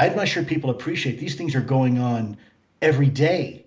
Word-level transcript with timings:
I'm 0.00 0.16
not 0.16 0.28
sure 0.28 0.42
people 0.42 0.70
appreciate 0.70 1.18
these 1.18 1.34
things 1.34 1.54
are 1.54 1.60
going 1.60 1.98
on 1.98 2.38
every 2.80 3.10
day. 3.10 3.66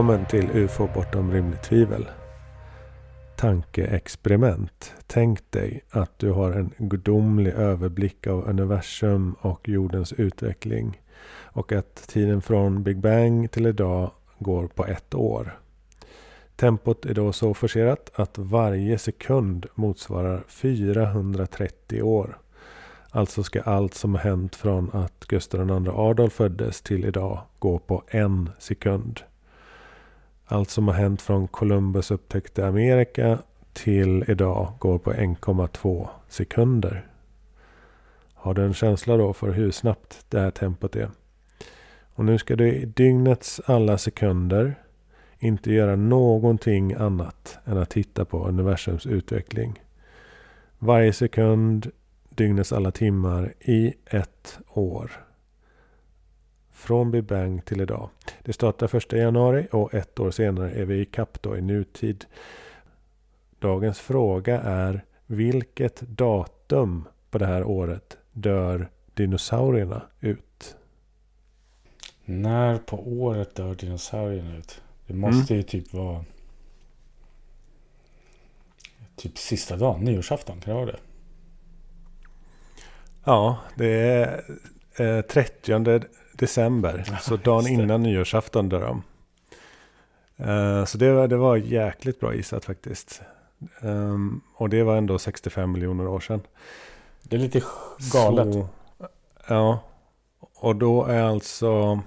Välkommen 0.00 0.26
till 0.26 0.50
UFO 0.54 0.88
bortom 0.94 1.32
rimligt 1.32 1.62
tvivel. 1.62 2.08
Tankeexperiment. 3.36 4.94
Tänk 5.06 5.50
dig 5.50 5.84
att 5.90 6.18
du 6.18 6.30
har 6.30 6.52
en 6.52 6.72
gudomlig 6.78 7.52
överblick 7.52 8.26
av 8.26 8.48
universum 8.48 9.36
och 9.40 9.68
jordens 9.68 10.12
utveckling. 10.12 11.00
Och 11.42 11.72
att 11.72 12.08
tiden 12.08 12.42
från 12.42 12.82
Big 12.82 12.98
Bang 12.98 13.50
till 13.50 13.66
idag 13.66 14.10
går 14.38 14.66
på 14.66 14.86
ett 14.86 15.14
år. 15.14 15.58
Tempot 16.56 17.04
är 17.04 17.14
då 17.14 17.32
så 17.32 17.54
forcerat 17.54 18.10
att 18.14 18.38
varje 18.38 18.98
sekund 18.98 19.66
motsvarar 19.74 20.42
430 20.48 22.02
år. 22.02 22.38
Alltså 23.10 23.42
ska 23.42 23.60
allt 23.60 23.94
som 23.94 24.14
har 24.14 24.22
hänt 24.22 24.56
från 24.56 24.90
att 24.92 25.24
Gustav 25.28 25.60
II 25.60 25.88
Adolf 25.94 26.32
föddes 26.32 26.82
till 26.82 27.04
idag 27.04 27.40
gå 27.58 27.78
på 27.78 28.02
en 28.08 28.50
sekund. 28.58 29.20
Allt 30.52 30.70
som 30.70 30.88
har 30.88 30.94
hänt 30.94 31.22
från 31.22 31.48
Columbus 31.48 32.10
upptäckte 32.10 32.66
Amerika 32.66 33.38
till 33.72 34.24
idag 34.28 34.72
går 34.78 34.98
på 34.98 35.12
1,2 35.12 36.08
sekunder. 36.28 37.06
Har 38.34 38.54
du 38.54 38.64
en 38.64 38.74
känsla 38.74 39.16
då 39.16 39.32
för 39.32 39.52
hur 39.52 39.70
snabbt 39.70 40.24
det 40.28 40.40
här 40.40 40.50
tempot 40.50 40.96
är? 40.96 41.10
Och 42.14 42.24
nu 42.24 42.38
ska 42.38 42.56
du 42.56 42.72
i 42.72 42.84
dygnets 42.84 43.60
alla 43.64 43.98
sekunder 43.98 44.74
inte 45.38 45.72
göra 45.72 45.96
någonting 45.96 46.92
annat 46.92 47.58
än 47.64 47.78
att 47.78 47.90
titta 47.90 48.24
på 48.24 48.46
universums 48.48 49.06
utveckling. 49.06 49.82
Varje 50.78 51.12
sekund, 51.12 51.90
dygnets 52.28 52.72
alla 52.72 52.90
timmar 52.90 53.52
i 53.60 53.94
ett 54.06 54.58
år. 54.68 55.10
Från 56.80 57.10
Big 57.10 57.24
Bang 57.24 57.64
till 57.64 57.80
idag. 57.80 58.08
Det 58.42 58.52
startar 58.52 58.86
första 58.86 59.16
januari 59.16 59.68
och 59.72 59.94
ett 59.94 60.20
år 60.20 60.30
senare 60.30 60.70
är 60.70 60.84
vi 60.84 61.00
i 61.00 61.04
kapp 61.04 61.42
då 61.42 61.56
i 61.56 61.60
nutid. 61.60 62.24
Dagens 63.58 63.98
fråga 63.98 64.60
är 64.60 65.04
vilket 65.26 66.00
datum 66.00 67.08
på 67.30 67.38
det 67.38 67.46
här 67.46 67.64
året 67.64 68.16
dör 68.32 68.88
dinosaurierna 69.14 70.02
ut? 70.20 70.76
När 72.24 72.78
på 72.78 73.22
året 73.22 73.54
dör 73.54 73.74
dinosaurierna 73.74 74.56
ut? 74.56 74.82
Det 75.06 75.14
måste 75.14 75.54
mm. 75.54 75.56
ju 75.56 75.62
typ 75.62 75.92
vara 75.92 76.24
typ 79.16 79.38
sista 79.38 79.76
dagen, 79.76 80.00
nyårsafton, 80.00 80.60
kan 80.60 80.70
det 80.70 80.80
vara 80.80 80.92
det? 80.92 81.00
Ja, 83.24 83.58
det 83.74 83.86
är 83.86 84.44
eh, 84.96 85.22
30 85.22 85.72
december. 86.40 87.04
Ja, 87.06 87.16
så 87.16 87.36
dagen 87.36 87.66
innan 87.66 88.02
nyårsafton 88.02 88.68
dör 88.68 88.80
de. 88.80 89.02
Uh, 90.48 90.84
så 90.84 90.98
det 90.98 91.12
var, 91.12 91.28
det 91.28 91.36
var 91.36 91.56
jäkligt 91.56 92.20
bra 92.20 92.34
gissat 92.34 92.64
faktiskt. 92.64 93.22
Um, 93.80 94.40
och 94.54 94.68
det 94.68 94.82
var 94.82 94.96
ändå 94.96 95.18
65 95.18 95.72
miljoner 95.72 96.08
år 96.08 96.20
sedan. 96.20 96.40
Det 97.22 97.36
är 97.36 97.40
lite 97.40 97.62
galet. 98.12 98.54
Så, 98.54 98.68
ja. 99.48 99.80
Och 100.54 100.76
då 100.76 101.04
är 101.04 101.22
alltså 101.22 102.00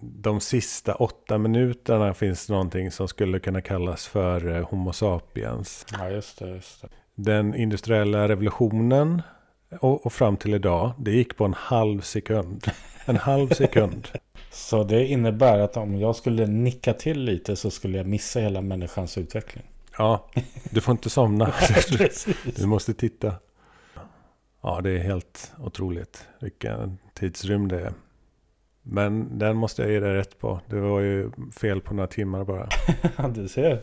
de 0.00 0.40
sista 0.40 0.94
åtta 0.94 1.38
minuterna 1.38 2.14
finns 2.14 2.48
någonting 2.48 2.90
som 2.90 3.08
skulle 3.08 3.40
kunna 3.40 3.60
kallas 3.60 4.06
för 4.06 4.56
eh, 4.56 4.68
Homo 4.68 4.92
sapiens. 4.92 5.86
Ja, 5.92 6.10
just 6.10 6.38
det. 6.38 6.48
Just 6.48 6.82
det. 6.82 6.88
Den 7.14 7.54
industriella 7.54 8.28
revolutionen 8.28 9.22
och, 9.80 10.06
och, 10.06 10.12
fram 10.12 10.36
till 10.36 10.54
idag, 10.54 10.92
det 10.98 11.10
gick 11.10 11.36
på 11.36 11.44
en 11.44 11.54
halv 11.54 12.00
sekund. 12.00 12.66
En 13.06 13.16
halv 13.16 13.48
sekund. 13.48 14.08
Så 14.50 14.84
det 14.84 15.06
innebär 15.06 15.58
att 15.58 15.76
om 15.76 15.96
jag 15.96 16.16
skulle 16.16 16.46
nicka 16.46 16.92
till 16.92 17.24
lite 17.24 17.56
så 17.56 17.70
skulle 17.70 17.98
jag 17.98 18.06
missa 18.06 18.40
hela 18.40 18.60
människans 18.60 19.18
utveckling. 19.18 19.64
Ja, 19.98 20.28
du 20.70 20.80
får 20.80 20.92
inte 20.92 21.10
somna. 21.10 21.52
du 22.56 22.66
måste 22.66 22.94
titta. 22.94 23.34
Ja, 24.60 24.80
det 24.80 24.90
är 24.90 24.98
helt 24.98 25.52
otroligt 25.58 26.26
vilken 26.40 26.98
tidsrymd 27.14 27.68
det 27.68 27.80
är. 27.80 27.92
Men 28.82 29.38
den 29.38 29.56
måste 29.56 29.82
jag 29.82 29.90
ge 29.90 30.00
dig 30.00 30.14
rätt 30.14 30.38
på. 30.38 30.60
Det 30.66 30.80
var 30.80 31.00
ju 31.00 31.30
fel 31.60 31.80
på 31.80 31.94
några 31.94 32.06
timmar 32.06 32.44
bara. 32.44 32.68
du 33.34 33.48
ser. 33.48 33.82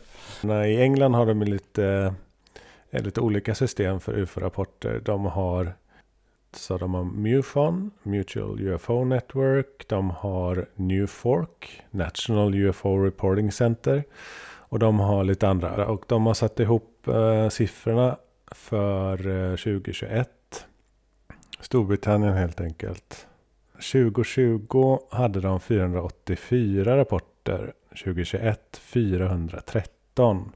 I 0.65 0.81
England 0.81 1.13
har 1.13 1.25
de 1.25 1.41
lite, 1.41 2.15
lite 3.03 3.21
olika 3.21 3.55
system 3.55 3.99
för 3.99 4.13
UFO-rapporter. 4.13 5.01
De 5.05 5.25
har 5.25 5.73
så 6.55 6.77
de 6.77 6.93
har 6.93 7.03
MUFON, 7.03 7.91
Mutual 8.03 8.61
UFO 8.61 9.05
Network. 9.05 9.87
De 9.87 10.09
har 10.09 10.65
NUFORC, 10.75 11.81
National 11.91 12.55
UFO 12.55 12.97
Reporting 12.97 13.51
Center. 13.51 14.03
Och 14.67 14.79
de 14.79 14.99
har 14.99 15.23
lite 15.23 15.47
andra. 15.47 15.87
Och 15.87 16.03
de 16.07 16.25
har 16.25 16.33
satt 16.33 16.59
ihop 16.59 17.07
eh, 17.07 17.49
siffrorna 17.49 18.17
för 18.51 19.27
eh, 19.27 19.55
2021. 19.55 20.29
Storbritannien 21.59 22.33
helt 22.33 22.61
enkelt. 22.61 23.27
2020 23.91 24.99
hade 25.11 25.39
de 25.39 25.59
484 25.59 26.97
rapporter. 26.97 27.73
2021 27.89 28.77
413. 28.77 30.51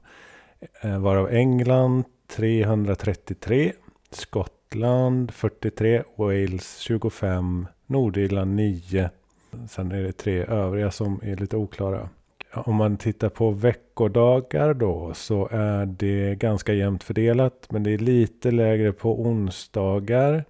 Eh, 0.80 0.98
varav 0.98 1.30
England 1.30 2.04
333. 2.36 3.72
Skottland 4.10 5.30
43, 5.30 6.02
Wales 6.16 6.78
25, 6.78 7.66
Nordirland 7.86 8.54
9. 8.54 9.10
Sen 9.68 9.92
är 9.92 10.02
det 10.02 10.12
tre 10.12 10.44
övriga 10.44 10.90
som 10.90 11.20
är 11.22 11.36
lite 11.36 11.56
oklara. 11.56 12.08
Om 12.52 12.76
man 12.76 12.96
tittar 12.96 13.28
på 13.28 13.50
veckodagar 13.50 14.74
då 14.74 15.14
så 15.14 15.48
är 15.52 15.86
det 15.86 16.38
ganska 16.38 16.72
jämnt 16.72 17.04
fördelat. 17.04 17.66
Men 17.70 17.82
det 17.82 17.90
är 17.90 17.98
lite 17.98 18.50
lägre 18.50 18.92
på 18.92 19.20
onsdagar. 19.20 20.44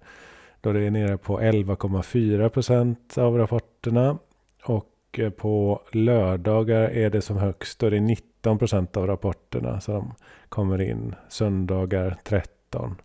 Då 0.61 0.73
det 0.73 0.83
är 0.83 0.91
nere 0.91 1.17
på 1.17 1.39
11,4 1.39 2.49
procent 2.49 3.17
av 3.17 3.37
rapporterna. 3.37 4.17
Och 4.63 4.95
eh, 5.17 5.29
på 5.29 5.81
lördagar 5.91 6.81
är 6.81 7.09
det 7.09 7.21
som 7.21 7.37
högst. 7.37 7.79
Då 7.79 7.85
är 7.85 7.91
19 8.41 8.59
procent 8.59 8.97
av 8.97 9.07
rapporterna 9.07 9.81
som 9.81 10.13
kommer 10.49 10.81
in. 10.81 11.15
Söndagar 11.29 12.17
13. 12.23 12.95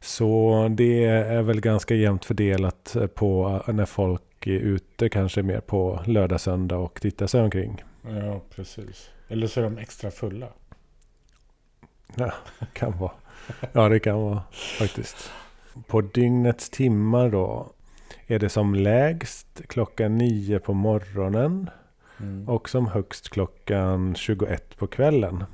Så 0.00 0.68
det 0.70 1.04
är 1.04 1.42
väl 1.42 1.60
ganska 1.60 1.94
jämnt 1.94 2.24
fördelat 2.24 2.96
på 3.14 3.62
när 3.66 3.86
folk 3.86 4.46
är 4.46 4.60
ute 4.60 5.08
kanske 5.08 5.42
mer 5.42 5.60
på 5.60 6.00
lördag, 6.06 6.40
söndag 6.40 6.76
och 6.76 7.00
tittar 7.00 7.26
sig 7.26 7.42
omkring. 7.42 7.84
Ja, 8.02 8.40
precis. 8.54 9.10
Eller 9.28 9.46
så 9.46 9.60
är 9.60 9.64
de 9.64 9.78
extra 9.78 10.10
fulla. 10.10 10.48
Ja, 12.14 12.32
kan 12.72 12.98
vara. 12.98 13.12
Ja, 13.72 13.88
det 13.88 14.00
kan 14.00 14.20
vara 14.22 14.42
faktiskt. 14.78 15.30
På 15.86 16.00
dygnets 16.00 16.70
timmar 16.70 17.30
då 17.30 17.72
är 18.26 18.38
det 18.38 18.48
som 18.48 18.74
lägst 18.74 19.62
klockan 19.68 20.18
nio 20.18 20.58
på 20.58 20.74
morgonen. 20.74 21.70
Mm. 22.22 22.48
Och 22.48 22.68
som 22.68 22.86
högst 22.86 23.28
klockan 23.28 24.14
21 24.14 24.76
på 24.76 24.86
kvällen. 24.86 25.44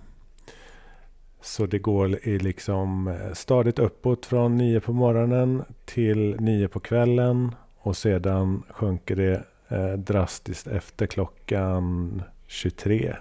Så 1.40 1.66
det 1.66 1.78
går 1.78 2.28
i 2.28 2.38
liksom 2.38 3.08
eh, 3.08 3.32
stadigt 3.32 3.78
uppåt 3.78 4.26
från 4.26 4.56
9 4.56 4.80
på 4.80 4.92
morgonen 4.92 5.64
till 5.84 6.36
9 6.40 6.68
på 6.68 6.80
kvällen. 6.80 7.54
Och 7.78 7.96
sedan 7.96 8.62
sjunker 8.70 9.16
det 9.16 9.42
eh, 9.68 9.92
drastiskt 9.92 10.66
efter 10.66 11.06
klockan 11.06 12.22
23. 12.46 13.16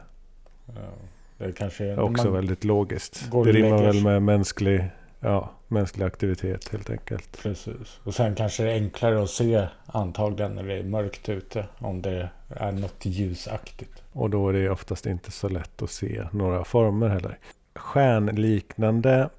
Ja, 0.66 0.74
det 1.38 1.52
kanske 1.52 1.86
är 1.86 2.00
Också 2.00 2.30
väldigt 2.30 2.64
logiskt. 2.64 3.32
Det 3.32 3.52
rimmar 3.52 3.84
väl 3.84 4.04
med 4.04 4.24
mänsklig, 4.24 4.86
ja, 5.20 5.52
mänsklig 5.68 6.06
aktivitet 6.06 6.68
helt 6.72 6.90
enkelt. 6.90 7.42
Precis. 7.44 8.00
Och 8.04 8.16
sen 8.16 8.36
kanske 8.36 8.64
det 8.64 8.72
är 8.72 8.76
enklare 8.76 9.24
att 9.24 9.30
se 9.30 9.68
antagligen 9.86 10.56
när 10.56 10.64
det 10.64 10.74
är 10.74 10.84
mörkt 10.84 11.30
ute. 11.30 11.66
Om 11.78 12.02
det 12.02 12.30
är 12.50 12.72
något 12.72 13.06
ljusaktigt. 13.06 14.04
Och 14.12 14.30
då 14.30 14.50
är 14.50 14.54
det 14.54 14.70
oftast 14.70 15.06
inte 15.06 15.32
så 15.32 15.50
lätt 15.50 15.82
att 15.82 15.92
se 15.92 16.28
några 16.32 16.64
former 16.64 17.08
heller. 17.10 17.38
stjärnliknande 17.76 19.30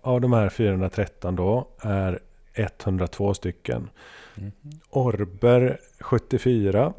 av 0.00 0.20
de 0.20 0.32
här 0.32 0.48
413 0.48 1.36
då 1.36 1.68
är 1.80 2.18
102 2.54 3.34
stycken. 3.34 3.90
Mhm. 4.34 4.52
Orber 4.90 5.80
74. 6.00 6.92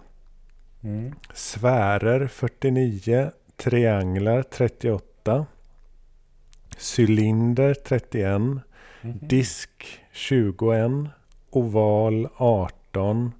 Mm. 0.84 1.16
Sfärer 1.34 2.28
49. 2.28 3.32
Trianglar 3.56 4.44
38. 4.44 5.46
Cylinder 6.98 7.74
31. 7.74 8.42
Mhm. 9.02 9.20
Disk 9.22 10.00
21. 10.12 10.92
Oval 11.50 12.28
18. 12.38 13.32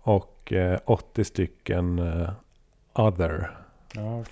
Och 0.00 0.52
eh, 0.52 0.78
80 0.84 1.24
stycken 1.24 1.98
eh, 1.98 2.30
other. 2.92 3.50
Ja. 3.94 4.24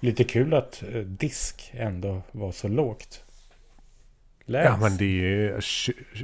Lite 0.00 0.24
kul 0.24 0.54
att 0.54 0.82
eh, 0.92 0.98
disk 1.00 1.70
ändå 1.74 2.22
var 2.32 2.52
så 2.52 2.68
lågt. 2.68 3.24
Läs. 4.44 4.64
Ja 4.64 4.76
men 4.76 4.96
det 4.96 5.04
är 5.04 5.08
ju, 5.08 5.60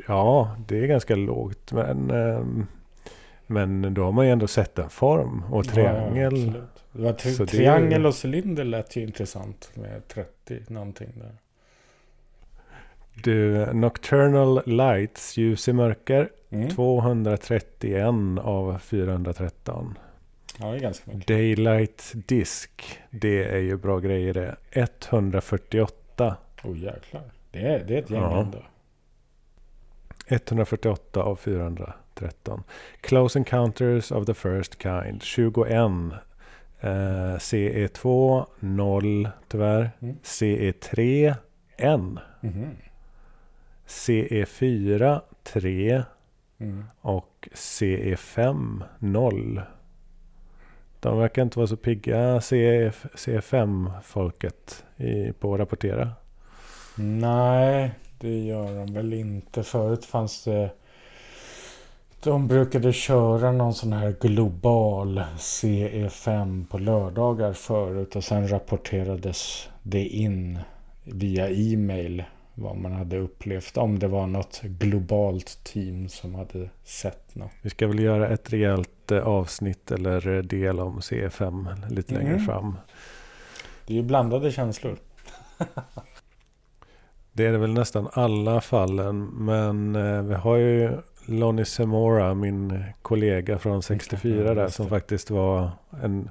ja 0.09 0.57
det 0.69 0.79
är 0.79 0.87
ganska 0.87 1.15
lågt 1.15 1.73
men 1.73 2.11
ehm, 2.11 2.67
Men 3.47 3.95
då 3.95 4.05
har 4.05 4.13
man 4.13 4.27
ju 4.27 4.33
ändå 4.33 4.47
sett 4.47 4.79
en 4.79 4.91
form 4.91 5.45
och 5.51 5.65
triangel. 5.69 6.63
Ja, 6.93 7.13
tri- 7.13 7.37
Så 7.37 7.47
triangel 7.47 8.07
och 8.07 8.15
cylinder 8.25 8.65
lät 8.65 8.97
ju 8.97 9.03
intressant 9.03 9.71
med 9.75 10.09
30 10.09 10.61
någonting 10.69 11.09
där. 11.17 11.33
Du, 13.25 13.67
Nocturnal 13.75 14.63
Lights, 14.67 15.37
ljus 15.37 15.69
i 15.69 15.73
mörker. 15.73 16.29
Mm. 16.51 16.69
231 16.69 18.05
av 18.43 18.79
413. 18.79 19.99
Ja, 20.61 20.67
det 20.67 20.77
är 20.77 20.81
ganska 20.81 21.11
mycket. 21.11 21.29
Daylight 21.29 22.13
Disk. 22.15 22.99
Det 23.11 23.45
är 23.45 23.59
ju 23.59 23.77
bra 23.77 23.99
grejer 23.99 24.35
det. 24.35 24.57
148. 24.71 26.37
Oh 26.65 26.79
jäklar. 26.79 27.23
Det 27.51 27.59
är, 27.59 27.85
det 27.85 27.95
är 27.95 27.99
ett 27.99 28.11
gäng 28.11 28.23
Ja. 28.23 28.41
ändå. 28.41 28.63
148 30.29 31.23
av 31.23 31.37
413. 31.37 32.63
Close 33.01 33.39
Encounters 33.39 34.13
of 34.13 34.27
the 34.27 34.35
First 34.35 34.83
Kind. 34.83 35.23
21. 35.23 35.71
Eh, 36.81 36.89
CE2 37.39 38.47
0 38.61 39.29
tyvärr. 39.49 39.91
Mm. 40.01 40.17
CE3 40.23 41.35
1. 41.77 42.01
Mhm. 42.41 42.67
CE4 43.87 45.21
3. 45.43 46.03
Mm. 46.59 46.85
Och 47.01 47.49
CE5 47.55 48.83
0. 48.99 49.63
De 51.01 51.19
verkar 51.19 51.43
inte 51.43 51.59
vara 51.59 51.67
så 51.67 51.77
pigga 51.77 52.41
CF, 52.41 53.07
CE5-folket 53.15 54.85
i, 54.97 55.33
på 55.33 55.55
att 55.55 55.61
rapportera. 55.61 56.11
Nej, 56.97 57.91
det 58.21 58.39
gör 58.39 58.75
de 58.75 58.95
väl 58.95 59.13
inte. 59.13 59.63
Förut 59.63 60.05
fanns 60.05 60.45
det... 60.45 60.71
De 62.23 62.49
brukade 62.49 62.93
köra 62.93 63.53
någon 63.53 63.75
sån 63.75 63.93
här 63.93 64.17
global 64.21 65.23
CE5 65.39 66.67
på 66.67 66.79
lördagar 66.79 67.53
förut 67.53 68.17
och 68.17 68.25
sen 68.25 68.49
rapporterades 68.49 69.69
det 69.83 70.07
in 70.07 70.59
via 71.05 71.51
e-mail 71.51 72.25
vad 72.59 72.77
man 72.77 72.93
hade 72.93 73.19
upplevt. 73.19 73.77
Om 73.77 73.99
det 73.99 74.09
var 74.09 74.27
något 74.27 74.61
globalt 74.63 75.61
team 75.65 76.09
som 76.09 76.35
hade 76.35 76.71
sett 76.85 77.35
något. 77.35 77.51
Vi 77.63 77.71
ska 77.71 77.87
väl 77.87 77.99
göra 77.99 78.29
ett 78.29 78.53
rejält 78.53 79.11
eh, 79.13 79.19
avsnitt 79.27 79.91
eller 79.91 80.43
del 80.43 80.81
om 80.81 80.99
CE5 81.01 81.75
lite 81.91 82.15
längre 82.15 82.33
Mm. 82.33 82.45
fram. 82.47 82.77
Det 83.87 83.93
är 83.93 83.97
ju 83.97 84.03
blandade 84.03 84.53
känslor. 84.53 84.97
Det 87.33 87.47
är 87.47 87.53
det 87.53 87.59
väl 87.59 87.73
nästan 87.75 88.09
alla 88.13 88.61
fallen. 88.61 89.25
Men 89.27 89.97
eh, 89.97 90.23
vi 90.23 90.35
har 90.35 90.57
ju 90.57 90.91
Lonnie 91.27 91.65
Semora, 91.65 92.35
min 92.35 92.85
kollega 93.03 93.59
från 93.59 93.83
64 93.83 94.55
där, 94.55 94.69
som 94.69 94.89
faktiskt 94.89 95.31
var 95.31 95.71
en, 96.03 96.31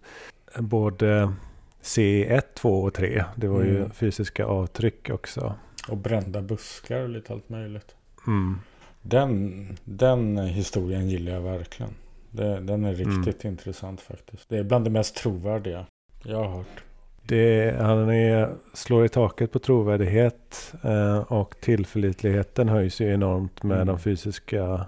både 0.59 1.33
CE1, 1.81 2.41
2 2.55 2.81
och 2.83 2.93
3. 2.93 3.23
Det 3.35 3.47
var 3.47 3.63
ju 3.63 3.77
Mm. 3.77 3.89
fysiska 3.89 4.45
avtryck 4.45 5.09
också. 5.09 5.55
Och 5.89 5.97
brända 5.97 6.41
buskar 6.41 6.99
och 7.01 7.09
lite 7.09 7.33
allt 7.33 7.49
möjligt. 7.49 7.95
Mm. 8.27 8.59
Den, 9.01 9.67
den 9.83 10.37
historien 10.37 11.09
gillar 11.09 11.33
jag 11.33 11.41
verkligen. 11.41 11.91
Det, 12.31 12.59
den 12.59 12.85
är 12.85 12.93
riktigt 12.93 13.45
intressant 13.45 14.01
faktiskt. 14.01 14.49
Det 14.49 14.57
är 14.57 14.63
bland 14.63 14.85
det 14.85 14.89
mest 14.91 15.15
trovärdiga 15.15 15.85
jag 16.23 16.37
har 16.37 16.57
hört. 16.57 16.83
Det, 17.23 17.75
han 17.81 18.09
är, 18.09 18.53
slår 18.73 19.05
i 19.05 19.09
taket 19.09 19.51
på 19.51 19.59
trovärdighet 19.59 20.73
eh, 20.83 21.17
och 21.17 21.55
tillförlitligheten 21.61 22.69
höjs 22.69 23.01
ju 23.01 23.13
enormt 23.13 23.63
med 23.63 23.75
Mm. 23.75 23.87
de 23.87 23.99
fysiska 23.99 24.85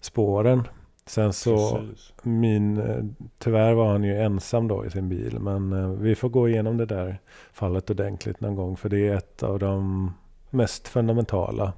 spåren. 0.00 0.62
Sen 1.06 1.32
så 1.32 1.76
Precis. 1.78 2.12
min, 2.22 2.78
eh, 2.78 3.04
tyvärr 3.38 3.74
var 3.74 3.88
han 3.88 4.04
ju 4.04 4.18
ensam 4.22 4.68
då 4.68 4.86
i 4.86 4.90
sin 4.90 5.08
bil. 5.08 5.38
Men 5.40 5.72
eh, 5.72 5.90
vi 5.90 6.14
får 6.14 6.28
gå 6.28 6.48
igenom 6.48 6.76
det 6.76 6.86
där 6.86 7.18
fallet 7.52 7.90
ordentligt 7.90 8.40
någon 8.40 8.56
gång. 8.56 8.76
För 8.76 8.88
det 8.88 9.08
är 9.08 9.14
ett 9.16 9.42
av 9.42 9.58
de 9.58 10.12
mest 10.50 10.88
fundamentala. 10.88 11.72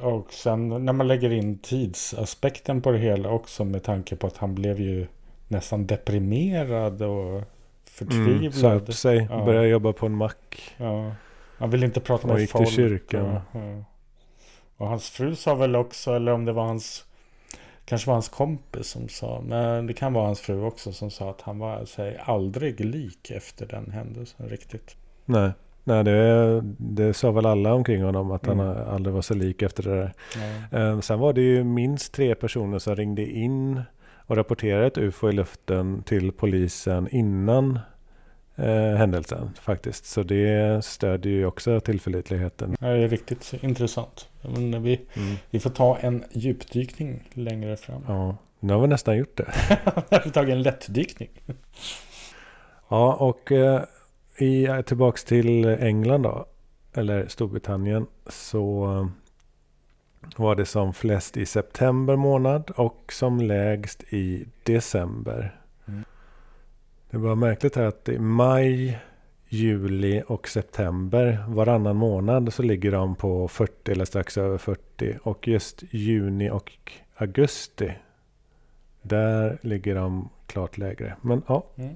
Och 0.00 0.32
sen 0.32 0.84
när 0.84 0.92
man 0.92 1.08
lägger 1.08 1.32
in 1.32 1.58
tidsaspekten 1.58 2.82
på 2.82 2.90
det 2.92 2.98
hela 2.98 3.28
också 3.30 3.64
med 3.64 3.82
tanke 3.82 4.16
på 4.16 4.26
att 4.26 4.36
han 4.36 4.54
blev 4.54 4.80
ju 4.80 5.06
nästan 5.48 5.86
deprimerad 5.86 7.02
och 7.02 7.42
Mm, 8.00 8.12
förtvivlad. 8.12 8.54
sa 8.54 8.72
upp 8.72 8.94
sig, 8.94 9.26
Ja. 9.30 9.44
började 9.44 9.68
jobba 9.68 9.92
på 9.92 10.06
en 10.06 10.14
mack. 10.14 10.74
Ja. 10.76 11.12
Han 11.58 11.70
ville 11.70 11.86
inte 11.86 12.00
prata 12.00 12.22
Och 12.26 12.32
med 12.32 12.40
gick 12.40 12.50
till 12.50 12.58
folk. 12.58 12.70
kyrkan. 12.76 13.26
Och, 13.26 13.42
ja. 13.52 13.84
och 14.76 14.86
hans 14.88 15.10
fru 15.10 15.34
sa 15.34 15.54
väl 15.54 15.76
också, 15.76 16.14
eller 16.14 16.32
om 16.32 16.44
det 16.44 16.52
var 16.52 16.64
hans 16.66 17.04
Kanske 17.84 18.06
var 18.06 18.14
hans 18.14 18.28
kompis 18.28 18.86
som 18.86 19.08
sa, 19.08 19.40
men 19.46 19.86
det 19.86 19.92
kan 19.94 20.12
vara 20.12 20.26
hans 20.26 20.40
fru 20.40 20.62
också 20.64 20.92
som 20.92 21.10
sa 21.10 21.30
att 21.30 21.40
han 21.40 21.58
var 21.58 21.84
sig 21.84 22.16
aldrig 22.24 22.80
lik 22.80 23.30
efter 23.30 23.66
den 23.66 23.90
händelsen 23.90 24.48
riktigt. 24.48 24.96
Nej, 25.24 25.50
Nej 25.90 26.04
det, 26.04 26.60
det 26.78 27.14
sa 27.14 27.30
väl 27.30 27.46
alla 27.46 27.74
omkring 27.74 28.02
honom 28.02 28.30
att 28.30 28.46
Mm. 28.46 28.58
han 28.58 28.76
aldrig 28.76 29.14
var 29.14 29.22
så 29.22 29.34
lik 29.34 29.62
efter 29.62 29.82
det 29.82 30.12
där. 30.70 30.88
Eh, 30.90 31.00
Sen 31.00 31.18
var 31.18 31.32
det 31.32 31.40
ju 31.40 31.64
minst 31.64 32.14
tre 32.14 32.34
personer 32.34 32.78
som 32.78 32.96
ringde 32.96 33.26
in 33.30 33.80
och 34.26 34.36
rapporterade 34.36 34.86
ett 34.86 34.98
UFO 34.98 35.28
i 35.28 35.32
luften 35.32 36.02
till 36.02 36.32
polisen 36.32 37.08
innan 37.10 37.78
eh, 38.56 38.96
händelsen 38.96 39.50
faktiskt. 39.60 40.04
Så 40.06 40.22
det 40.22 40.84
stödjer 40.84 41.32
ju 41.32 41.46
också 41.46 41.80
tillförlitligheten. 41.80 42.76
Det 42.80 42.86
är 42.86 43.08
riktigt 43.08 43.54
intressant. 43.60 44.28
Men 44.42 44.82
vi, 44.82 45.00
vi 45.50 45.60
får 45.60 45.70
ta 45.70 45.96
en 45.98 46.24
djupdykning 46.32 47.28
längre 47.34 47.76
fram. 47.76 48.02
Ja, 48.08 48.36
nu 48.60 48.72
har 48.72 48.80
vi 48.80 48.88
nästan 48.88 49.16
gjort 49.18 49.36
det. 49.36 49.46
vi 50.10 50.16
har 50.16 50.30
tagit 50.30 50.52
en 50.52 50.62
lättdykning. 50.62 51.28
Ja, 52.88 53.14
och 53.14 53.52
eh, 53.52 53.82
i, 54.42 54.82
tillbaks 54.86 55.24
till 55.24 55.64
England 55.64 56.22
då, 56.22 56.46
eller 56.92 57.28
Storbritannien, 57.28 58.06
så 58.26 58.86
var 60.36 60.56
det 60.56 60.64
som 60.64 60.94
flest 60.94 61.36
i 61.36 61.46
september 61.46 62.16
månad 62.16 62.70
och 62.76 63.12
som 63.12 63.40
lägst 63.40 64.02
i 64.12 64.44
december. 64.62 65.60
Mm. 65.86 66.04
Det 67.10 67.18
var 67.18 67.34
märkligt 67.34 67.76
här 67.76 67.84
att 67.84 68.08
i 68.08 68.18
maj, 68.18 68.98
juli 69.48 70.22
och 70.26 70.48
september 70.48 71.44
varannan 71.48 71.96
månad 71.96 72.52
så 72.52 72.62
ligger 72.62 72.92
de 72.92 73.14
på 73.14 73.48
40 73.48 73.92
eller 73.92 74.04
strax 74.04 74.38
över 74.38 74.58
40 74.58 75.18
och 75.22 75.48
just 75.48 75.82
juni 75.90 76.50
och 76.50 76.92
augusti 77.16 77.92
där 79.02 79.58
ligger 79.62 79.94
de 79.94 80.28
klart 80.46 80.78
lägre. 80.78 81.16
Men 81.20 81.42
ja, 81.46 81.66
Mm 81.76 81.94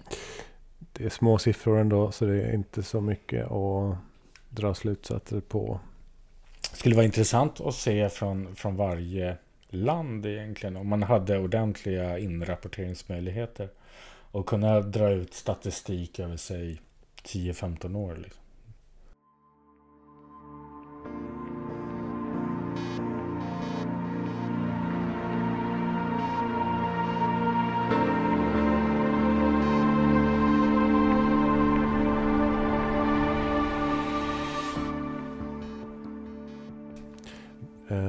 det 0.97 1.05
är 1.05 1.11
små 1.11 1.39
siffror 1.39 1.79
ändå 1.79 2.13
så 2.13 2.25
det 2.25 2.43
är 2.43 2.55
inte 2.55 2.83
så 2.83 3.01
mycket 3.01 3.51
att 3.51 3.97
dra 4.49 4.75
slutsatser 4.75 5.41
på. 5.41 5.81
Det 6.71 6.77
skulle 6.77 6.95
vara 6.95 7.05
intressant 7.05 7.61
att 7.61 7.75
se 7.75 8.09
från, 8.09 8.57
från 8.57 8.77
varje 8.77 9.37
land 9.69 10.27
egentligen. 10.27 10.77
Om 10.77 10.89
man 10.89 11.03
hade 11.03 11.39
ordentliga 11.39 12.19
inrapporteringsmöjligheter. 12.19 13.69
Och 14.31 14.47
kunna 14.47 14.81
dra 14.81 15.11
ut 15.11 15.35
statistik 15.35 16.19
över 16.19 16.37
sig 16.37 16.81
10-15 17.23 17.97
år. 17.97 18.17
Liksom. 18.17 18.45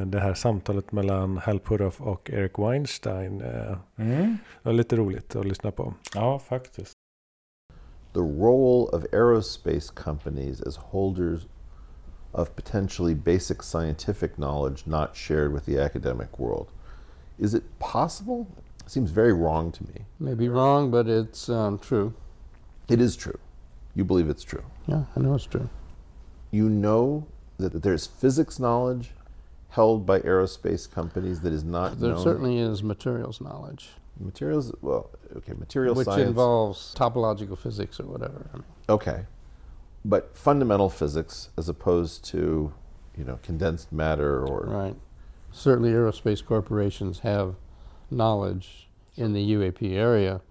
Det 0.07 0.19
här 0.19 0.33
samtalet 0.33 0.91
mellan 0.91 1.37
Hal 1.37 1.59
Puthoff 1.59 2.01
och 2.01 2.29
Eric 2.29 2.51
Weinstein 2.57 3.41
eh, 3.41 3.77
Mm. 3.97 4.37
var 4.63 4.73
lite 4.73 4.95
roligt 4.95 5.35
att 5.35 5.45
lyssna 5.45 5.71
på. 5.71 5.93
Ja, 6.15 6.39
faktiskt. 6.39 6.91
the 8.13 8.21
role 8.21 8.87
of 8.93 9.03
aerospace 9.13 9.89
companies 9.93 10.61
as 10.61 10.77
holders 10.77 11.47
of 12.31 12.55
potentially 12.55 13.13
basic 13.15 13.61
scientific 13.63 14.35
knowledge 14.35 14.83
not 14.87 15.15
shared 15.15 15.51
with 15.53 15.65
the 15.65 15.77
academic 15.85 16.39
world. 16.39 16.67
Is 17.37 17.53
it 17.53 17.63
possible? 17.79 18.45
It 18.85 18.91
seems 18.91 19.11
very 19.11 19.33
wrong 19.33 19.71
to 19.71 19.83
me. 19.83 20.05
May 20.17 20.33
be 20.35 20.47
wrong, 20.49 20.91
but 20.91 21.07
it's 21.07 21.49
um, 21.49 21.77
true. 21.79 22.13
It 22.89 23.01
is 23.01 23.17
true. 23.17 23.37
You 23.95 24.05
believe 24.05 24.29
it's 24.29 24.43
true. 24.43 24.63
Yeah, 24.87 25.03
I 25.15 25.19
know 25.19 25.35
it's 25.35 25.49
true. 25.49 25.67
You 26.51 26.69
know 26.69 27.23
that, 27.57 27.73
that 27.73 27.83
there's 27.83 28.07
physics 28.07 28.59
knowledge 28.59 29.11
held 29.75 30.05
by 30.05 30.19
aerospace 30.21 30.89
companies 30.89 31.41
that 31.41 31.51
is 31.51 31.63
not 31.63 31.99
There 31.99 32.13
known. 32.13 32.23
certainly 32.23 32.59
is 32.59 32.81
materials 32.81 33.41
knowledge, 33.41 33.89
materials. 34.17 34.73
Well, 34.81 35.09
okay, 35.35 35.51
material 35.53 35.93
which 35.95 36.05
science. 36.05 36.29
involves 36.29 36.95
topological 36.97 37.57
physics 37.57 37.99
or 37.99 38.05
whatever. 38.05 38.49
Okay. 38.87 39.25
But 40.05 40.37
fundamental 40.37 40.89
physics 40.89 41.49
as 41.57 41.67
opposed 41.67 42.23
to, 42.25 42.73
you 43.17 43.25
know, 43.25 43.39
condensed 43.43 43.91
matter 43.91 44.45
or 44.45 44.65
right. 44.67 44.95
Certainly, 45.51 45.91
aerospace 45.91 46.45
corporations 46.45 47.19
have 47.19 47.55
knowledge 48.09 48.87
in 49.17 49.33
the 49.33 49.53
UAP 49.53 49.93
area 49.93 50.41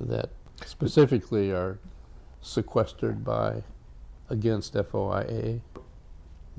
that 0.00 0.30
specifically 0.66 1.50
are 1.50 1.78
sequestered 2.42 3.24
by 3.24 3.62
against 4.28 4.74
FOIA 4.74 5.60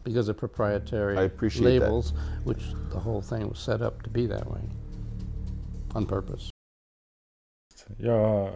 because 0.10 0.32
of 0.32 0.38
proprietary 0.38 1.18
I 1.18 1.24
appreciate 1.24 1.80
that. 1.80 1.86
labels, 1.86 2.14
which 2.44 2.64
the 2.92 3.00
whole 3.00 3.22
thing 3.22 3.48
was 3.48 3.60
set 3.60 3.82
up 3.82 4.02
to 4.04 4.10
be 4.10 4.28
that 4.28 4.46
way 4.52 4.62
on 5.96 6.06
purpose. 6.06 6.50
Jag 7.98 8.52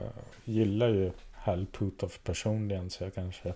gillar 0.46 0.90
ju 0.90 1.12
Hal 1.32 1.66
Puthoff 1.66 2.24
personligen 2.24 2.90
så 2.90 3.04
jag 3.04 3.16
kanske 3.16 3.54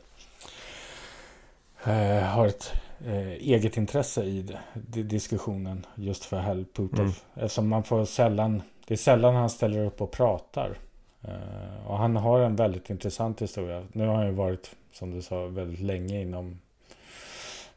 eh, 1.83 2.23
har 2.23 2.47
ett 2.47 2.73
eh, 3.05 3.27
eget 3.27 3.77
intresse 3.77 4.23
i 4.23 4.57
diskussionen 5.03 5.85
just 5.95 6.25
för 6.25 6.37
Hal 6.37 6.65
Puthoff. 6.73 6.99
Mm. 6.99 7.11
Eftersom 7.45 7.67
man 7.67 7.83
får 7.83 8.05
sällan, 8.05 8.61
det 8.87 8.93
är 8.93 8.97
sällan 8.97 9.35
han 9.35 9.49
ställer 9.49 9.85
upp 9.85 10.01
och 10.01 10.11
pratar. 10.11 10.77
Eh, 11.21 11.87
och 11.87 11.97
han 11.97 12.15
har 12.15 12.39
en 12.39 12.55
väldigt 12.55 12.89
intressant 12.89 13.41
historia. 13.41 13.83
Nu 13.91 14.07
har 14.07 14.15
han 14.15 14.25
ju 14.25 14.31
varit, 14.31 14.75
som 14.91 15.11
du 15.11 15.21
sa, 15.21 15.45
väldigt 15.47 15.81
länge 15.81 16.21
inom 16.21 16.59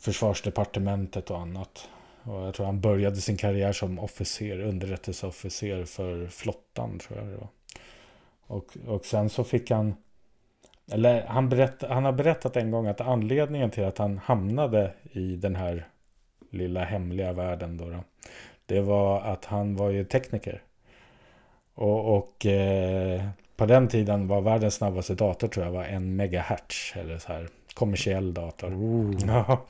försvarsdepartementet 0.01 1.31
och 1.31 1.39
annat. 1.39 1.89
Och 2.23 2.43
jag 2.43 2.55
tror 2.55 2.67
han 2.67 2.81
började 2.81 3.17
sin 3.17 3.37
karriär 3.37 3.73
som 3.73 3.99
officer, 3.99 4.61
underrättelseofficer 4.61 5.85
för 5.85 6.27
flottan 6.27 6.99
tror 6.99 7.19
jag 7.19 7.29
det 7.29 7.37
var. 7.37 7.49
Och, 8.47 8.77
och 8.87 9.05
sen 9.05 9.31
så 9.31 9.45
fick 9.45 9.71
han 9.71 9.95
eller 10.93 11.23
han, 11.27 11.49
berätt, 11.49 11.83
han 11.89 12.05
har 12.05 12.13
berättat 12.13 12.57
en 12.57 12.71
gång 12.71 12.87
att 12.87 13.01
anledningen 13.01 13.71
till 13.71 13.85
att 13.85 13.99
han 13.99 14.19
hamnade 14.19 14.93
i 15.13 15.37
den 15.37 15.57
här 15.57 15.89
lilla 16.51 16.85
hemliga 16.85 17.33
världen 17.33 17.77
då, 17.77 17.91
då 17.91 18.05
det 18.67 18.81
var 18.81 19.21
att 19.21 19.45
han 19.45 19.77
var 19.77 19.91
ju 19.91 20.05
tekniker. 20.05 20.63
Och, 21.75 22.17
och 22.17 22.47
eh, 22.47 23.23
på 23.57 23.67
den 23.67 23.89
tiden 23.89 24.29
var 24.29 24.41
världens 24.41 24.75
snabbaste 24.75 25.15
dator 25.15 25.49
tror 25.49 25.67
jag 25.67 25.73
var 25.73 25.85
en 25.85 26.17
megahertz 26.17 26.93
eller 26.97 27.19
så 27.19 27.33
här 27.33 27.49
kommersiell 27.75 28.35
dator. 28.35 28.73
Ja. 29.27 29.67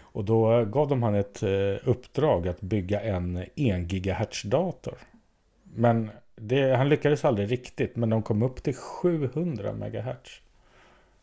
Och 0.00 0.24
då 0.24 0.64
gav 0.64 0.88
de 0.88 1.02
han 1.02 1.14
ett 1.14 1.42
eh, 1.42 1.88
uppdrag 1.88 2.48
att 2.48 2.60
bygga 2.60 3.00
en 3.00 3.36
1 3.36 3.92
gigahertz 3.92 4.42
dator. 4.42 4.94
Men 5.62 6.10
det, 6.36 6.76
han 6.76 6.88
lyckades 6.88 7.24
aldrig 7.24 7.50
riktigt, 7.52 7.96
men 7.96 8.10
de 8.10 8.22
kom 8.22 8.42
upp 8.42 8.62
till 8.62 8.74
700 8.76 9.72
megahertz. 9.72 10.30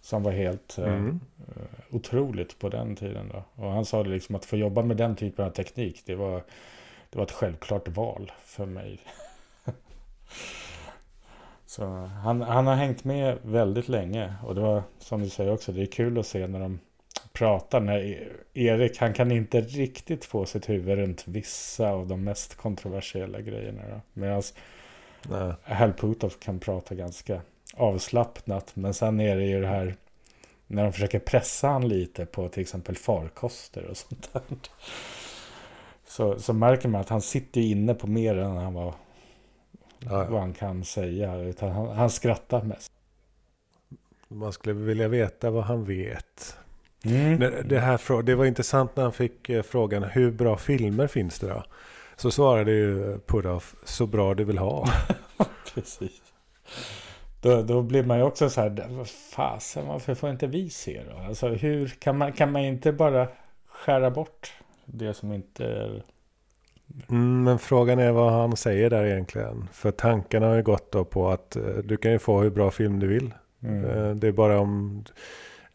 Som 0.01 0.23
var 0.23 0.31
helt 0.31 0.77
eh, 0.77 0.83
Mm. 0.93 1.19
eh, 1.47 1.95
otroligt 1.95 2.59
på 2.59 2.69
den 2.69 2.95
tiden. 2.95 3.29
Då. 3.33 3.63
Och 3.63 3.71
han 3.71 3.85
sa 3.85 4.03
det 4.03 4.09
liksom 4.09 4.35
att 4.35 4.45
få 4.45 4.57
jobba 4.57 4.81
med 4.83 4.97
den 4.97 5.15
typen 5.15 5.45
av 5.45 5.49
teknik, 5.49 6.01
det 6.05 6.15
var, 6.15 6.43
det 7.09 7.17
var 7.17 7.23
ett 7.25 7.31
självklart 7.31 7.87
val 7.87 8.31
för 8.45 8.65
mig. 8.65 8.99
Så 11.69 11.85
han, 12.23 12.41
han 12.41 12.67
har 12.67 12.75
hängt 12.75 13.03
med 13.03 13.37
väldigt 13.43 13.87
länge. 13.87 14.33
Och 14.43 14.55
det 14.55 14.61
var 14.61 14.83
som 14.99 15.21
du 15.21 15.29
säger 15.29 15.53
också, 15.53 15.71
det 15.71 15.81
är 15.81 15.85
kul 15.85 16.19
att 16.19 16.27
se 16.27 16.47
när 16.47 16.59
de 16.59 16.79
pratar. 17.33 17.79
När 17.79 17.99
E- 17.99 18.27
Erik, 18.53 18.97
han 18.97 19.13
kan 19.13 19.31
inte 19.31 19.61
riktigt 19.61 20.25
få 20.25 20.45
sitt 20.45 20.69
huvud 20.69 20.97
runt 20.97 21.27
vissa 21.27 21.89
av 21.89 22.07
de 22.07 22.23
mest 22.23 22.55
kontroversiella 22.55 23.41
grejerna. 23.41 24.01
Medan. 24.13 24.43
Hal 25.63 25.93
Puthoff 25.93 26.39
kan 26.39 26.59
prata 26.59 26.95
ganska 26.95 27.41
avslappnat. 27.73 28.71
Men 28.73 28.93
sen 28.93 29.19
är 29.19 29.35
det 29.35 29.45
ju 29.45 29.61
det 29.61 29.67
här 29.67 29.95
när 30.67 30.83
de 30.83 30.93
försöker 30.93 31.19
pressa 31.19 31.67
han 31.67 31.87
lite 31.87 32.25
på 32.25 32.49
till 32.49 32.61
exempel 32.61 32.95
farkoster 32.95 33.85
och 33.85 33.97
sånt 33.97 34.29
där. 34.33 34.41
Så, 36.07 36.39
så 36.39 36.53
märker 36.53 36.89
man 36.89 37.01
att 37.01 37.09
han 37.09 37.21
sitter 37.21 37.61
inne 37.61 37.93
på 37.93 38.07
mer 38.07 38.37
än 38.37 38.57
han 38.57 38.73
var, 38.73 38.93
Ja, 39.99 40.25
vad 40.29 40.39
han 40.39 40.53
kan 40.53 40.83
säga. 40.83 41.35
Utan 41.35 41.71
han, 41.71 41.89
han 41.89 42.09
skrattar 42.09 42.63
mest. 42.63 42.91
man 44.27 44.53
skulle 44.53 44.73
vilja 44.73 45.07
veta 45.07 45.49
vad 45.49 45.63
han 45.63 45.85
vet. 45.85 46.57
Mm. 47.05 47.39
Det, 47.67 47.79
här, 47.79 48.21
det 48.21 48.35
var 48.35 48.45
intressant 48.45 48.95
när 48.95 49.03
han 49.03 49.13
fick 49.13 49.49
eh, 49.49 49.63
frågan 49.63 50.03
hur 50.03 50.31
bra 50.31 50.57
filmer 50.57 51.07
finns 51.07 51.39
det 51.39 51.47
då? 51.47 51.63
Så 52.15 52.31
svarade 52.31 52.71
ju 52.71 53.19
Puthoff 53.25 53.75
så 53.83 54.07
bra 54.07 54.33
du 54.33 54.43
vill 54.43 54.57
ha. 54.57 54.89
Precis. 55.73 56.21
Då, 57.41 57.61
då 57.61 57.81
blir 57.81 58.03
man 58.03 58.17
ju 58.17 58.23
också 58.23 58.49
så 58.49 58.61
här, 58.61 58.87
vad 58.89 59.07
fasen, 59.07 59.87
varför 59.87 60.15
får 60.15 60.29
inte 60.29 60.47
vi 60.47 60.69
se 60.69 61.03
då? 61.09 61.17
Alltså 61.17 61.47
hur 61.47 61.87
kan 61.87 62.17
man, 62.17 62.33
kan 62.33 62.51
man 62.51 62.61
inte 62.61 62.91
bara 62.91 63.27
skära 63.67 64.11
bort 64.11 64.53
det 64.85 65.13
som 65.13 65.33
inte 65.33 65.65
är... 65.65 66.03
Mm, 67.09 67.43
men 67.43 67.59
frågan 67.59 67.99
är 67.99 68.11
vad 68.11 68.31
han 68.31 68.57
säger 68.57 68.89
där 68.89 69.05
egentligen. 69.05 69.67
För 69.71 69.91
tankarna 69.91 70.47
har 70.47 70.55
ju 70.55 70.63
gått 70.63 70.91
då 70.91 71.05
på 71.05 71.29
att 71.29 71.55
eh, 71.55 71.63
du 71.63 71.97
kan 71.97 72.11
ju 72.11 72.19
få 72.19 72.41
hur 72.41 72.49
bra 72.49 72.71
film 72.71 72.99
du 72.99 73.07
vill. 73.07 73.33
Mm. 73.63 73.85
Eh, 73.85 74.15
det 74.15 74.27
är 74.27 74.31
bara 74.31 74.59
om, 74.59 75.03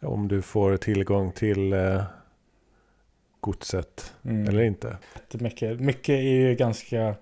om 0.02 0.28
du 0.28 0.42
får 0.42 0.76
tillgång 0.76 1.32
till 1.32 1.72
eh, 1.72 2.02
godset 3.40 4.14
Mm. 4.24 4.48
eller 4.48 4.62
inte. 4.62 4.96
Jättemycket. 5.14 5.80
Mycket 5.80 6.08
är 6.08 6.48
ju 6.48 6.54
ganska... 6.54 7.14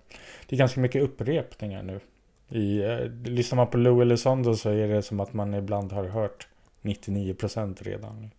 Det 0.46 0.56
är 0.56 0.58
ganska 0.58 0.80
mycket 0.80 1.02
upprepningar 1.02 1.82
nu. 1.82 2.00
I, 2.48 2.82
eh, 2.82 2.98
lyssnar 3.24 3.56
man 3.56 3.66
på 3.66 3.76
Lou 3.78 4.02
Elizondo 4.02 4.54
så 4.54 4.70
är 4.70 4.88
det 4.88 5.02
som 5.02 5.20
att 5.20 5.32
man 5.32 5.54
ibland 5.54 5.92
har 5.92 6.04
hört 6.04 6.48
99% 6.82 7.82
redan. 7.82 8.30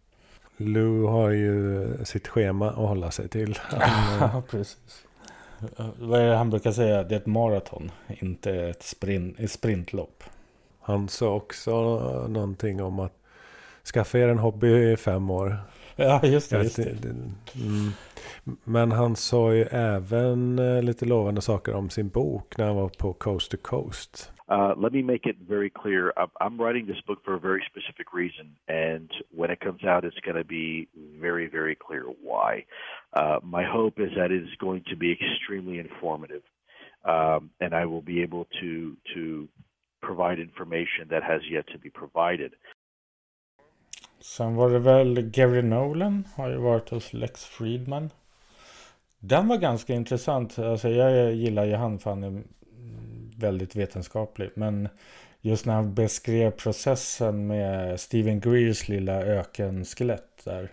Lou 0.57 1.05
har 1.07 1.29
ju 1.29 1.87
sitt 2.03 2.27
schema 2.27 2.69
att 2.69 2.75
hålla 2.75 3.11
sig 3.11 3.29
till. 3.29 3.57
Han, 4.19 4.43
precis. 4.43 5.05
Eh, 5.79 5.85
Vad 5.99 6.21
är 6.21 6.29
det 6.29 6.35
han 6.35 6.49
brukar 6.49 6.71
säga? 6.71 7.03
Det 7.03 7.15
är 7.15 7.19
ett 7.19 7.25
maraton, 7.25 7.91
inte 8.07 8.51
ett, 8.55 8.83
sprint, 8.83 9.39
ett 9.39 9.51
sprintlopp. 9.51 10.23
han 10.81 11.09
sa 11.09 11.33
också 11.35 11.71
någonting 12.29 12.81
om 12.83 12.99
att 12.99 13.13
skaffa 13.93 14.19
er 14.19 14.27
en 14.27 14.39
hobby 14.39 14.91
i 14.91 14.97
fem 14.97 15.29
år. 15.29 15.57
Ja, 15.95 16.25
just 16.25 16.49
det. 16.49 16.63
Just 16.63 16.75
det. 16.75 16.89
mm. 17.55 17.91
Men 18.63 18.91
han 18.91 19.15
sa 19.15 19.53
ju 19.53 19.63
även 19.71 20.59
eh, 20.59 20.81
lite 20.83 21.05
lovande 21.05 21.41
saker 21.41 21.73
om 21.73 21.89
sin 21.89 22.09
bok 22.09 22.57
när 22.57 22.65
han 22.65 22.75
var 22.75 22.89
på 22.89 23.13
Coast 23.13 23.51
to 23.51 23.57
Coast. 23.61 24.31
Uh, 24.53 24.75
let 24.77 24.93
me 24.93 25.01
make 25.01 25.25
it 25.25 25.37
very 25.55 25.71
clear. 25.81 26.13
I'm, 26.39 26.61
writing 26.61 26.85
this 26.85 27.01
book 27.07 27.19
for 27.25 27.33
a 27.33 27.39
very 27.39 27.63
specific 27.71 28.13
reason, 28.13 28.55
and 28.67 29.09
when 29.39 29.49
it 29.49 29.59
comes 29.59 29.83
out, 29.83 30.05
it's 30.05 30.23
going 30.27 30.37
to 30.37 30.43
be 30.43 30.87
very, 31.19 31.47
very 31.47 31.75
clear 31.75 32.03
why. 32.21 32.65
Uh, 33.13 33.39
my 33.41 33.63
hope 33.77 33.95
is 34.05 34.11
that 34.15 34.29
it 34.29 34.43
is 34.43 34.55
going 34.59 34.83
to 34.91 34.95
be 34.95 35.09
extremely 35.17 35.79
informative, 35.79 36.43
um, 37.03 37.49
and 37.61 37.73
I 37.73 37.85
will 37.91 38.03
be 38.03 38.21
able 38.21 38.45
to 38.61 38.95
to 39.15 39.47
provide 40.07 40.37
information 40.39 41.03
that 41.09 41.23
has 41.23 41.41
yet 41.49 41.65
to 41.73 41.79
be 41.79 41.89
provided. 41.89 42.51
Sen 44.19 44.55
var 44.55 44.69
det 44.69 44.79
väl 44.79 45.21
Gary 45.21 45.61
Nolan 45.61 46.23
har 46.35 46.49
ju 46.49 46.57
varit 46.57 46.89
hos 46.89 47.13
Lex 47.13 47.45
Friedman. 47.45 48.09
Den 49.19 49.47
var 49.47 49.57
ganska 49.57 49.93
intressant. 49.93 50.59
Alltså 50.59 50.89
jag 50.89 51.33
gillar 51.33 51.65
ju 51.65 51.75
han 51.75 51.99
för 51.99 52.09
han 52.09 52.23
är 52.23 52.43
väldigt 53.37 53.75
vetenskaplig. 53.75 54.49
Men 54.53 54.89
just 55.41 55.65
när 55.65 55.73
han 55.73 55.93
beskrev 55.93 56.51
processen 56.51 57.47
med 57.47 57.99
Stephen 57.99 58.39
Greers 58.39 58.87
lilla 58.87 59.21
ökenskelett 59.21 60.41
där. 60.45 60.71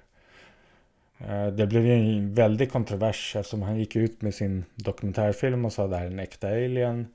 Eh, 1.19 1.47
det 1.47 1.67
blev 1.67 1.87
ju 1.87 1.93
en 1.93 2.35
väldig 2.35 2.73
kontrovers 2.73 3.37
eftersom 3.37 3.63
han 3.63 3.79
gick 3.79 3.97
ut 3.97 4.23
med 4.23 4.35
sin 4.35 4.65
dokumentärfilm 4.75 5.65
och 5.65 5.73
sa 5.73 5.87
det 5.87 5.97
här 5.97 6.05
är 6.05 6.11
en 6.11 6.19
äkta 6.19 6.49
alien. 6.49 7.07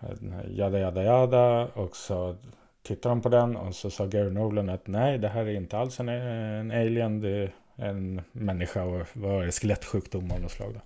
Eh, 0.00 0.08
jada 0.48 0.78
jada 0.78 1.04
jada. 1.04 1.66
Och 1.66 1.96
så 1.96 2.36
tittade 2.82 3.14
de 3.14 3.22
på 3.22 3.28
den 3.28 3.56
och 3.56 3.74
så 3.74 3.90
sa 3.90 4.06
Gary 4.06 4.30
Nolan 4.30 4.68
att 4.68 4.86
nej 4.86 5.18
det 5.18 5.28
här 5.28 5.46
är 5.46 5.54
inte 5.54 5.78
alls 5.78 6.00
en, 6.00 6.08
en 6.08 6.70
alien. 6.70 7.20
Det 7.20 7.30
är 7.30 7.52
en 7.76 8.22
människa 8.32 8.84
och 8.84 9.06
vad 9.12 9.42
är 9.42 9.46
det, 9.46 9.52
skelettsjukdom 9.52 10.30
av 10.30 10.40
något 10.40 10.50
slag. 10.50 10.74
Då. 10.74 10.80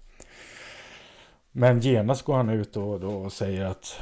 Men 1.57 1.81
genast 1.81 2.23
går 2.23 2.35
han 2.35 2.51
ut 2.51 2.73
då 2.73 2.91
och 2.91 3.01
då 3.01 3.11
och 3.11 3.33
säger 3.33 3.65
att 3.65 4.01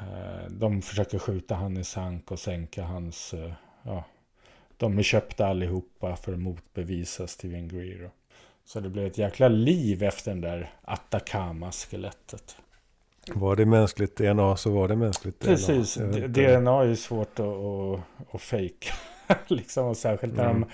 eh, 0.00 0.50
de 0.50 0.82
försöker 0.82 1.18
skjuta 1.18 1.54
han 1.54 1.76
i 1.76 1.84
sank 1.84 2.30
och 2.30 2.38
sänka 2.38 2.82
hans 2.82 3.34
eh, 3.34 3.52
ja, 3.82 4.04
de 4.76 4.98
är 4.98 5.02
köpta 5.02 5.46
allihopa 5.46 6.16
för 6.16 6.32
att 6.32 6.38
motbevisa 6.38 7.26
Steven 7.26 7.68
Greer. 7.68 8.10
Så 8.64 8.80
det 8.80 8.88
blev 8.88 9.06
ett 9.06 9.18
jäkla 9.18 9.48
liv 9.48 10.02
efter 10.02 10.30
den 10.30 10.40
där 10.40 10.70
Atacama-skelettet. 10.82 12.56
Var 13.34 13.56
det 13.56 13.66
mänskligt 13.66 14.16
DNA 14.16 14.56
så 14.56 14.70
var 14.70 14.88
det 14.88 14.96
mänskligt 14.96 15.38
Precis, 15.38 15.94
DNA. 15.94 16.06
Inte. 16.18 16.58
DNA 16.58 16.80
är 16.80 16.84
ju 16.86 16.96
svårt 16.96 17.38
att, 17.40 17.46
att, 17.46 18.00
att 18.34 18.40
fejka. 18.42 18.94
liksom, 19.46 19.86
och 19.86 19.96
särskilt 19.96 20.36
när 20.36 20.50
Mm. 20.50 20.60
de 20.60 20.68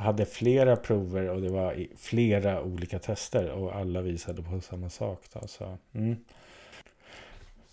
hade 0.00 0.26
flera 0.26 0.76
prover 0.76 1.28
och 1.28 1.40
det 1.40 1.48
var 1.48 1.86
flera 1.96 2.62
olika 2.62 2.98
tester 2.98 3.50
och 3.50 3.76
alla 3.76 4.00
visade 4.00 4.42
på 4.42 4.60
samma 4.60 4.90
sak. 4.90 5.20
Då, 5.32 5.40
så, 5.46 5.78
mm. 5.92 6.16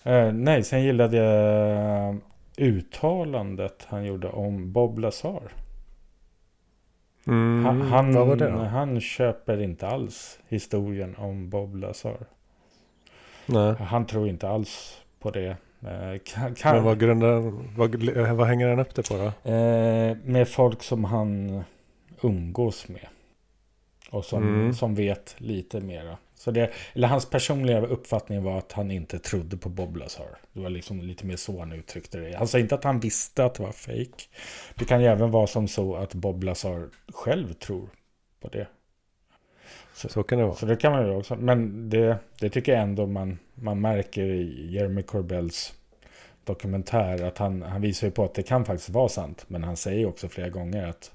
eh, 0.04 0.32
nej, 0.34 0.64
sen 0.64 0.84
gillade 0.84 1.18
jag 1.18 2.18
uttalandet 2.58 3.86
han 3.90 4.06
gjorde 4.06 4.30
om 4.30 4.72
Bob 4.72 5.00
Lazar. 5.00 5.52
Mm, 7.28 7.66
Han, 7.66 7.82
han, 7.82 8.66
han 8.66 9.02
köper 9.02 9.62
inte 9.62 9.88
alls 9.88 10.40
historien 10.48 11.16
om 11.16 11.50
Bob 11.50 11.76
Lazar. 11.76 12.18
Nej. 13.46 13.76
Han 13.76 14.06
tror 14.06 14.28
inte 14.28 14.50
alls 14.50 15.02
på 15.20 15.32
det. 15.32 15.58
Eh, 15.82 16.20
kan, 16.24 16.56
kan, 16.56 16.76
Men 16.76 16.84
vad, 16.84 17.00
grundar, 17.00 17.54
vad, 17.78 17.96
vad 18.36 18.48
hänger 18.48 18.70
han 18.70 18.80
upp 18.80 18.96
det 18.96 19.10
på 19.10 19.14
då? 19.14 19.52
Eh, 19.52 20.18
med 20.24 20.48
folk 20.48 20.84
som 20.84 21.04
han 21.04 21.64
umgås 22.22 22.88
med. 22.88 23.08
Och 24.12 24.26
som, 24.26 24.44
Mm. 24.44 24.74
som 24.74 24.96
vet 24.96 25.36
lite 25.38 25.80
mera. 25.82 26.18
Så 26.36 26.52
det, 26.52 26.72
eller 26.94 27.08
hans 27.08 27.30
personliga 27.30 27.82
uppfattning 27.82 28.44
var 28.44 28.58
att 28.58 28.72
han 28.72 28.92
inte 28.92 29.20
trodde 29.20 29.58
på 29.58 29.70
Bob 29.70 29.98
Lazar. 29.98 30.38
Det 30.54 30.60
var 30.60 30.70
liksom 30.70 31.02
lite 31.02 31.26
mer 31.26 31.36
så 31.36 31.60
han 31.60 31.72
uttryckte 31.72 32.18
det. 32.20 32.38
Han 32.38 32.48
sa 32.48 32.60
inte 32.60 32.76
att 32.76 32.84
han 32.84 33.00
visste 33.00 33.46
att 33.46 33.56
det 33.56 33.64
var 33.64 33.72
fake. 33.72 34.24
Det 34.76 34.86
kan 34.86 35.02
ju 35.02 35.08
även 35.08 35.32
vara 35.32 35.48
som 35.48 35.68
så 35.68 35.96
att 35.96 36.14
Bob 36.14 36.44
Lazar 36.44 36.90
själv 37.14 37.54
tror 37.54 37.90
på 38.40 38.48
det. 38.48 38.68
Så 39.94 40.24
kan 40.24 40.38
det 40.40 40.46
vara. 40.46 40.56
Så 40.56 40.66
det 40.66 40.76
kan 40.76 40.92
man 40.92 41.06
ju 41.08 41.16
också. 41.16 41.36
Men 41.36 41.90
det, 41.90 42.18
det 42.40 42.50
tycker 42.50 42.72
jag 42.72 42.82
ändå 42.82 43.06
man, 43.08 43.40
man 43.54 43.82
märker 43.82 44.24
i 44.26 44.72
Jeremy 44.72 45.04
Corbells 45.04 45.74
dokumentär. 46.44 47.24
Att 47.24 47.38
han, 47.38 47.62
han 47.62 47.82
visar 47.82 48.08
ju 48.08 48.12
på 48.12 48.24
att 48.24 48.34
det 48.34 48.44
kan 48.44 48.66
faktiskt 48.66 48.90
vara 48.90 49.10
sant. 49.10 49.46
Men 49.48 49.64
han 49.64 49.78
säger 49.78 50.06
också 50.08 50.30
flera 50.30 50.50
gånger 50.50 50.88
att 50.88 51.12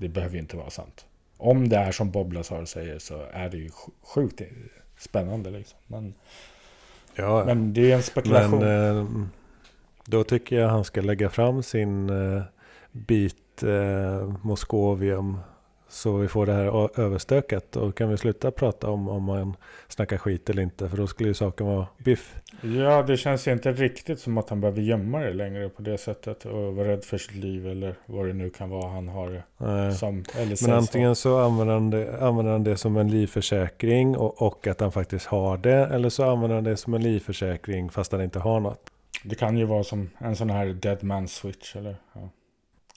det 0.00 0.08
behöver 0.08 0.34
ju 0.34 0.40
inte 0.40 0.56
vara 0.56 0.70
sant. 0.70 1.06
Om 1.36 1.68
det 1.68 1.76
är 1.76 1.92
som 1.92 2.10
Bob 2.10 2.32
Lazar 2.32 2.64
säger 2.64 2.98
så 2.98 3.22
är 3.32 3.48
det 3.50 3.56
ju 3.56 3.68
sj- 3.68 3.90
sjukt 4.02 4.40
spännande. 4.98 5.50
Liksom. 5.50 5.78
Men, 5.86 6.14
Ja, 7.14 7.44
men 7.44 7.72
det 7.74 7.92
är 7.92 7.96
en 7.96 8.02
spekulation. 8.02 8.58
Men 8.58 8.96
eh, 8.98 9.06
då 10.04 10.24
tycker 10.24 10.56
jag 10.56 10.68
han 10.68 10.84
ska 10.84 11.00
lägga 11.00 11.30
fram 11.30 11.62
sin 11.62 12.10
eh, 12.10 12.42
bit 12.92 13.62
eh, 13.62 14.28
Moskovium. 14.42 15.38
Så 15.88 16.16
vi 16.16 16.28
får 16.28 16.46
det 16.46 16.52
här 16.52 17.00
överstökat. 17.00 17.76
Och 17.76 17.96
kan 17.96 18.08
vi 18.08 18.16
sluta 18.16 18.50
prata 18.50 18.90
om 18.90 19.08
om 19.08 19.22
man 19.22 19.56
snackar 19.88 20.16
skit 20.16 20.50
eller 20.50 20.62
inte. 20.62 20.88
För 20.88 20.96
då 20.96 21.06
skulle 21.06 21.28
ju 21.28 21.34
saken 21.34 21.66
vara 21.66 21.86
biff. 21.98 22.34
Ja, 22.62 23.02
det 23.02 23.16
känns 23.16 23.48
inte 23.48 23.72
riktigt 23.72 24.20
som 24.20 24.38
att 24.38 24.50
han 24.50 24.60
behöver 24.60 24.80
gömma 24.82 25.18
det 25.20 25.32
längre 25.32 25.68
på 25.68 25.82
det 25.82 25.98
sättet. 25.98 26.44
Och 26.44 26.74
vara 26.76 26.88
rädd 26.88 27.04
för 27.04 27.18
sitt 27.18 27.34
liv 27.34 27.66
eller 27.66 27.94
vad 28.06 28.26
det 28.26 28.32
nu 28.32 28.50
kan 28.50 28.70
vara 28.70 28.90
han 28.90 29.08
har 29.08 29.42
Eh, 29.60 29.90
som. 29.90 30.24
Eller 30.36 30.66
Men 30.68 30.78
antingen 30.78 31.16
så 31.16 31.38
använder 31.38 31.74
han, 31.74 31.90
det, 31.90 32.22
använder 32.22 32.52
han 32.52 32.64
det 32.64 32.76
som 32.76 32.96
en 32.96 33.10
livförsäkring 33.10 34.16
och, 34.16 34.42
och 34.42 34.66
att 34.66 34.80
han 34.80 34.92
faktiskt 34.92 35.26
har 35.26 35.56
det. 35.56 35.86
Eller 35.86 36.08
så 36.08 36.30
använder 36.30 36.54
han 36.54 36.64
det 36.64 36.76
som 36.76 36.94
en 36.94 37.02
livförsäkring 37.02 37.90
fast 37.90 38.12
han 38.12 38.22
inte 38.22 38.38
har 38.38 38.60
något. 38.60 38.90
Det 39.24 39.34
kan 39.34 39.56
ju 39.56 39.64
vara 39.64 39.84
som 39.84 40.10
en 40.18 40.36
sån 40.36 40.50
här 40.50 40.66
dead 40.66 41.04
man 41.04 41.28
switch 41.28 41.76
eller? 41.76 41.96
Ja. 42.12 42.28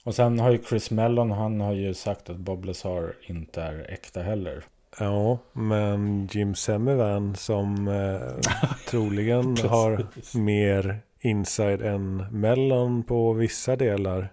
Och 0.04 0.14
sen 0.14 0.40
har 0.40 0.50
ju 0.50 0.58
Chris 0.68 0.90
Mellon, 0.90 1.30
han 1.30 1.60
har 1.60 1.72
ju 1.72 1.94
sagt 1.94 2.30
att 2.30 2.36
Bob 2.36 2.64
Lazar 2.64 3.14
inte 3.22 3.62
är 3.62 3.86
äkta 3.92 4.22
heller. 4.22 4.64
Ja, 4.98 5.38
men 5.52 6.28
Jim 6.32 6.54
Semivan 6.54 7.36
som 7.36 7.88
eh, 7.88 8.50
troligen 8.90 9.56
har 9.68 10.06
mer 10.38 10.98
inside 11.20 11.82
än 11.82 12.16
Mellon 12.30 13.02
på 13.02 13.32
vissa 13.32 13.76
delar. 13.76 14.28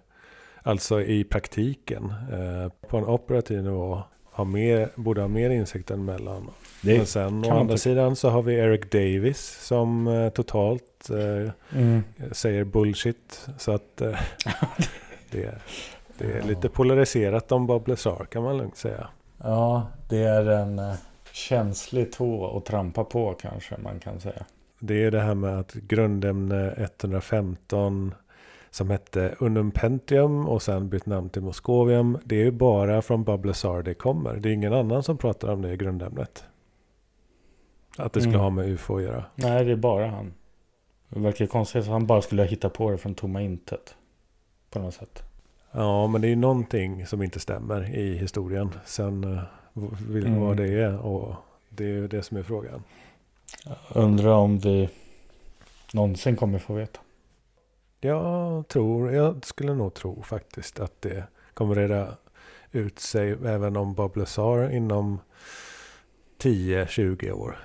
Alltså 0.64 1.02
i 1.02 1.24
praktiken. 1.24 2.14
Eh, 2.32 2.88
på 2.90 2.98
en 2.98 3.06
operativ 3.06 3.64
nivå. 3.64 4.02
Har 4.32 4.46
mer, 4.46 4.90
borde 4.96 5.22
ha 5.22 5.28
mer 5.28 5.50
insikt 5.50 5.92
än 5.92 6.06
Mellon. 6.06 6.50
Det 6.82 6.98
Men 6.98 7.06
sen 7.06 7.46
å 7.46 7.52
andra 7.60 7.78
sidan 7.78 8.16
så 8.16 8.30
har 8.30 8.42
vi 8.42 8.54
Eric 8.56 8.92
Davis 8.92 9.58
som 9.62 10.08
eh, 10.08 10.30
totalt 10.30 11.10
eh, 11.10 11.52
Mm. 11.80 12.04
säger 12.32 12.64
bullshit. 12.64 13.48
Så 13.58 13.72
att 13.72 14.02
det, 15.32 15.56
det 16.18 16.32
är 16.32 16.42
lite 16.42 16.70
polariserat 16.70 17.52
om 17.52 17.68
Bob 17.68 17.88
Lazar 17.88 18.26
kan 18.32 18.44
man 18.44 18.58
lugnt 18.58 18.78
säga. 18.78 19.08
Ja, 19.38 19.88
det 20.10 20.24
är 20.24 20.46
en 20.46 20.80
eh, 20.80 20.94
känslig 21.32 22.12
tå 22.12 22.58
att 22.58 22.66
trampa 22.66 23.04
på 23.04 23.34
kanske 23.34 23.78
man 23.78 24.00
kan 24.00 24.20
säga. 24.20 24.46
Det 24.80 25.04
är 25.04 25.12
det 25.12 25.20
här 25.22 25.36
med 25.36 25.60
att 25.60 25.74
grundämne 25.74 26.74
115 26.78 28.14
som 28.72 28.90
hette 28.90 29.36
Unum 29.40 29.72
Pentium 29.72 30.48
och 30.48 30.62
sen 30.62 30.90
bytt 30.90 31.06
namn 31.06 31.30
till 31.30 31.42
Moskovium. 31.42 32.18
Det 32.24 32.36
är 32.36 32.44
ju 32.44 32.52
bara 32.52 33.02
från 33.02 33.24
Bob 33.24 33.46
Lazar 33.46 33.82
det 33.84 33.94
kommer. 33.94 34.36
Det 34.36 34.50
är 34.50 34.54
ingen 34.54 34.74
annan 34.74 35.04
som 35.04 35.18
pratar 35.18 35.48
om 35.54 35.62
det 35.62 35.74
i 35.74 35.78
grundämnet. 35.78 36.44
Att 37.98 38.14
det 38.14 38.22
skulle 38.22 38.36
Mm. 38.36 38.44
ha 38.44 38.50
med 38.50 38.70
UFO 38.70 38.98
att 38.98 39.04
göra. 39.04 39.26
Nej, 39.36 39.66
det 39.66 39.72
är 39.72 39.76
bara 39.76 40.08
han. 40.08 40.34
Det 41.10 41.20
verkar 41.20 41.46
konstigt 41.46 41.82
att 41.84 41.88
han 41.90 42.08
bara 42.08 42.22
skulle 42.22 42.42
ha 42.42 42.48
hittat 42.48 42.74
på 42.74 42.92
det 42.92 42.98
från 42.98 43.16
tomma 43.16 43.42
intet. 43.42 43.96
På 44.70 44.80
något 44.80 44.94
sätt. 44.94 45.24
Ja, 45.72 46.08
men 46.08 46.22
det 46.22 46.28
är 46.28 46.30
ju 46.30 46.36
någonting 46.36 47.06
som 47.08 47.22
inte 47.24 47.40
stämmer 47.40 47.96
i 47.96 48.18
historien. 48.18 48.70
Sen 48.86 49.24
eh, 49.24 49.44
vill- 50.10 50.26
Mm. 50.28 50.40
vad 50.42 50.58
det 50.58 50.68
är 50.68 50.98
och 51.06 51.36
det 51.70 51.84
är 51.84 51.88
ju 51.88 52.08
det 52.08 52.24
som 52.24 52.38
är 52.38 52.44
frågan. 52.44 52.84
Undrar 53.94 54.32
om 54.34 54.60
vi 54.60 54.90
någonsin 55.94 56.36
kommer 56.36 56.60
få 56.60 56.74
veta. 56.74 57.00
Jag 58.02 58.68
tror, 58.68 59.12
jag 59.14 59.46
skulle 59.46 59.74
nog 59.74 59.94
tro 59.94 60.24
faktiskt 60.24 60.80
att 60.80 61.02
det 61.02 61.24
kommer 61.54 61.76
reda 61.76 62.08
ut 62.72 63.00
sig 63.00 63.32
även 63.32 63.78
om 63.78 63.94
Bob 63.94 64.18
Lazar 64.18 64.70
inom 64.72 65.20
10-20 66.42 67.32
år. 67.32 67.58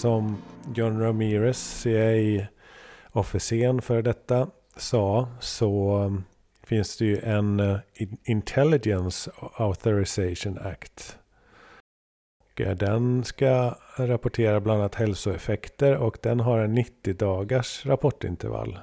Som 0.00 0.36
John 0.74 1.00
Ramirez, 1.00 1.82
CIA-officeren 1.82 3.82
för 3.82 4.02
detta, 4.02 4.50
sa 4.76 5.28
så 5.40 5.98
um, 5.98 6.24
finns 6.62 6.96
det 6.96 7.04
ju 7.04 7.18
en 7.18 7.60
uh, 7.60 7.78
Intelligence 8.24 9.30
Authorization 9.40 10.58
Act. 10.58 11.18
Den 12.54 13.24
ska 13.24 13.74
rapportera 13.96 14.60
bland 14.60 14.80
annat 14.80 14.94
hälsoeffekter 14.94 15.96
och 15.96 16.18
den 16.22 16.40
har 16.40 16.58
en 16.58 16.74
90 16.74 17.14
dagars 17.14 17.86
rapportintervall. 17.86 18.78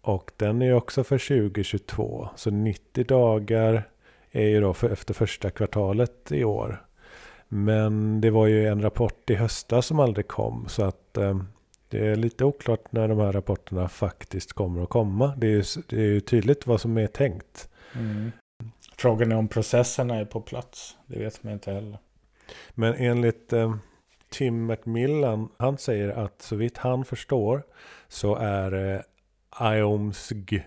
Och 0.00 0.30
den 0.36 0.62
är 0.62 0.74
också 0.74 1.04
för 1.04 1.18
2022. 1.18 2.28
Så 2.36 2.50
90 2.50 3.04
dagar 3.04 3.88
är 4.30 4.46
ju 4.46 4.60
då 4.60 4.74
för 4.74 4.90
efter 4.90 5.14
första 5.14 5.50
kvartalet 5.50 6.32
i 6.32 6.44
år. 6.44 6.87
Men 7.48 8.20
det 8.20 8.30
var 8.30 8.46
ju 8.46 8.66
en 8.66 8.82
rapport 8.82 9.30
i 9.30 9.34
höstas 9.34 9.86
som 9.86 10.00
aldrig 10.00 10.28
kom. 10.28 10.68
Så 10.68 10.84
att 10.84 11.16
eh, 11.16 11.40
det 11.88 12.06
är 12.06 12.16
lite 12.16 12.44
oklart 12.44 12.92
när 12.92 13.08
de 13.08 13.18
här 13.18 13.32
rapporterna 13.32 13.88
faktiskt 13.88 14.52
kommer 14.52 14.82
att 14.82 14.88
komma. 14.88 15.34
Det 15.36 15.46
är 15.46 15.50
ju, 15.50 15.64
det 15.88 15.96
är 15.96 16.06
ju 16.06 16.20
tydligt 16.20 16.66
vad 16.66 16.80
som 16.80 16.98
är 16.98 17.06
tänkt. 17.06 17.68
Mm. 17.94 18.32
Frågan 18.96 19.32
är 19.32 19.36
om 19.36 19.48
processerna 19.48 20.16
är 20.16 20.24
på 20.24 20.40
plats. 20.40 20.96
Det 21.06 21.18
vet 21.18 21.42
man 21.42 21.52
inte 21.52 21.72
heller. 21.72 21.98
Men 22.70 22.94
enligt 22.94 23.52
eh, 23.52 23.76
Tim 24.28 24.66
McMillan, 24.66 25.48
han 25.56 25.78
säger 25.78 26.08
att 26.08 26.42
så 26.42 26.56
vitt 26.56 26.78
han 26.78 27.04
förstår 27.04 27.62
så 28.08 28.34
är 28.36 28.94
eh, 28.94 29.00
IOMSG 29.76 30.62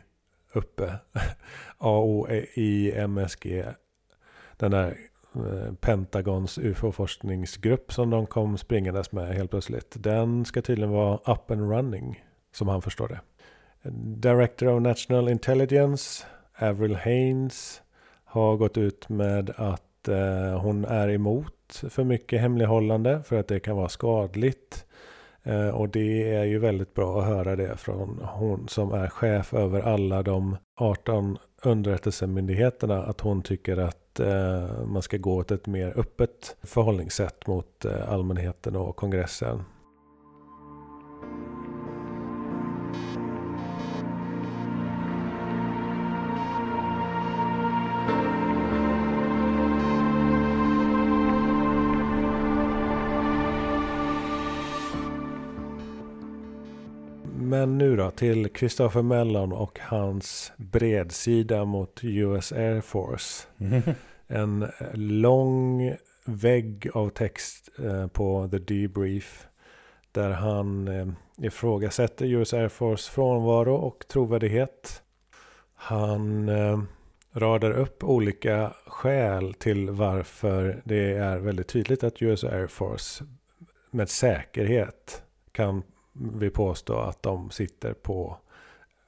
uppe. 0.53 0.95
A-O-I-M-S-G. 1.77 3.65
Den 4.57 4.71
där 4.71 4.97
Eh, 5.35 5.73
Pentagons 5.73 6.57
UFO-forskningsgrupp 6.57 7.93
som 7.93 8.09
de 8.09 8.25
kom 8.27 8.57
springandes 8.57 9.11
med 9.11 9.35
helt 9.35 9.51
plötsligt. 9.51 9.95
Den 9.99 10.45
ska 10.45 10.61
tydligen 10.61 10.91
vara 10.91 11.33
up 11.33 11.51
and 11.51 11.71
running, 11.71 12.23
som 12.51 12.67
han 12.67 12.81
förstår 12.81 13.07
det. 13.07 13.19
Director 14.21 14.67
of 14.67 14.81
National 14.81 15.29
Intelligence, 15.29 16.25
Avril 16.59 16.95
Haines, 16.95 17.81
har 18.23 18.57
gått 18.57 18.77
ut 18.77 19.09
med 19.09 19.49
att 19.57 20.07
eh, 20.07 20.61
hon 20.61 20.85
är 20.85 21.09
emot 21.09 21.83
för 21.89 22.03
mycket 22.03 22.41
hemlighållande 22.41 23.23
för 23.25 23.39
att 23.39 23.47
det 23.47 23.59
kan 23.59 23.75
vara 23.75 23.89
skadligt. 23.89 24.85
Eh, 25.43 25.69
och 25.69 25.89
det 25.89 26.33
är 26.33 26.43
ju 26.43 26.59
väldigt 26.59 26.93
bra 26.93 27.19
att 27.19 27.27
höra 27.27 27.55
det 27.55 27.77
från 27.77 28.21
hon 28.23 28.67
som 28.67 28.93
är 28.93 29.09
chef 29.09 29.53
över 29.53 29.81
alla 29.81 30.23
de 30.23 30.57
18 30.75 31.37
underrättelsemyndigheterna. 31.63 33.03
Att 33.03 33.21
hon 33.21 33.41
tycker 33.41 33.77
att 33.77 34.00
eh, 34.19 34.85
man 34.85 35.01
ska 35.01 35.17
gå 35.17 35.35
åt 35.35 35.51
ett 35.51 35.67
mer 35.67 35.99
öppet 35.99 36.55
förhållningssätt 36.63 37.47
mot 37.47 37.85
eh, 37.85 38.11
allmänheten 38.11 38.75
och 38.75 38.95
kongressen. 38.95 39.63
Men 57.61 57.77
nu 57.77 57.95
då 57.95 58.11
till 58.11 58.49
Christopher 58.55 59.01
Mellon 59.01 59.51
och 59.53 59.79
hans 59.79 60.51
bredsida 60.57 61.65
mot 61.65 61.99
US 62.03 62.51
Air 62.51 62.81
Force. 62.81 63.47
En 64.27 64.67
lång 64.93 65.95
vägg 66.25 66.89
av 66.93 67.09
text 67.09 67.69
eh, 67.79 68.07
på 68.07 68.49
The 68.51 68.57
Debrief. 68.57 69.47
Där 70.11 70.29
han 70.29 70.87
eh, 70.87 71.07
ifrågasätter 71.37 72.25
US 72.25 72.53
Air 72.53 72.69
Force 72.69 73.11
frånvaro 73.11 73.75
och 73.75 74.05
trovärdighet. 74.07 75.01
Han 75.75 76.49
eh, 76.49 76.81
radar 77.33 77.71
upp 77.71 78.03
olika 78.03 78.73
skäl 78.87 79.53
till 79.53 79.89
varför 79.89 80.81
det 80.85 81.13
är 81.13 81.37
väldigt 81.37 81.67
tydligt 81.67 82.03
att 82.03 82.21
US 82.21 82.43
Air 82.43 82.67
Force 82.67 83.25
med 83.91 84.09
säkerhet 84.09 85.23
kan 85.51 85.83
vi 86.13 86.49
påstå 86.49 86.99
att 86.99 87.23
de 87.23 87.49
sitter 87.49 87.93
på 87.93 88.37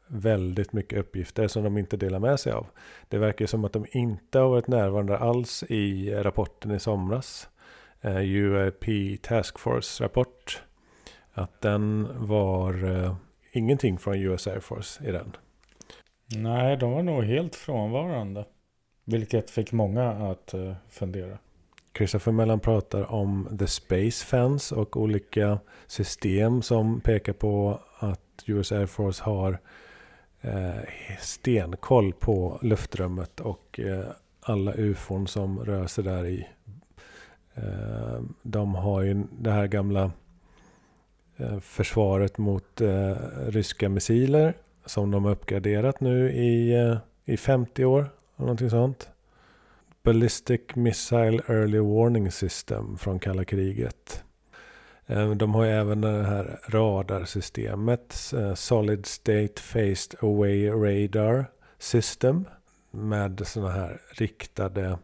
väldigt 0.07 0.73
mycket 0.73 0.99
uppgifter 0.99 1.47
som 1.47 1.63
de 1.63 1.77
inte 1.77 1.97
delar 1.97 2.19
med 2.19 2.39
sig 2.39 2.53
av. 2.53 2.67
Det 3.07 3.17
verkar 3.17 3.45
som 3.45 3.65
att 3.65 3.73
de 3.73 3.85
inte 3.91 4.39
har 4.39 4.49
varit 4.49 4.67
närvarande 4.67 5.17
alls 5.17 5.63
i 5.63 6.13
rapporten 6.13 6.71
i 6.71 6.79
somras. 6.79 7.49
Eh, 8.01 8.21
UAP 8.21 8.85
Task 9.21 9.59
Force 9.59 10.03
rapport. 10.03 10.63
Att 11.33 11.61
den 11.61 12.07
var 12.27 12.83
eh, 12.83 13.15
ingenting 13.51 13.97
från 13.97 14.15
US 14.15 14.47
Air 14.47 14.59
Force 14.59 15.07
i 15.07 15.11
den. 15.11 15.35
Nej, 16.35 16.77
de 16.77 16.91
var 16.91 17.03
nog 17.03 17.23
helt 17.23 17.55
frånvarande. 17.55 18.45
Vilket 19.05 19.49
fick 19.49 19.71
många 19.71 20.11
att 20.11 20.53
eh, 20.53 20.73
fundera. 20.89 21.37
Christopher 21.97 22.31
Mellan 22.31 22.59
pratar 22.59 23.11
om 23.11 23.57
the 23.59 23.67
space 23.67 24.25
fence 24.25 24.75
och 24.75 24.97
olika 24.97 25.59
system 25.87 26.61
som 26.61 27.01
pekar 27.01 27.33
på 27.33 27.79
att 27.99 28.43
US 28.45 28.71
Air 28.71 28.85
Force 28.85 29.23
har 29.23 29.59
eh, 30.41 30.83
stenkoll 31.19 32.13
på 32.13 32.59
luftrummet 32.61 33.39
och 33.39 33.79
eh, 33.79 34.05
alla 34.41 34.73
ufon 34.73 35.27
som 35.27 35.59
rör 35.59 35.87
sig 35.87 36.03
där 36.03 36.25
i. 36.25 36.47
Eh, 37.53 38.21
de 38.41 38.75
har 38.75 39.01
ju 39.01 39.23
det 39.39 39.51
här 39.51 39.67
gamla 39.67 40.11
eh, 41.37 41.59
försvaret 41.59 42.37
mot 42.37 42.81
eh, 42.81 43.15
ryska 43.47 43.89
missiler 43.89 44.53
som 44.85 45.11
de 45.11 45.23
har 45.23 45.31
uppgraderat 45.31 45.99
nu 45.99 46.31
i, 46.31 46.73
eh, 46.73 46.97
i 47.25 47.37
50 47.37 47.85
år. 47.85 48.09
Någonting 48.35 48.69
sånt. 48.69 49.09
Ballistic 50.03 50.61
Missile 50.75 51.41
Early 51.47 51.79
Warning 51.79 52.31
System 52.31 52.97
från 52.97 53.19
kalla 53.19 53.45
kriget. 53.45 54.23
Eh, 55.05 55.31
de 55.31 55.55
har 55.55 55.63
ju 55.63 55.71
även 55.71 56.01
det 56.01 56.23
här 56.23 56.59
radarsystemet 56.67 58.33
eh, 58.37 58.53
Solid 58.53 59.05
State 59.05 59.53
Phased 59.71 60.15
Away 60.19 60.69
Radar 60.69 61.45
System 61.77 62.45
med 62.91 63.47
sådana 63.47 63.71
här 63.71 64.01
riktade 64.11 64.97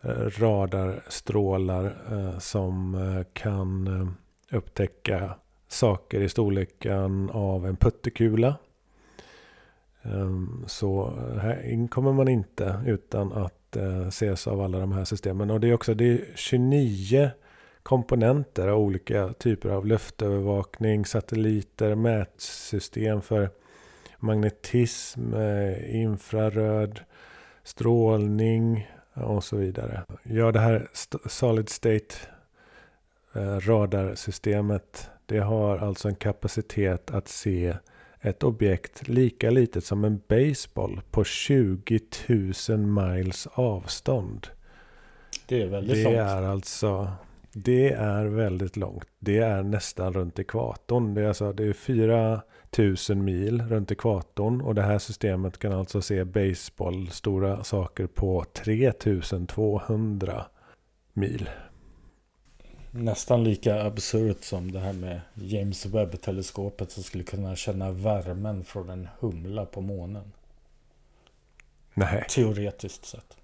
eh, 0.00 0.40
radarstrålar 0.40 1.94
som 2.38 3.24
kan 3.32 4.14
upptäcka 4.50 5.34
saker 5.68 6.20
i 6.20 6.28
storleken 6.28 7.30
av 7.30 7.66
en 7.66 7.76
puttekula. 7.76 8.56
Ehm, 10.02 10.64
så 10.66 11.14
här 11.40 11.70
in 11.70 11.88
kommer 11.88 12.12
man 12.12 12.28
inte 12.28 12.82
utan 12.86 13.32
att 13.32 13.61
eh, 13.76 14.06
ses 14.06 14.46
av 14.46 14.60
alla 14.60 14.78
de 14.78 14.92
här 14.92 15.04
systemen. 15.04 15.50
Och 15.50 15.60
det 15.60 15.68
är 15.68 15.74
också 15.74 15.94
det 15.94 16.04
är 16.04 16.20
29 16.34 17.30
komponenter 17.82 18.68
av 18.68 18.78
olika 18.78 19.28
typer 19.28 19.68
av 19.68 19.86
luftövervakning, 19.86 21.06
satelliter, 21.06 21.94
mätsystem 21.94 23.22
för 23.22 23.50
magnetism, 24.18 25.34
eh, 25.34 25.96
infraröd 25.96 27.00
strålning 27.62 28.90
och 29.14 29.44
så 29.44 29.56
vidare. 29.56 30.02
Ja, 30.22 30.52
det 30.52 30.60
här 30.60 30.88
Solid 31.26 31.68
State 31.68 32.14
eh, 33.34 33.56
radarsystemet, 33.56 35.10
det 35.26 35.38
har 35.38 35.78
alltså 35.78 36.08
en 36.08 36.14
kapacitet 36.14 37.10
att 37.10 37.28
se 37.28 37.76
ett 38.22 38.42
objekt 38.42 39.08
lika 39.08 39.50
litet 39.50 39.84
som 39.84 40.04
en 40.04 40.20
baseball 40.28 41.00
på 41.10 41.24
20 41.24 42.00
000 42.68 42.78
miles 42.78 43.46
avstånd. 43.46 44.46
Det 45.46 45.62
är 45.62 45.66
väldigt 45.66 45.96
det 45.96 46.04
långt. 46.04 46.16
Är 46.16 46.42
alltså, 46.42 47.12
det 47.52 47.92
är 47.92 48.26
väldigt 48.26 48.76
långt. 48.76 49.06
Det 49.18 49.38
är 49.38 49.62
nästan 49.62 50.12
runt 50.12 50.38
ekvatorn. 50.38 51.14
Det 51.14 51.22
är, 51.22 51.28
alltså, 51.28 51.52
det 51.52 51.64
är 51.64 51.72
4 51.72 52.42
000 53.08 53.18
mil 53.18 53.62
runt 53.62 53.90
ekvatorn. 53.90 54.60
Och 54.60 54.74
det 54.74 54.82
här 54.82 54.98
systemet 54.98 55.58
kan 55.58 55.72
alltså 55.72 56.02
se 56.02 56.24
baseball, 56.24 57.08
stora 57.10 57.64
saker 57.64 58.06
på 58.06 58.44
3 58.52 58.92
200 59.48 60.44
mil 61.12 61.50
nästan 62.92 63.44
lika 63.44 63.82
absurt 63.82 64.44
som 64.44 64.72
det 64.72 64.80
här 64.80 64.92
med 64.92 65.20
James 65.34 65.86
Webb-teleskopet 65.86 66.90
som 66.90 67.02
skulle 67.02 67.24
kunna 67.24 67.56
känna 67.56 67.90
värmen 67.90 68.64
från 68.64 68.90
en 68.90 69.08
humla 69.20 69.66
på 69.66 69.80
månen. 69.80 70.32
Nej. 71.94 72.24
Teoretiskt 72.28 73.04
sett. 73.04 73.36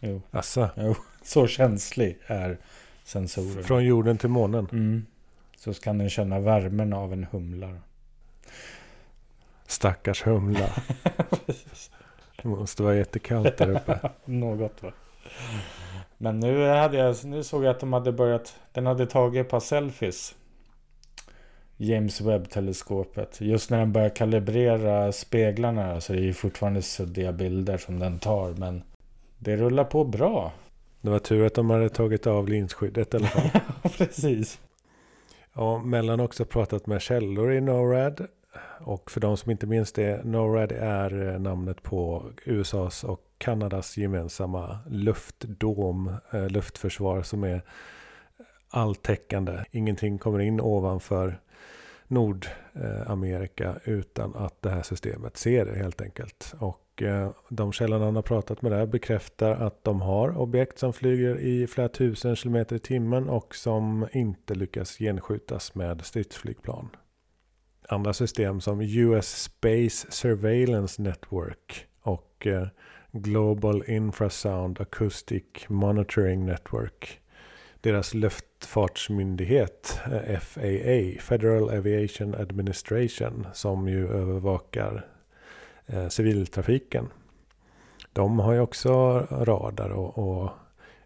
Jo. 0.00 0.22
Asså. 0.30 0.68
jo. 0.76 0.94
Så 1.22 1.46
känslig 1.46 2.18
är 2.26 2.58
sensorer. 3.04 3.62
Från 3.62 3.84
jorden 3.84 4.18
till 4.18 4.28
månen? 4.28 4.68
Mm. 4.72 5.06
Så 5.56 5.74
kan 5.74 5.98
den 5.98 6.10
känna 6.10 6.40
värmen 6.40 6.92
av 6.92 7.12
en 7.12 7.24
humla. 7.24 7.78
Stackars 9.66 10.26
humla. 10.26 10.70
det 12.42 12.48
måste 12.48 12.82
vara 12.82 12.96
jättekallt 12.96 13.56
där 13.56 13.70
uppe. 13.70 14.10
Något 14.24 14.82
va. 14.82 14.92
Men 16.18 16.40
nu, 16.40 16.66
hade 16.66 16.96
jag, 16.96 17.16
nu 17.24 17.44
såg 17.44 17.64
jag 17.64 17.70
att 17.70 17.80
de 17.80 17.92
hade 17.92 18.12
börjat. 18.12 18.56
Den 18.72 18.86
hade 18.86 19.06
tagit 19.06 19.46
ett 19.46 19.50
par 19.50 19.60
selfies. 19.60 20.34
James 21.76 22.20
Webb-teleskopet. 22.20 23.40
Just 23.40 23.70
när 23.70 23.78
den 23.78 23.92
börjar 23.92 24.08
kalibrera 24.08 25.12
speglarna. 25.12 26.00
Så 26.00 26.12
det 26.12 26.18
är 26.18 26.22
ju 26.22 26.32
fortfarande 26.32 26.82
suddiga 26.82 27.32
bilder 27.32 27.78
som 27.78 27.98
den 27.98 28.18
tar. 28.18 28.50
Men 28.50 28.82
det 29.38 29.56
rullar 29.56 29.84
på 29.84 30.04
bra. 30.04 30.52
Det 31.00 31.10
var 31.10 31.18
tur 31.18 31.46
att 31.46 31.54
de 31.54 31.70
hade 31.70 31.88
tagit 31.88 32.26
av 32.26 32.48
linsskyddet 32.48 33.14
i 33.14 33.16
alla 33.16 33.26
fall. 33.26 33.50
Precis. 33.98 34.60
Och 35.52 35.80
Mellan 35.80 36.20
också 36.20 36.44
pratat 36.44 36.86
med 36.86 37.02
källor 37.02 37.52
i 37.52 37.60
NORAD. 37.60 38.26
Och 38.80 39.10
för 39.10 39.20
de 39.20 39.36
som 39.36 39.50
inte 39.50 39.66
minns 39.66 39.92
det, 39.92 40.24
NORAD 40.24 40.72
är 40.72 41.28
eh, 41.28 41.40
namnet 41.40 41.82
på 41.82 42.22
USAs 42.44 43.04
och 43.04 43.27
Kanadas 43.38 43.96
gemensamma 43.96 44.78
luftdom, 44.88 46.16
eh, 46.30 46.48
luftförsvar 46.48 47.22
som 47.22 47.44
är 47.44 47.62
alltäckande. 48.70 49.64
Ingenting 49.70 50.18
kommer 50.18 50.38
in 50.38 50.60
ovanför 50.60 51.40
Nordamerika 52.06 53.68
eh, 53.84 53.92
utan 53.92 54.36
att 54.36 54.62
det 54.62 54.70
här 54.70 54.82
systemet 54.82 55.36
ser 55.36 55.64
det 55.64 55.78
helt 55.78 56.00
enkelt. 56.00 56.54
Och 56.58 57.02
eh, 57.02 57.30
de 57.48 57.72
källorna 57.72 58.04
han 58.04 58.16
har 58.16 58.22
pratat 58.22 58.62
med 58.62 58.72
där 58.72 58.86
bekräftar 58.86 59.50
att 59.50 59.84
de 59.84 60.00
har 60.00 60.38
objekt 60.38 60.78
som 60.78 60.92
flyger 60.92 61.38
i 61.38 61.66
flera 61.66 61.88
tusen 61.88 62.36
kilometer 62.36 62.76
i 62.76 62.78
timmen 62.78 63.28
och 63.28 63.54
som 63.54 64.08
inte 64.12 64.54
lyckas 64.54 64.98
genskjutas 64.98 65.74
med 65.74 66.04
stridsflygplan. 66.04 66.88
Andra 67.88 68.12
system 68.12 68.60
som 68.60 68.80
US 68.80 69.42
Space 69.42 70.06
Surveillance 70.10 71.02
Network 71.02 71.86
och 72.02 72.46
eh, 72.46 72.66
Global 73.12 73.82
Infrasound 73.86 74.80
Acoustic 74.80 75.68
Monitoring 75.68 76.46
Network. 76.46 77.20
Deras 77.80 78.14
luftfartsmyndighet 78.14 80.00
eh, 80.12 80.38
FAA, 80.38 81.20
Federal 81.20 81.70
Aviation 81.70 82.34
Administration, 82.34 83.46
som 83.52 83.88
ju 83.88 84.08
övervakar 84.08 85.06
eh, 85.86 86.08
civiltrafiken. 86.08 87.08
De 88.12 88.38
har 88.38 88.52
ju 88.52 88.60
också 88.60 89.18
radar 89.30 89.90
och, 89.90 90.18
och 90.18 90.50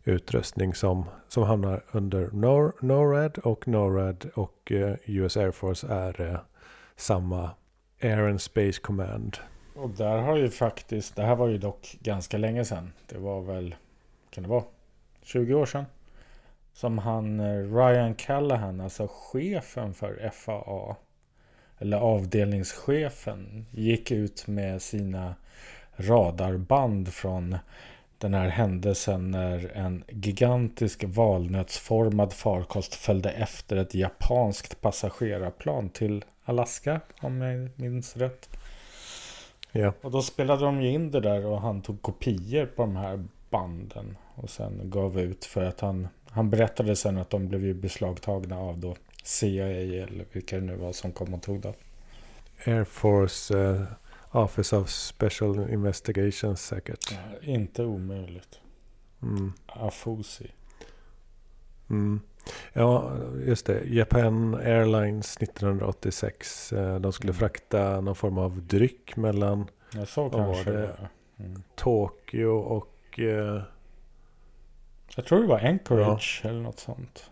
utrustning 0.05 0.75
som, 0.75 1.05
som 1.29 1.43
hamnar 1.43 1.83
under 1.93 2.31
NOR, 2.33 2.73
NORAD 2.81 3.39
och 3.39 3.69
NORAD 3.69 4.31
och 4.35 4.73
eh, 4.73 4.95
US 5.05 5.37
Air 5.37 5.51
Force 5.51 5.87
är 5.87 6.21
eh, 6.21 6.41
samma 6.97 7.51
Air 8.01 8.29
and 8.29 8.41
Space 8.41 8.81
Command. 8.81 9.37
Och 9.75 9.91
där 9.91 10.19
har 10.19 10.37
ju 10.37 10.51
faktiskt, 10.51 11.17
det 11.17 11.23
här 11.23 11.37
var 11.37 11.49
ju 11.49 11.59
dock 11.59 11.97
ganska 12.01 12.39
länge 12.39 12.65
sedan. 12.65 12.93
Det 13.07 13.19
var 13.19 13.41
väl, 13.41 13.75
kan 14.31 14.43
det 14.43 14.49
vara, 14.49 14.65
20 15.23 15.55
år 15.55 15.67
sedan. 15.67 15.85
Som 16.73 16.99
han 16.99 17.41
eh, 17.41 17.75
Ryan 17.75 18.15
Callahan, 18.15 18.81
alltså 18.81 19.09
chefen 19.11 19.95
för 19.95 20.31
FAA. 20.33 20.97
Eller 21.79 21.97
avdelningschefen. 21.97 23.67
Gick 23.71 24.11
ut 24.11 24.47
med 24.47 24.83
sina 24.83 25.35
radarband 25.97 27.13
från 27.13 27.59
den 28.19 28.35
här 28.35 28.49
händelsen 28.49 29.31
när 29.31 29.77
en 29.77 30.05
gigantisk 30.09 31.05
valnötsformad 31.05 32.33
farkost 32.33 32.95
följde 32.95 33.31
efter 33.31 33.77
ett 33.77 33.95
japanskt 33.95 34.81
passagerarplan 34.81 35.89
till 35.89 36.25
Alaska 36.45 37.01
om 37.21 37.41
jag 37.41 37.71
minns 37.77 38.17
rätt. 38.17 38.49
Ja. 39.73 39.93
Och 40.01 40.11
då 40.11 40.23
spelade 40.23 40.65
de 40.65 40.83
ju 40.83 40.91
in 40.91 41.11
det 41.11 41.21
där 41.21 41.47
och 41.47 41.61
han 41.61 41.83
tog 41.83 42.03
kopior 42.03 42.67
på 42.67 42.83
de 42.83 42.97
här 42.97 43.25
banden. 43.51 44.17
Och 44.35 44.51
sen 44.51 44.91
gav 44.91 45.21
ut 45.21 45.45
för 45.45 45.65
att 45.65 45.81
han, 45.81 46.09
han 46.31 46.51
berättade 46.51 46.97
sen 46.97 47.19
att 47.19 47.31
de 47.31 47.49
blev 47.49 47.65
ju 47.65 47.75
beslagtagna 47.75 48.59
av 48.59 48.79
då 48.79 48.97
CIA 49.23 49.67
eller 49.67 50.25
vilka 50.33 50.57
det 50.57 50.63
nu 50.63 50.77
var 50.77 50.93
som 50.93 51.13
kom 51.13 51.35
och 51.35 51.43
tog 51.43 51.61
det. 51.61 51.75
Air 52.67 52.85
Force 52.85 53.59
eh, 53.59 53.83
Office 54.31 54.77
of 54.77 54.91
Special 54.91 55.71
Investigations 55.71 56.63
säkert. 56.67 57.13
Ja, 57.13 57.19
inte 57.43 57.85
omöjligt. 57.85 58.61
Mm. 59.23 59.53
Afusi. 59.67 60.51
Mm. 61.91 62.21
Ja, 62.73 63.13
just 63.47 63.67
det. 63.67 63.81
Japan 63.85 64.55
Airlines 64.55 65.37
1986. 65.43 66.73
eh, 66.73 66.99
De 66.99 67.13
skulle 67.13 67.31
Mm. 67.31 67.39
frakta 67.39 68.01
någon 68.01 68.15
form 68.15 68.39
av 68.39 68.63
dryck 68.63 69.17
mellan 69.17 69.67
Ja, 69.95 70.07
så 70.07 70.23
Vad 70.29 70.33
var 70.33 70.55
kanske 70.55 70.71
det? 70.73 70.91
Mm. 71.39 71.63
Tokyo 71.77 72.49
och... 72.59 73.19
eh, 73.19 73.63
Jag 75.17 75.25
tror 75.27 75.41
det 75.41 75.47
var 75.47 75.59
Anchorage 75.61 76.43
eller 76.45 76.61
något 76.61 76.79
sånt. 76.79 77.31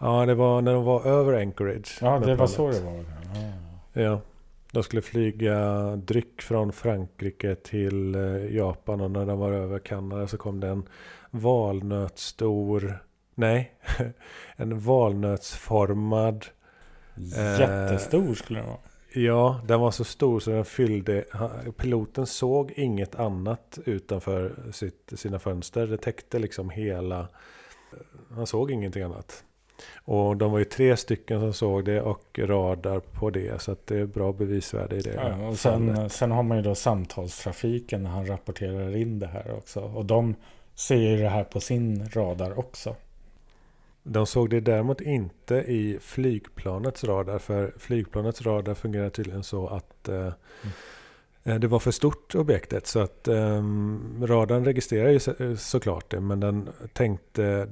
Ja, 0.00 0.26
det 0.26 0.34
var 0.34 0.60
när 0.62 0.74
de 0.74 0.84
var 0.84 1.06
över 1.06 1.40
Anchorage. 1.42 1.98
Ja, 2.00 2.18
det 2.18 2.34
var 2.34 2.46
så 2.46 2.70
det 2.70 2.80
var. 2.80 2.92
Ja. 3.94 4.02
Ja. 4.02 4.20
De 4.72 4.82
skulle 4.82 5.02
flyga 5.02 5.56
dryck 5.96 6.42
från 6.42 6.72
Frankrike 6.72 7.54
till 7.54 8.14
eh, 8.14 8.56
Japan 8.56 9.00
och 9.00 9.10
när 9.10 9.26
de 9.26 9.38
var 9.38 9.52
över 9.52 9.78
Kanada 9.78 10.26
så 10.28 10.36
kom 10.38 10.60
det 10.60 10.68
en 10.68 10.88
valnötsstor... 11.30 13.04
Nej, 13.38 13.72
en 14.56 14.80
valnötsformad... 14.80 16.46
Eh, 17.36 17.60
Jättestor 17.60 18.34
skulle 18.34 18.58
den 18.58 18.68
vara. 18.68 18.78
Ja, 19.14 19.60
den 19.66 19.80
var 19.80 19.90
så 19.90 20.04
stor 20.04 20.40
så 20.40 20.50
den 20.50 20.64
fyllde... 20.64 21.24
Piloten 21.76 22.26
såg 22.26 22.72
inget 22.76 23.14
annat 23.14 23.78
utanför 23.84 24.54
sitt, 24.72 25.12
sina 25.16 25.38
fönster. 25.38 25.86
Det 25.86 25.96
täckte 25.96 26.38
liksom 26.38 26.70
hela... 26.70 27.28
Han 28.30 28.46
såg 28.46 28.70
ingenting 28.70 29.02
annat. 29.02 29.44
Och 30.04 30.36
de 30.36 30.52
var 30.52 30.58
ju 30.58 30.64
tre 30.64 30.96
stycken 30.96 31.40
som 31.40 31.52
såg 31.52 31.84
det 31.84 32.00
och 32.00 32.38
radar 32.38 33.00
på 33.00 33.30
det. 33.30 33.62
Så 33.62 33.76
det 33.84 33.98
är 33.98 34.06
bra 34.06 34.32
bevisvärde 34.32 34.96
i 34.96 35.00
det. 35.00 35.14
Ja, 35.14 35.48
och 35.48 35.58
sen, 35.58 36.10
sen 36.10 36.30
har 36.30 36.42
man 36.42 36.56
ju 36.56 36.62
då 36.62 36.74
samtalstrafiken 36.74 38.02
när 38.02 38.10
han 38.10 38.26
rapporterar 38.26 38.96
in 38.96 39.18
det 39.18 39.26
här 39.26 39.54
också. 39.56 39.80
Och 39.80 40.04
de 40.04 40.34
ser 40.74 40.96
ju 40.96 41.16
det 41.16 41.28
här 41.28 41.44
på 41.44 41.60
sin 41.60 42.08
radar 42.08 42.58
också. 42.58 42.96
De 44.10 44.26
såg 44.26 44.50
det 44.50 44.60
däremot 44.60 45.00
inte 45.00 45.54
i 45.54 45.98
flygplanets 46.00 47.04
radar. 47.04 47.38
För 47.38 47.72
flygplanets 47.78 48.42
radar 48.42 48.74
fungerar 48.74 49.10
tydligen 49.10 49.42
så 49.42 49.66
att 49.66 50.08
eh, 50.08 50.32
eh, 51.44 51.54
det 51.58 51.66
var 51.66 51.78
för 51.78 51.90
stort 51.90 52.34
objektet. 52.34 52.86
Så 52.86 53.00
att 53.00 53.28
eh, 53.28 53.62
radarn 54.22 54.64
registrerar 54.64 55.10
ju 55.10 55.18
så, 55.18 55.34
såklart 55.56 56.10
det. 56.10 56.20
Men 56.20 56.40
den 56.40 56.68
tänkte, 56.92 57.66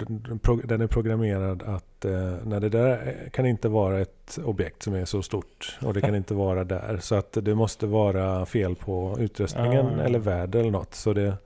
den, 0.63 0.81
är 0.81 0.87
programmerad 0.87 1.63
att 1.63 2.05
eh, 2.05 2.35
när 2.43 2.59
det 2.59 2.69
där 2.69 3.29
kan 3.33 3.45
inte 3.45 3.69
vara 3.69 3.99
ett 3.99 4.39
objekt 4.43 4.83
som 4.83 4.93
är 4.93 5.05
så 5.05 5.21
stort. 5.21 5.77
Och 5.81 5.93
det 5.93 6.01
kan 6.01 6.15
inte 6.21 6.33
vara 6.33 6.63
där. 6.63 6.97
Så 7.01 7.15
att 7.15 7.37
det 7.41 7.55
måste 7.55 7.87
vara 7.87 8.45
fel 8.45 8.75
på 8.75 9.17
utrustningen 9.19 9.99
Ah. 9.99 10.03
eller 10.03 10.19
väder 10.19 10.59
eller 10.59 10.71
något. 10.71 10.95
Så 10.95 11.13
det, 11.13 11.37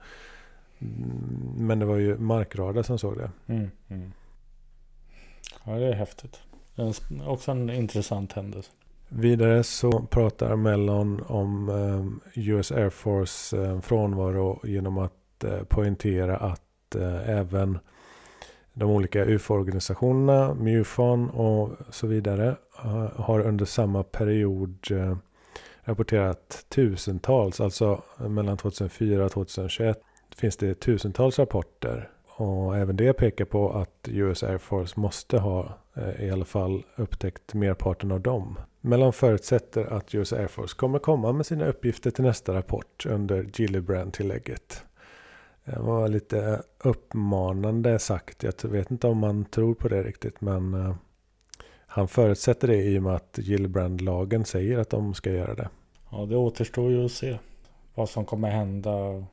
mm, 0.80 1.56
men 1.58 1.80
det 1.80 1.86
var 1.86 1.97
ju 1.97 2.17
markradar 2.17 2.84
som 2.84 2.99
såg 2.99 3.17
det. 3.17 3.32
Mm, 3.47 3.71
mm. 3.89 4.12
Ja, 5.63 5.71
det 5.71 5.88
är 5.88 5.93
häftigt. 5.93 6.39
En 6.76 6.93
också 7.28 7.52
en 7.52 7.69
intressant 7.69 8.34
händelse. 8.34 8.71
Vidare 9.10 9.63
så 9.63 9.91
pratar 9.91 10.56
Mellon 10.56 11.24
om 11.28 11.69
eh, 11.69 12.50
US 12.50 12.71
Air 12.71 12.89
Force 12.89 13.58
eh, 13.63 13.82
frånvaro 13.82 14.60
genom 14.63 14.97
att 14.97 15.43
eh, 15.43 15.63
poängtera 15.63 16.38
att 16.38 16.95
eh, 16.95 17.30
även 17.30 17.80
de 18.74 18.89
olika 18.89 19.26
UFO-organisationerna, 19.26 20.54
MUFON 20.54 21.30
och 21.30 21.71
så 21.89 22.08
vidare 22.08 22.56
har 23.15 23.39
under 23.39 23.65
samma 23.65 24.04
period 24.04 24.91
eh, 24.91 25.17
rapporterat 25.84 26.65
tusentals, 26.69 27.62
alltså 27.62 28.04
mellan 28.17 28.58
2004 28.58 29.26
och 29.26 29.32
2021 29.32 30.02
finns 30.36 30.58
det 30.58 30.74
tusentals 30.74 31.39
rapporter. 31.39 32.10
Och 32.41 32.77
även 32.77 32.95
det 32.95 33.13
pekar 33.13 33.45
på 33.45 33.69
att 33.69 34.08
US 34.08 34.43
Air 34.43 34.58
Force 34.58 34.99
måste 34.99 35.39
ha 35.39 35.73
eh, 35.95 36.25
i 36.25 36.32
alla 36.32 36.45
fall 36.45 36.84
upptäckt 36.95 37.54
merparten 37.54 38.12
av 38.12 38.21
dem. 38.21 38.60
Mellon 38.82 39.13
förutsätter 39.13 39.93
att 39.93 40.15
US 40.15 40.34
Air 40.34 40.47
Force 40.47 40.75
kommer 40.75 40.99
komma 40.99 41.32
med 41.32 41.45
sina 41.45 41.65
uppgifter 41.65 42.12
till 42.12 42.23
nästa 42.23 42.54
rapport 42.54 43.06
under 43.06 43.43
Gillibrand-tillägget. 43.43 44.84
Det 45.65 45.80
var 45.80 46.08
lite 46.08 46.62
uppmanande 46.84 47.99
sagt. 47.99 48.43
Jag 48.43 48.63
vet 48.63 48.91
inte 48.91 49.08
om 49.08 49.17
man 49.17 49.45
tror 49.45 49.73
på 49.73 49.88
det 49.88 50.04
riktigt 50.04 50.41
men 50.41 50.73
eh, 50.73 50.95
han 51.88 52.08
förutsätter 52.08 52.67
det 52.67 52.84
i 52.84 52.99
och 52.99 53.04
med 53.04 53.15
att 53.15 53.39
Gillibrand-lagen 53.41 54.45
säger 54.45 54.77
att 54.77 54.89
de 54.89 55.13
ska 55.13 55.30
göra 55.30 55.56
det. 55.56 55.69
Ja, 56.12 56.25
det 56.25 56.36
återstår 56.36 56.91
ju 56.91 57.06
att 57.06 57.12
se 57.12 57.38
vad 57.95 58.10
som 58.10 58.25
kommer 58.25 58.49
hända. 58.49 59.25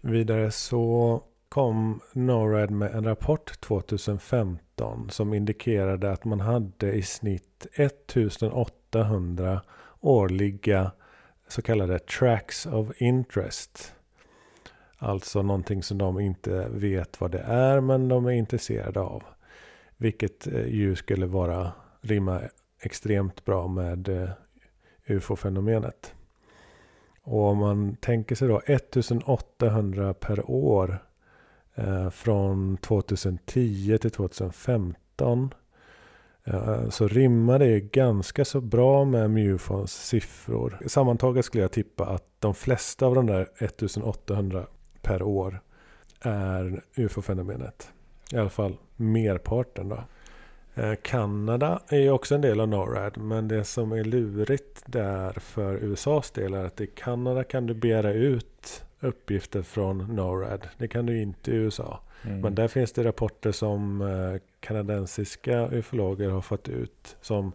Vidare 0.00 0.50
så 0.50 1.22
kom 1.50 2.00
NORAD 2.12 2.70
med 2.70 2.94
en 2.94 3.04
rapport 3.04 3.60
2015 3.60 5.10
som 5.10 5.34
indikerade 5.34 6.12
att 6.12 6.24
man 6.24 6.40
hade 6.40 6.92
i 6.92 7.02
snitt 7.02 7.66
1800 7.72 9.62
årliga 10.00 10.92
så 11.48 11.62
kallade 11.62 11.98
tracks 11.98 12.66
of 12.66 13.00
interest. 13.02 13.94
Alltså 14.98 15.42
någonting 15.42 15.82
som 15.82 15.98
de 15.98 16.20
inte 16.20 16.68
vet 16.68 17.20
vad 17.20 17.30
det 17.30 17.38
är 17.38 17.80
men 17.80 18.08
de 18.08 18.26
är 18.26 18.30
intresserade 18.30 19.00
av. 19.00 19.22
Vilket 19.96 20.46
eh, 20.46 20.66
ju 20.66 20.96
skulle 20.96 21.26
vara 21.26 21.72
rimma 22.00 22.40
extremt 22.80 23.44
bra 23.44 23.68
med 23.68 24.08
eh, 24.08 24.30
UFO-fenomenet. 25.06 26.14
Och 27.22 27.42
om 27.42 27.58
man 27.58 27.96
tänker 27.96 28.34
sig 28.34 28.48
då 28.48 28.58
1800 28.58 30.14
per 30.14 30.50
år 30.50 31.09
Eh, 31.80 32.10
från 32.10 32.76
2010 32.76 33.98
till 34.00 34.10
2015 34.10 35.54
eh, 36.44 36.88
så 36.88 37.08
rimmar 37.08 37.58
det 37.58 37.80
ganska 37.80 38.44
så 38.44 38.60
bra 38.60 39.04
med 39.04 39.30
MUFONs 39.30 39.92
siffror. 39.92 40.78
Sammantaget 40.86 41.44
skulle 41.44 41.64
jag 41.64 41.72
tippa 41.72 42.06
att 42.06 42.24
de 42.38 42.54
flesta 42.54 43.06
av 43.06 43.14
de 43.14 43.26
där 43.26 43.48
1800 43.58 44.66
per 45.02 45.22
år 45.22 45.60
är 46.20 46.82
UFO-fenomenet. 46.94 47.88
I 48.32 48.36
alla 48.36 48.50
fall 48.50 48.76
merparten 48.96 49.88
då. 49.88 49.98
Eh, 50.74 50.94
Kanada 51.02 51.82
är 51.88 52.10
också 52.10 52.34
en 52.34 52.40
del 52.40 52.60
av 52.60 52.68
NORAD. 52.68 53.18
Men 53.18 53.48
det 53.48 53.64
som 53.64 53.92
är 53.92 54.04
lurigt 54.04 54.82
där 54.86 55.32
för 55.32 55.74
USAs 55.74 56.30
del 56.30 56.54
är 56.54 56.64
att 56.64 56.80
i 56.80 56.86
Kanada 56.86 57.44
kan 57.44 57.66
du 57.66 57.74
begära 57.74 58.12
ut 58.12 58.84
uppgifter 59.00 59.62
från 59.62 59.98
NORAD. 59.98 60.68
Det 60.78 60.88
kan 60.88 61.06
du 61.06 61.22
inte 61.22 61.50
i 61.50 61.54
USA. 61.54 62.00
Mm. 62.22 62.40
Men 62.40 62.54
där 62.54 62.68
finns 62.68 62.92
det 62.92 63.04
rapporter 63.04 63.52
som 63.52 64.02
eh, 64.02 64.40
kanadensiska 64.60 65.68
ufologer 65.68 66.30
har 66.30 66.40
fått 66.40 66.68
ut. 66.68 67.16
Som 67.20 67.52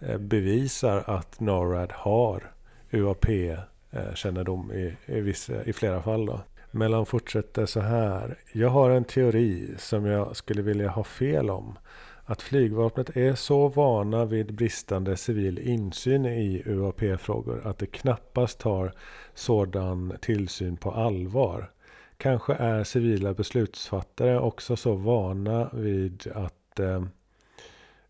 eh, 0.00 0.18
bevisar 0.18 1.04
att 1.06 1.40
NORAD 1.40 1.92
har 1.92 2.52
UAP-kännedom 2.90 4.72
i, 4.72 4.96
i, 5.06 5.20
vissa, 5.20 5.64
i 5.64 5.72
flera 5.72 6.02
fall. 6.02 6.26
Då. 6.26 6.40
Mellan 6.70 7.06
fortsätter 7.06 7.66
så 7.66 7.80
här. 7.80 8.36
Jag 8.52 8.68
har 8.68 8.90
en 8.90 9.04
teori 9.04 9.74
som 9.78 10.06
jag 10.06 10.36
skulle 10.36 10.62
vilja 10.62 10.88
ha 10.88 11.04
fel 11.04 11.50
om. 11.50 11.78
Att 12.30 12.42
flygvapnet 12.42 13.16
är 13.16 13.34
så 13.34 13.68
vana 13.68 14.24
vid 14.24 14.54
bristande 14.54 15.16
civil 15.16 15.58
insyn 15.58 16.26
i 16.26 16.62
UAP-frågor 16.66 17.66
att 17.66 17.78
det 17.78 17.86
knappast 17.86 18.58
tar 18.58 18.92
sådan 19.34 20.12
tillsyn 20.20 20.76
på 20.76 20.90
allvar. 20.90 21.70
kanske 22.16 22.54
är 22.54 22.84
civila 22.84 23.34
beslutsfattare 23.34 24.38
också 24.38 24.76
så 24.76 24.94
vana 24.94 25.70
vid 25.72 26.26
att 26.34 26.80
eh, 26.80 27.02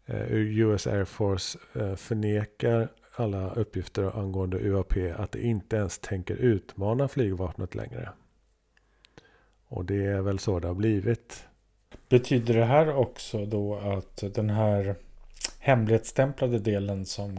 eh 0.07 0.33
US 0.33 0.87
Air 0.87 1.05
Force 1.05 1.59
eh, 1.75 1.95
förnekar 1.95 2.89
alla 3.17 3.55
uppgifter 3.55 4.19
angående 4.19 4.59
UAP 4.59 4.97
att 5.17 5.33
det 5.33 5.43
inte 5.43 5.77
ens 5.77 5.99
tänker 5.99 6.37
utmana 6.37 7.09
flygvapnet 7.09 7.75
längre. 7.75 8.09
Och 9.69 9.85
det 9.85 10.05
är 10.07 10.21
väl 10.21 10.39
så 10.39 10.59
det 10.59 10.69
har 10.69 10.75
blivit. 10.75 11.47
Betyder 12.11 12.55
det 12.55 12.65
här 12.65 12.97
också 12.97 13.47
då 13.47 13.77
att 13.77 14.35
den 14.35 14.51
här 14.51 14.95
hemlighetsstämplade 15.59 16.59
delen 16.59 17.07
som 17.07 17.37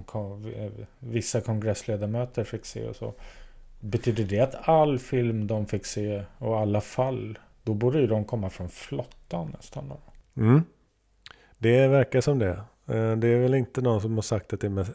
eh, 0.56 0.72
vissa 1.00 1.42
kongressledamöter 1.42 2.44
fick 2.44 2.66
se 2.66 2.88
och 2.88 2.96
så. 2.96 3.14
Betyder 3.80 4.24
det 4.24 4.40
att 4.40 4.70
all 4.70 5.00
film 5.00 5.48
de 5.48 5.66
fick 5.66 5.86
se 5.86 6.24
och 6.38 6.60
alla 6.60 6.82
fall, 6.82 7.40
då 7.64 7.74
borde 7.74 8.00
ju 8.00 8.08
de 8.08 8.26
komma 8.26 8.50
från 8.50 8.70
flottan 8.70 9.56
nästan 9.58 9.90
då? 9.90 10.00
Mm. 10.42 10.64
Det 11.58 11.88
verkar 11.88 12.22
som 12.22 12.40
det. 12.40 12.64
Eh, 12.88 13.16
det 13.16 13.28
är 13.28 13.40
väl 13.40 13.54
inte 13.54 13.82
någon 13.82 14.02
som 14.02 14.16
har 14.16 14.22
sagt 14.22 14.54
att 14.54 14.62
det 14.62 14.70
med 14.70 14.88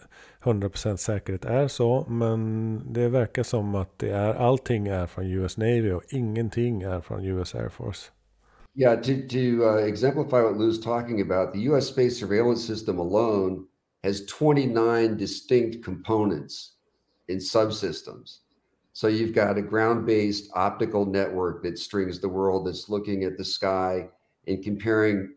100% 0.42 0.96
säkerhet 0.96 1.44
är 1.44 1.68
så. 1.68 2.06
Men 2.08 2.80
det 2.92 3.08
verkar 3.08 3.42
som 3.42 3.74
att 3.74 3.98
det 3.98 4.10
är, 4.10 4.34
allting 4.34 4.88
är 4.88 5.06
från 5.06 5.26
US 5.26 5.56
Navy 5.56 5.92
och 5.92 6.02
ingenting 6.08 6.82
är 6.82 7.00
från 7.00 7.24
US 7.24 7.54
Air 7.54 7.68
Force. 7.68 8.10
Yeah, 8.78 8.94
to, 8.94 9.26
to 9.26 9.64
uh, 9.66 9.74
exemplify 9.76 10.42
what 10.42 10.58
Lou's 10.58 10.78
talking 10.78 11.22
about, 11.22 11.54
the 11.54 11.60
US 11.60 11.88
space 11.88 12.18
surveillance 12.18 12.62
system 12.62 12.98
alone 12.98 13.66
has 14.04 14.26
29 14.26 15.16
distinct 15.16 15.82
components 15.82 16.74
in 17.28 17.38
subsystems. 17.38 18.40
So 18.92 19.08
you've 19.08 19.34
got 19.34 19.56
a 19.56 19.62
ground 19.62 20.04
based 20.04 20.50
optical 20.54 21.06
network 21.06 21.62
that 21.62 21.78
strings 21.78 22.20
the 22.20 22.28
world 22.28 22.66
that's 22.66 22.90
looking 22.90 23.24
at 23.24 23.38
the 23.38 23.44
sky 23.44 24.08
and 24.46 24.62
comparing 24.62 25.34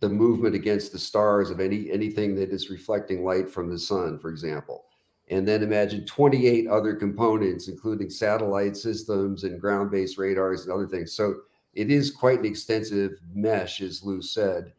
the 0.00 0.08
movement 0.08 0.54
against 0.54 0.90
the 0.90 0.98
stars 0.98 1.50
of 1.50 1.60
any 1.60 1.90
anything 1.90 2.34
that 2.36 2.50
is 2.50 2.70
reflecting 2.70 3.24
light 3.24 3.50
from 3.50 3.68
the 3.68 3.78
sun, 3.78 4.18
for 4.18 4.30
example. 4.30 4.86
And 5.28 5.46
then 5.46 5.62
imagine 5.62 6.06
28 6.06 6.66
other 6.66 6.94
components, 6.94 7.68
including 7.68 8.08
satellite 8.08 8.76
systems 8.76 9.44
and 9.44 9.60
ground-based 9.60 10.16
radars 10.18 10.62
and 10.62 10.72
other 10.72 10.86
things. 10.86 11.12
So 11.12 11.36
it 11.74 11.90
is 11.90 12.10
quite 12.10 12.40
an 12.40 12.44
extensive 12.44 13.12
mesh, 13.32 13.80
as 13.80 14.02
Lou 14.02 14.22
said. 14.22 14.72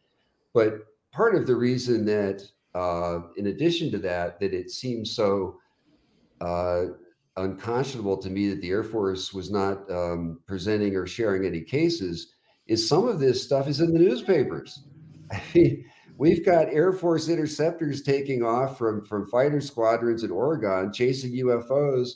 But 0.53 0.79
part 1.11 1.35
of 1.35 1.47
the 1.47 1.55
reason 1.55 2.05
that, 2.05 2.43
uh, 2.75 3.21
in 3.37 3.47
addition 3.47 3.91
to 3.91 3.97
that, 3.99 4.39
that 4.39 4.53
it 4.53 4.71
seems 4.71 5.11
so 5.11 5.57
uh, 6.41 6.85
unconscionable 7.37 8.17
to 8.17 8.29
me 8.29 8.49
that 8.49 8.61
the 8.61 8.69
Air 8.69 8.83
Force 8.83 9.33
was 9.33 9.51
not 9.51 9.89
um, 9.89 10.39
presenting 10.47 10.95
or 10.95 11.07
sharing 11.07 11.45
any 11.45 11.61
cases 11.61 12.33
is 12.67 12.87
some 12.87 13.07
of 13.07 13.19
this 13.19 13.41
stuff 13.43 13.67
is 13.67 13.79
in 13.79 13.93
the 13.93 13.99
newspapers. 13.99 14.83
I 15.31 15.41
mean, 15.55 15.85
we've 16.17 16.45
got 16.45 16.67
Air 16.67 16.91
Force 16.91 17.29
interceptors 17.29 18.01
taking 18.01 18.43
off 18.43 18.77
from, 18.77 19.05
from 19.05 19.27
fighter 19.27 19.61
squadrons 19.61 20.23
in 20.23 20.31
Oregon, 20.31 20.91
chasing 20.91 21.31
UFOs 21.33 22.15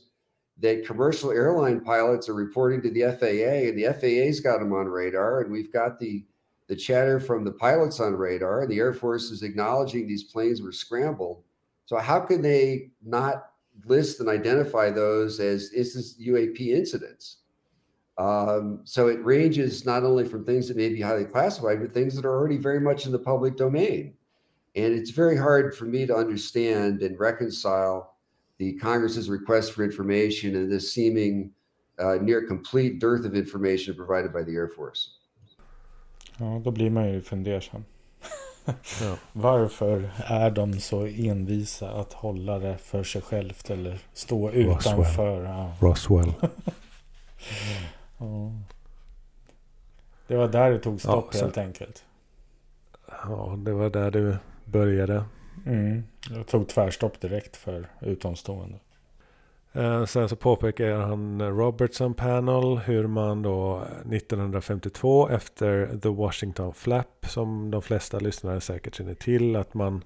that 0.60 0.86
commercial 0.86 1.32
airline 1.32 1.82
pilots 1.82 2.30
are 2.30 2.34
reporting 2.34 2.82
to 2.82 2.90
the 2.90 3.02
FAA, 3.02 3.70
and 3.70 3.78
the 3.78 3.94
FAA's 3.94 4.40
got 4.40 4.60
them 4.60 4.74
on 4.74 4.88
radar, 4.88 5.42
and 5.42 5.52
we've 5.52 5.74
got 5.74 6.00
the 6.00 6.26
the 6.68 6.76
chatter 6.76 7.20
from 7.20 7.44
the 7.44 7.52
pilots 7.52 8.00
on 8.00 8.16
radar, 8.16 8.62
and 8.62 8.72
the 8.72 8.80
Air 8.80 8.94
Force 8.94 9.30
is 9.30 9.44
acknowledging 9.44 10.08
these 10.08 10.24
planes 10.24 10.62
were 10.64 10.72
scrambled. 10.72 11.44
So 11.86 11.98
how 11.98 12.20
can 12.22 12.42
they 12.42 12.90
not 13.06 13.50
list 13.86 14.20
and 14.20 14.30
identify 14.30 14.90
those 14.90 15.40
as 15.40 15.70
is 15.74 16.18
UAP 16.20 16.60
incidents? 16.60 17.38
Um, 18.18 18.80
so 18.84 19.10
it 19.10 19.24
ranges 19.24 19.86
not 19.86 20.04
only 20.04 20.26
from 20.26 20.46
things 20.46 20.68
that 20.68 20.78
may 20.78 20.90
be 20.90 21.02
highly 21.02 21.26
classified, 21.26 21.82
but 21.82 21.94
things 21.94 22.16
that 22.16 22.26
are 22.26 22.36
already 22.36 22.58
very 22.58 22.80
much 22.80 23.06
in 23.06 23.12
the 23.12 23.20
public 23.20 23.58
domain. 23.58 24.14
And 24.76 24.94
it's 24.94 25.12
very 25.12 25.38
hard 25.38 25.76
for 25.76 25.86
me 25.86 26.06
to 26.06 26.16
understand 26.16 27.02
and 27.02 27.20
reconcile 27.20 28.15
the 28.60 28.80
Congress's 28.80 29.30
request 29.30 29.74
for 29.74 29.84
information 29.84 30.56
and 30.56 30.72
this 30.72 30.94
seeming 30.94 31.52
uh, 32.00 32.16
near 32.22 32.48
complete 32.48 33.00
dearth 33.00 33.26
of 33.26 33.36
information 33.36 33.96
provided 33.96 34.34
by 34.34 34.44
the 34.44 34.56
Air 34.56 34.68
Force. 34.68 35.10
Ja, 36.38 36.62
då 36.64 36.72
blir 36.72 36.90
man 36.90 37.10
ju 37.10 37.22
fundersam. 37.22 37.86
ja. 39.02 39.18
Varför 39.34 40.10
är 40.26 40.52
de 40.52 40.80
så 40.80 41.06
envisa 41.06 41.92
att 41.92 42.14
hålla 42.14 42.60
det 42.60 42.78
för 42.78 43.04
sig 43.04 43.22
självt 43.22 43.70
eller 43.70 44.00
stå 44.14 44.52
utanför? 44.52 44.96
Roswell. 44.96 45.44
Ja. 45.44 45.76
Roswell. 45.80 46.34
Ja. 48.18 48.52
Det 50.28 50.36
var 50.36 50.48
där 50.48 50.72
det 50.72 50.80
tog 50.80 51.02
stopp 51.02 51.30
ja, 51.34 51.40
helt 51.40 51.58
enkelt. 51.58 52.04
Ja, 53.08 53.56
det 53.66 53.74
var 53.74 53.90
där 53.90 54.12
det 54.12 54.38
började. 54.66 55.24
Mm. 55.66 56.04
Det 56.30 56.44
tog 56.44 56.68
tvärstopp 56.68 57.22
direkt 57.22 57.58
för 57.58 57.88
utomstående. 58.02 58.78
Eh, 59.74 60.06
sen 60.06 60.30
så 60.30 60.36
påpekar 60.36 60.92
han 60.92 61.42
Robertson 61.42 62.14
Panel 62.14 62.78
hur 62.78 63.08
man 63.08 63.42
då 63.42 63.82
1952 64.12 65.30
efter 65.30 66.00
The 66.02 66.10
Washington 66.10 66.74
Flap 66.74 67.26
som 67.28 67.72
de 67.72 67.82
flesta 67.82 68.20
lyssnare 68.20 68.62
säkert 68.62 68.96
känner 68.96 69.14
till 69.14 69.56
att 69.56 69.74
man 69.74 70.04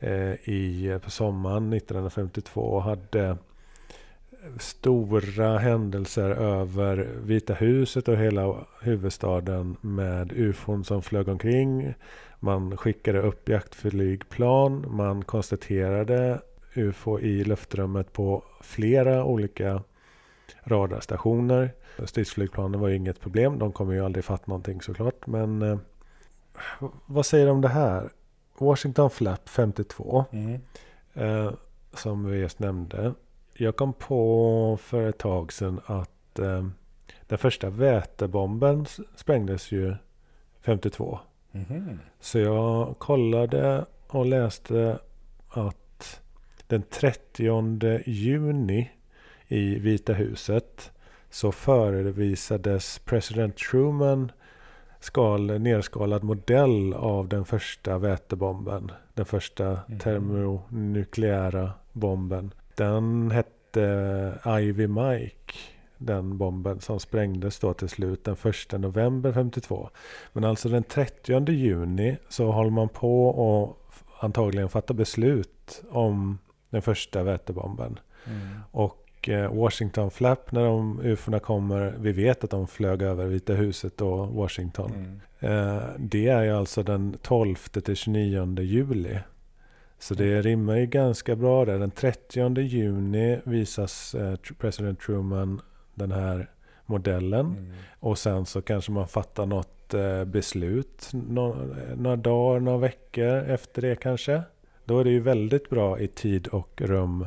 eh, 0.00 0.32
i 0.32 0.98
på 1.04 1.10
sommaren 1.10 1.72
1952 1.72 2.80
hade 2.80 3.36
stora 4.58 5.58
händelser 5.58 6.30
över 6.30 7.08
Vita 7.22 7.54
huset 7.54 8.08
och 8.08 8.16
hela 8.16 8.54
huvudstaden 8.82 9.76
med 9.80 10.32
ufon 10.32 10.84
som 10.84 11.02
flög 11.02 11.28
omkring. 11.28 11.94
Man 12.40 12.76
skickade 12.76 13.20
upp 13.20 13.48
jaktflygplan. 13.48 14.84
Man 14.88 15.24
konstaterade 15.24 16.40
ufo 16.74 17.18
i 17.18 17.44
luftrummet 17.44 18.12
på 18.12 18.44
flera 18.60 19.24
olika 19.24 19.82
radarstationer. 20.64 21.70
Stridsflygplanen 22.04 22.80
var 22.80 22.88
ju 22.88 22.96
inget 22.96 23.20
problem. 23.20 23.58
De 23.58 23.72
kommer 23.72 23.92
ju 23.92 24.04
aldrig 24.04 24.24
fatta 24.24 24.44
någonting 24.46 24.82
såklart. 24.82 25.26
Men 25.26 25.62
eh, 25.62 25.78
vad 27.06 27.26
säger 27.26 27.46
du 27.46 27.52
om 27.52 27.60
det 27.60 27.68
här? 27.68 28.10
Washington 28.58 29.10
Flap 29.10 29.48
52. 29.48 30.24
Mm. 30.32 30.60
Eh, 31.14 31.52
som 31.92 32.30
vi 32.30 32.38
just 32.38 32.58
nämnde 32.58 33.14
jag 33.60 33.76
kom 33.76 33.92
på 33.92 34.78
för 34.82 35.08
ett 35.08 35.18
tag 35.18 35.52
sedan 35.52 35.80
att 35.86 36.38
eh, 36.38 36.66
den 37.26 37.38
första 37.38 37.70
vätebomben 37.70 38.86
sprängdes 39.16 39.72
ju 39.72 39.94
52. 40.60 41.18
Mm. 41.70 41.98
Så 42.20 42.38
jag 42.38 42.98
kollade 42.98 43.84
och 44.06 44.26
läste 44.26 44.98
att 45.48 46.20
den 46.66 46.82
30 46.82 48.00
juni 48.06 48.90
i 49.48 49.78
Vita 49.78 50.12
huset 50.12 50.90
så 51.30 51.52
förevisades 51.52 52.98
president 52.98 53.56
Truman 53.56 54.32
skal, 55.00 55.60
nerskalad 55.60 56.24
modell 56.24 56.94
av 56.94 57.28
den 57.28 57.44
första 57.44 57.98
vätebomben. 57.98 58.90
Den 59.14 59.24
första 59.24 59.64
mm. 59.66 59.98
termonukleära 59.98 61.72
bomben. 61.92 62.50
Den 62.74 63.30
hette 63.30 64.38
Ivy 64.60 64.86
Mike. 64.86 65.54
Den 65.98 66.38
bomben 66.38 66.80
som 66.80 67.00
sprängdes 67.00 67.58
då 67.58 67.74
till 67.74 67.88
slut 67.88 68.24
den 68.24 68.36
1 68.72 68.80
november 68.80 69.32
52. 69.32 69.90
Men 70.32 70.44
alltså 70.44 70.68
den 70.68 70.82
30 70.82 71.50
juni 71.50 72.16
så 72.28 72.52
håller 72.52 72.70
man 72.70 72.88
på 72.88 73.28
och 73.28 73.78
antagligen 74.20 74.68
fatta 74.68 74.94
beslut 74.94 75.82
om 75.90 76.38
den 76.70 76.82
första 76.82 77.22
vätebomben. 77.22 77.98
Mm. 78.26 78.46
Och 78.70 79.28
eh, 79.28 79.54
Washington 79.54 80.10
Flap 80.10 80.52
när 80.52 80.64
de 80.64 81.00
ufona 81.00 81.38
kommer, 81.38 81.94
vi 81.98 82.12
vet 82.12 82.44
att 82.44 82.50
de 82.50 82.66
flög 82.66 83.02
över 83.02 83.26
Vita 83.26 83.52
huset 83.52 84.00
och 84.00 84.28
Washington. 84.28 84.92
Mm. 84.92 85.20
Eh, 85.40 85.82
det 85.98 86.28
är 86.28 86.42
ju 86.42 86.50
alltså 86.50 86.82
den 86.82 87.16
12 87.22 87.54
till 87.56 87.96
29 87.96 88.60
juli. 88.60 89.18
Så 89.98 90.14
det 90.14 90.42
rimmar 90.42 90.76
ju 90.76 90.86
ganska 90.86 91.36
bra 91.36 91.64
där. 91.64 91.78
Den 91.78 91.90
30 91.90 92.60
juni 92.60 93.40
visas 93.44 94.14
eh, 94.14 94.34
president 94.58 95.00
Truman 95.00 95.60
den 95.98 96.12
här 96.12 96.50
modellen. 96.86 97.46
Mm. 97.46 97.72
Och 98.00 98.18
sen 98.18 98.46
så 98.46 98.62
kanske 98.62 98.92
man 98.92 99.08
fattar 99.08 99.46
något 99.46 99.94
eh, 99.94 100.24
beslut 100.24 101.10
några 101.12 102.16
dagar, 102.16 102.60
några 102.60 102.78
veckor 102.78 103.36
efter 103.36 103.82
det 103.82 103.96
kanske. 103.96 104.42
Då 104.84 104.98
är 104.98 105.04
det 105.04 105.10
ju 105.10 105.20
väldigt 105.20 105.70
bra 105.70 106.00
i 106.00 106.08
tid 106.08 106.46
och 106.48 106.80
rum 106.80 107.26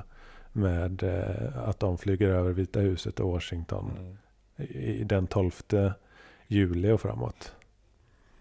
med 0.52 1.04
eh, 1.04 1.68
att 1.70 1.80
de 1.80 1.98
flyger 1.98 2.30
över 2.30 2.52
Vita 2.52 2.80
huset 2.80 3.20
och 3.20 3.32
Washington 3.32 3.92
mm. 3.98 4.18
i 4.70 5.04
den 5.04 5.28
12 5.28 5.52
juli 6.48 6.92
och 6.92 7.02
framåt. 7.02 7.56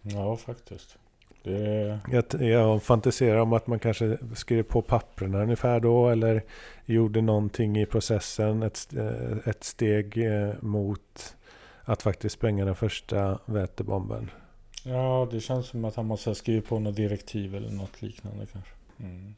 Ja, 0.02 0.36
faktiskt. 0.36 0.98
Det... 1.42 1.98
Jag, 2.12 2.24
jag 2.40 2.82
fantiserar 2.82 3.40
om 3.40 3.52
att 3.52 3.66
man 3.66 3.78
kanske 3.78 4.18
skrev 4.34 4.62
på 4.62 4.82
papperna 4.82 5.42
ungefär 5.42 5.80
då 5.80 6.08
eller 6.08 6.42
gjorde 6.84 7.20
någonting 7.20 7.78
i 7.78 7.86
processen, 7.86 8.62
ett, 8.62 8.88
ett 9.44 9.64
steg 9.64 10.26
eh, 10.26 10.54
mot 10.60 11.36
att 11.84 12.02
faktiskt 12.02 12.34
spränga 12.34 12.64
den 12.64 12.74
första 12.74 13.38
vätebomben. 13.44 14.30
Ja, 14.84 15.28
det 15.30 15.40
känns 15.40 15.66
som 15.66 15.84
att 15.84 15.96
han 15.96 16.06
måste 16.06 16.30
ha 16.30 16.34
skrivit 16.34 16.68
på 16.68 16.78
något 16.78 16.96
direktiv 16.96 17.54
eller 17.54 17.70
något 17.70 18.02
liknande 18.02 18.46
kanske. 18.46 18.72
Mm. 19.00 19.34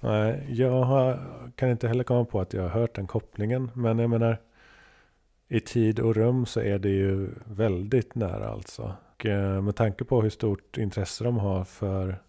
Nej, 0.00 0.46
jag 0.48 0.82
har, 0.82 1.20
kan 1.56 1.70
inte 1.70 1.88
heller 1.88 2.04
komma 2.04 2.24
på 2.24 2.40
att 2.40 2.52
jag 2.52 2.62
har 2.62 2.68
hört 2.68 2.94
den 2.94 3.06
kopplingen. 3.06 3.70
Men 3.74 3.98
jag 3.98 4.10
menar, 4.10 4.38
i 5.48 5.60
tid 5.60 6.00
och 6.00 6.16
rum 6.16 6.46
så 6.46 6.60
är 6.60 6.78
det 6.78 6.88
ju 6.88 7.30
väldigt 7.44 8.14
nära 8.14 8.48
alltså. 8.48 8.94
Och 9.18 9.26
eh, 9.26 9.62
med 9.62 9.76
tanke 9.76 10.04
på 10.04 10.22
hur 10.22 10.30
stort 10.30 10.78
intresse 10.78 11.24
de 11.24 11.38
har 11.38 11.64
för 11.64 12.22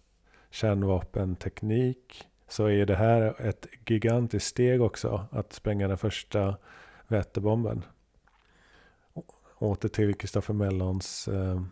kärnvapenteknik 0.50 2.28
så 2.48 2.66
är 2.66 2.86
det 2.86 2.96
här 2.96 3.40
ett 3.40 3.66
gigantiskt 3.86 4.46
steg 4.46 4.82
också 4.82 5.26
att 5.30 5.52
spränga 5.52 5.88
den 5.88 5.98
första 5.98 6.56
vätebomben. 7.08 7.84
Åter 9.58 9.88
till 9.88 10.14
Christopher 10.14 10.54
Mellons 10.54 11.28
eh, 11.28 11.62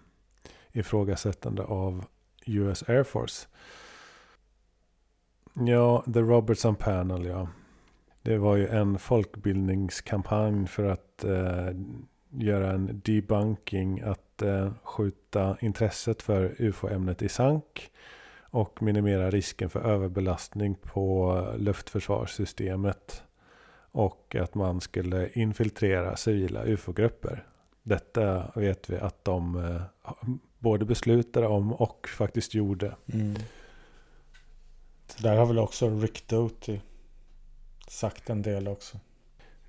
ifrågasättande 0.72 1.62
av 1.62 2.04
US 2.46 2.84
Air 2.88 3.02
Force. 3.02 3.48
Ja, 5.54 6.04
The 6.14 6.20
Robertson 6.20 6.74
Panel, 6.76 7.24
ja. 7.24 7.48
Det 8.22 8.38
var 8.38 8.56
ju 8.56 8.68
en 8.68 8.98
folkbildningskampanj 8.98 10.66
för 10.66 10.84
att 10.84 11.24
eh, 11.24 11.68
göra 12.30 12.72
en 12.72 13.00
debunking, 13.04 14.00
att 14.00 14.42
eh, 14.42 14.72
skjuta 14.82 15.56
intresset 15.60 16.22
för 16.22 16.54
UFO-ämnet 16.58 17.22
i 17.22 17.28
sank 17.28 17.90
och 18.50 18.82
minimera 18.82 19.30
risken 19.30 19.70
för 19.70 19.80
överbelastning 19.80 20.74
på 20.74 21.46
luftförsvarssystemet 21.58 23.22
och 23.92 24.36
att 24.40 24.54
man 24.54 24.80
skulle 24.80 25.30
infiltrera 25.32 26.16
civila 26.16 26.64
UFO-grupper. 26.64 27.46
Detta 27.82 28.52
vet 28.54 28.90
vi 28.90 28.96
att 28.96 29.24
de 29.24 29.56
eh, 29.64 29.82
både 30.58 30.84
beslutade 30.84 31.46
om 31.46 31.72
och 31.72 32.08
faktiskt 32.08 32.54
gjorde. 32.54 32.96
Mm. 33.12 33.34
Så 35.06 35.22
där 35.22 35.36
har 35.36 35.46
väl 35.46 35.58
också 35.58 35.90
Rick 35.90 36.28
Doty 36.28 36.80
sagt 37.88 38.30
en 38.30 38.42
del 38.42 38.68
också. 38.68 38.98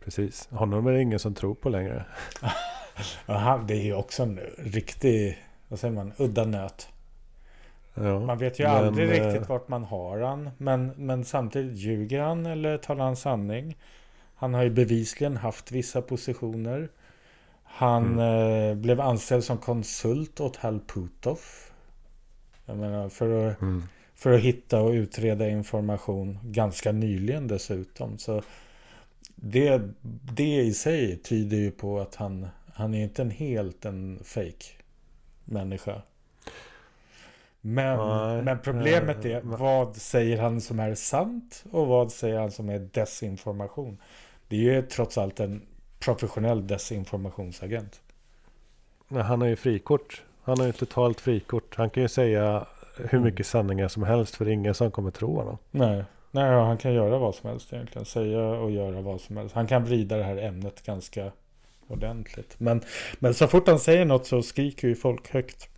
Precis. 0.03 0.47
Honom 0.51 0.87
är 0.87 0.91
det 0.91 1.01
ingen 1.01 1.19
som 1.19 1.33
tror 1.33 1.55
på 1.55 1.69
längre. 1.69 2.05
ja, 3.25 3.33
han, 3.33 3.67
det 3.67 3.73
är 3.73 3.83
ju 3.83 3.93
också 3.93 4.23
en 4.23 4.39
riktig, 4.57 5.37
vad 5.67 5.79
säger 5.79 5.93
man, 5.93 6.13
udda 6.17 6.45
nöt. 6.45 6.89
Ja, 7.93 8.19
man 8.19 8.37
vet 8.37 8.59
ju 8.59 8.63
men, 8.63 8.75
aldrig 8.75 9.09
eh, 9.09 9.11
riktigt 9.11 9.49
vart 9.49 9.67
man 9.67 9.83
har 9.83 10.19
han. 10.19 10.49
Men, 10.57 10.93
men 10.97 11.25
samtidigt 11.25 11.77
ljuger 11.77 12.21
han 12.21 12.45
eller 12.45 12.77
talar 12.77 13.05
han 13.05 13.15
sanning? 13.15 13.77
Han 14.35 14.53
har 14.53 14.63
ju 14.63 14.69
bevisligen 14.69 15.37
haft 15.37 15.71
vissa 15.71 16.01
positioner. 16.01 16.89
Han 17.63 18.19
eh, 18.19 18.75
blev 18.75 19.01
anställd 19.01 19.43
som 19.43 19.57
konsult 19.57 20.39
åt 20.39 20.55
Hal 20.55 20.79
Puthoff. 20.79 21.71
Jag 22.65 22.77
menar 22.77 23.09
för 23.09 23.47
att, 23.47 23.61
Mm. 23.61 23.83
för 24.15 24.31
att 24.33 24.41
hitta 24.41 24.81
och 24.81 24.91
utreda 24.91 25.49
information 25.49 26.39
ganska 26.43 26.91
nyligen 26.91 27.47
dessutom. 27.47 28.17
Så 28.17 28.41
det, 29.41 29.81
det 30.33 30.55
i 30.61 30.73
sig 30.73 31.17
tyder 31.17 31.57
ju 31.57 31.71
på 31.71 31.99
att 31.99 32.15
han, 32.15 32.47
han 32.73 32.93
är 32.93 33.03
inte 33.03 33.21
en 33.21 33.31
helt 33.31 33.85
en 33.85 34.19
fake 34.23 34.65
människa. 35.45 36.01
Men, 37.61 37.97
Nej, 37.97 38.41
men 38.43 38.59
problemet 38.59 39.25
eh, 39.25 39.31
är, 39.31 39.41
men- 39.41 39.59
vad 39.59 39.95
säger 39.95 40.41
han 40.41 40.61
som 40.61 40.79
är 40.79 40.95
sant 40.95 41.63
och 41.71 41.87
vad 41.87 42.11
säger 42.11 42.39
han 42.39 42.51
som 42.51 42.69
är 42.69 42.79
desinformation? 42.79 43.97
Det 44.47 44.55
är 44.55 44.59
ju 44.59 44.81
trots 44.81 45.17
allt 45.17 45.39
en 45.39 45.61
professionell 45.99 46.67
desinformationsagent. 46.67 48.01
Men 49.07 49.21
han 49.21 49.41
har 49.41 49.47
ju 49.47 49.55
frikort. 49.55 50.23
Han 50.43 50.59
har 50.59 50.65
ju 50.65 50.71
totalt 50.71 51.21
frikort. 51.21 51.75
Han 51.75 51.89
kan 51.89 52.03
ju 52.03 52.09
säga 52.09 52.65
hur 52.97 53.19
mycket 53.19 53.47
sanningar 53.47 53.87
som 53.87 54.03
helst 54.03 54.35
för 54.35 54.45
det 54.45 54.51
är 54.51 54.53
ingen 54.53 54.73
som 54.73 54.91
kommer 54.91 55.11
tro 55.11 55.35
honom. 55.35 55.57
Nej, 55.71 56.03
Nej 56.31 56.51
han 56.51 56.77
kan 56.77 56.93
göra 56.93 57.17
vad 57.17 57.35
som 57.35 57.49
helst 57.49 57.73
egentligen. 57.73 58.05
Säga 58.05 58.39
och 58.41 58.71
göra 58.71 59.01
vad 59.01 59.21
som 59.21 59.37
helst. 59.37 59.55
Han 59.55 59.67
kan 59.67 59.83
vrida 59.83 60.17
det 60.17 60.23
här 60.23 60.37
ämnet 60.37 60.85
ganska 60.85 61.31
ordentligt. 61.87 62.55
Men, 62.57 62.81
men 63.19 63.33
så 63.33 63.47
fort 63.47 63.67
han 63.67 63.79
säger 63.79 64.05
något 64.05 64.25
så 64.25 64.41
skriker 64.41 64.87
ju 64.87 64.95
folk 64.95 65.33
högt. 65.33 65.69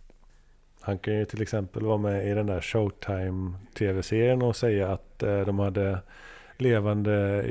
Han 0.80 0.98
kan 0.98 1.14
ju 1.14 1.24
till 1.24 1.42
exempel 1.42 1.82
vara 1.86 1.96
med 1.98 2.28
i 2.28 2.34
den 2.34 2.46
där 2.46 2.60
Showtime 2.60 3.52
tv-serien 3.78 4.42
och 4.42 4.56
säga 4.56 4.92
att 4.92 5.22
eh, 5.22 5.40
de 5.40 5.58
hade 5.58 5.98
levande 6.58 7.44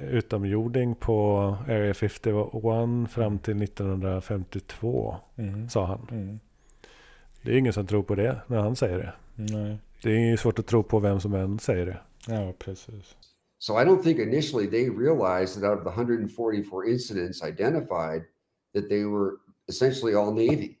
utomjording 0.00 0.94
på 0.94 1.38
Area 1.68 1.94
51 1.94 3.10
fram 3.10 3.38
till 3.38 3.62
1952, 3.62 5.16
Mm. 5.36 5.68
sa 5.68 5.86
han. 5.86 6.08
Mm. 6.10 6.40
Det 7.42 7.52
är 7.52 7.56
ingen 7.58 7.72
som 7.72 7.86
tror 7.86 8.02
på 8.02 8.14
det 8.14 8.36
när 8.46 8.58
han 8.58 8.76
säger 8.76 8.98
det. 8.98 9.12
Nej, 9.34 9.76
Det 10.02 10.10
är 10.10 10.18
ju 10.30 10.36
svårt 10.36 10.58
att 10.58 10.66
tro 10.66 10.82
på 10.82 10.98
vem 10.98 11.20
som 11.20 11.34
än 11.34 11.58
säger 11.58 11.86
det. 11.86 11.96
Ja 12.28 12.52
precis. 12.58 13.14
So 13.58 13.76
I 13.76 13.84
don't 13.84 14.02
think 14.02 14.18
initially 14.18 14.66
they 14.66 14.88
realized 14.88 15.60
that 15.60 15.66
out 15.66 15.78
of 15.78 15.84
the 15.84 15.90
144 15.90 16.86
incidents 16.86 17.42
identified, 17.42 18.24
that 18.72 18.88
they 18.88 19.04
were 19.04 19.40
essentially 19.68 20.14
all 20.14 20.32
Navy. 20.32 20.78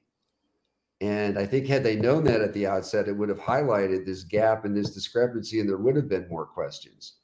And 1.00 1.38
I 1.38 1.46
think 1.46 1.66
had 1.66 1.84
they 1.84 1.96
known 1.96 2.24
that 2.24 2.40
at 2.40 2.52
the 2.54 2.66
outset, 2.66 3.08
it 3.08 3.12
would 3.12 3.28
have 3.28 3.38
highlighted 3.38 4.04
this 4.04 4.24
gap 4.24 4.64
and 4.64 4.76
this 4.76 4.90
discrepancy, 4.90 5.60
and 5.60 5.68
there 5.68 5.76
would 5.76 5.96
have 5.96 6.08
been 6.08 6.28
more 6.28 6.46
questions. 6.46 7.14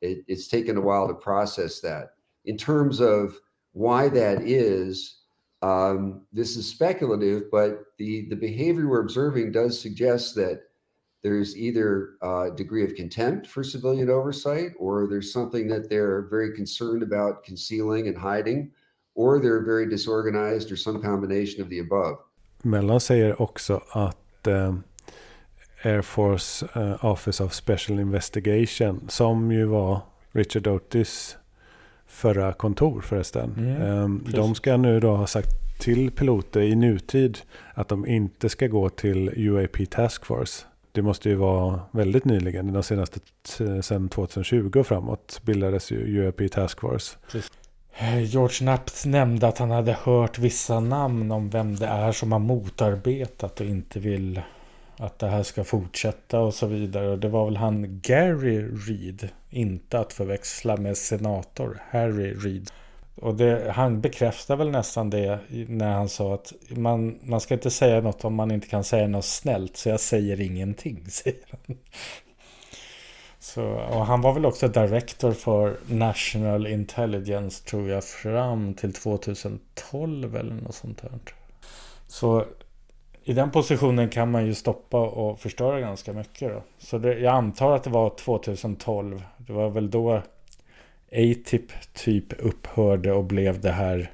It, 0.00 0.24
it's 0.28 0.48
taken 0.48 0.76
a 0.76 0.80
while 0.80 1.08
to 1.08 1.14
process 1.14 1.80
that. 1.80 2.14
In 2.44 2.56
terms 2.56 3.00
of 3.00 3.38
why 3.72 4.08
that 4.08 4.42
is, 4.42 5.20
um, 5.62 6.22
this 6.32 6.56
is 6.56 6.68
speculative, 6.68 7.50
but 7.50 7.84
the, 7.98 8.28
the 8.28 8.36
behavior 8.36 8.88
we're 8.88 9.00
observing 9.00 9.52
does 9.52 9.80
suggest 9.80 10.34
that 10.34 10.62
there's 11.22 11.56
either 11.56 12.08
a 12.20 12.50
degree 12.56 12.84
of 12.84 12.94
contempt 12.96 13.46
for 13.46 13.64
civilian 13.64 14.10
oversight, 14.10 14.72
or 14.78 15.06
there's 15.06 15.32
something 15.32 15.68
that 15.68 15.88
they're 15.88 16.22
very 16.22 16.56
concerned 16.56 17.02
about 17.02 17.44
concealing 17.44 18.08
and 18.08 18.16
hiding, 18.16 18.70
or 19.14 19.40
they're 19.40 19.64
very 19.64 19.88
disorganized, 19.88 20.72
or 20.72 20.76
some 20.76 21.00
combination 21.02 21.62
of 21.62 21.68
the 21.68 21.78
above. 21.78 22.16
Mellon 22.62 23.00
säger 23.00 23.42
också 23.42 23.82
att 23.90 24.46
eh, 24.46 24.74
Air 25.82 26.02
Force 26.02 26.66
eh, 26.74 27.04
Office 27.04 27.44
of 27.44 27.54
Special 27.54 27.98
Investigation, 27.98 29.00
som 29.08 29.52
ju 29.52 29.64
var 29.64 30.00
Richard 30.32 30.66
Otis 30.66 31.36
förra 32.06 32.52
kontor 32.52 33.00
förresten. 33.00 33.54
Mm, 33.58 34.26
eh, 34.26 34.32
de 34.32 34.54
ska 34.54 34.76
nu 34.76 35.00
då 35.00 35.16
ha 35.16 35.26
sagt 35.26 35.48
till 35.80 36.10
piloter 36.10 36.60
i 36.60 36.74
nutid 36.74 37.38
att 37.74 37.88
de 37.88 38.06
inte 38.06 38.48
ska 38.48 38.66
gå 38.66 38.88
till 38.88 39.28
UAP 39.36 39.90
Task 39.90 40.26
Force. 40.26 40.66
Det 40.92 41.02
måste 41.02 41.28
ju 41.28 41.34
vara 41.34 41.80
väldigt 41.90 42.24
nyligen, 42.24 42.72
de 42.72 42.82
senaste 42.82 43.20
sedan 43.82 44.08
2020 44.08 44.72
och 44.78 44.86
framåt 44.86 45.40
bildades 45.44 45.92
ju 45.92 45.96
UAP 45.96 46.52
Task 46.52 46.80
Force. 46.80 47.16
Eh, 47.98 48.22
George 48.22 48.54
Knapp 48.58 48.90
nämnde 49.06 49.48
att 49.48 49.58
han 49.58 49.70
hade 49.70 49.92
hört 49.92 50.38
vissa 50.38 50.80
namn 50.80 51.32
om 51.32 51.50
vem 51.50 51.76
det 51.76 51.86
är 51.86 52.12
som 52.12 52.32
har 52.32 52.38
motarbetat 52.38 53.60
och 53.60 53.66
inte 53.66 54.00
vill 54.00 54.40
att 54.96 55.18
det 55.18 55.26
här 55.26 55.42
ska 55.42 55.64
fortsätta 55.64 56.40
och 56.40 56.54
så 56.54 56.66
vidare. 56.66 57.16
Det 57.16 57.28
var 57.28 57.44
väl 57.44 57.56
han 57.56 58.00
Gary 58.02 58.62
Reed, 58.62 59.28
inte 59.50 59.98
att 59.98 60.12
förväxla 60.12 60.76
med 60.76 60.96
senator 60.96 61.82
Harry 61.90 62.34
Reed. 62.34 62.70
Och 63.22 63.34
det, 63.34 63.72
han 63.72 64.00
bekräftar 64.00 64.56
väl 64.56 64.70
nästan 64.70 65.10
det 65.10 65.38
när 65.68 65.92
han 65.92 66.08
sa 66.08 66.34
att 66.34 66.52
man, 66.68 67.18
man 67.22 67.40
ska 67.40 67.54
inte 67.54 67.70
säga 67.70 68.00
något 68.00 68.24
om 68.24 68.34
man 68.34 68.50
inte 68.50 68.68
kan 68.68 68.84
säga 68.84 69.08
något 69.08 69.24
snällt. 69.24 69.76
Så 69.76 69.88
jag 69.88 70.00
säger 70.00 70.40
ingenting, 70.40 71.04
säger 71.10 71.40
han. 71.50 71.76
Så, 73.38 73.64
och 73.64 74.06
han 74.06 74.20
var 74.20 74.32
väl 74.32 74.46
också 74.46 74.68
director 74.68 75.32
för 75.32 75.76
National 75.86 76.66
Intelligence 76.66 77.64
tror 77.64 77.88
jag 77.88 78.04
fram 78.04 78.74
till 78.74 78.92
2012 78.92 80.36
eller 80.36 80.54
något 80.54 80.74
sånt 80.74 81.00
här. 81.00 81.10
Så 82.06 82.44
i 83.24 83.32
den 83.32 83.50
positionen 83.50 84.08
kan 84.08 84.30
man 84.30 84.46
ju 84.46 84.54
stoppa 84.54 85.00
och 85.00 85.40
förstöra 85.40 85.80
ganska 85.80 86.12
mycket 86.12 86.52
då. 86.52 86.62
Så 86.78 86.98
det, 86.98 87.18
jag 87.18 87.34
antar 87.34 87.76
att 87.76 87.84
det 87.84 87.90
var 87.90 88.10
2012. 88.10 89.22
Det 89.36 89.52
var 89.52 89.70
väl 89.70 89.90
då 89.90 90.22
ATIP 91.12 91.72
typ 91.92 92.32
upphörde 92.38 93.12
och 93.12 93.24
blev 93.24 93.60
det 93.60 93.70
här 93.70 94.10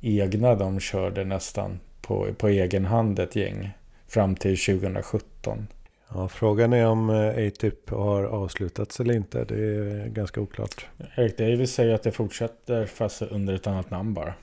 egna 0.00 0.54
de 0.54 0.80
körde 0.80 1.24
nästan 1.24 1.80
på, 2.00 2.34
på 2.38 2.48
egen 2.48 2.84
hand 2.84 3.18
ett 3.18 3.36
gäng. 3.36 3.70
Fram 4.08 4.36
till 4.36 4.58
2017. 4.58 5.66
Ja, 6.14 6.28
frågan 6.28 6.72
är 6.72 6.86
om 6.86 7.10
eh, 7.10 7.46
ATIP 7.46 7.90
har 7.90 8.24
avslutats 8.24 9.00
eller 9.00 9.14
inte. 9.14 9.44
Det 9.44 9.54
är 9.54 10.08
ganska 10.08 10.40
oklart. 10.40 10.86
Eric 11.16 11.36
Davis 11.36 11.72
säger 11.72 11.94
att 11.94 12.02
det 12.02 12.12
fortsätter 12.12 12.86
fast 12.86 13.22
under 13.22 13.54
ett 13.54 13.66
annat 13.66 13.90
namn 13.90 14.14
bara. 14.14 14.34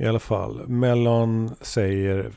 I 0.00 0.06
alla 0.06 0.18
fall, 0.18 0.68
Mellon 0.68 1.54
säger 1.60 2.30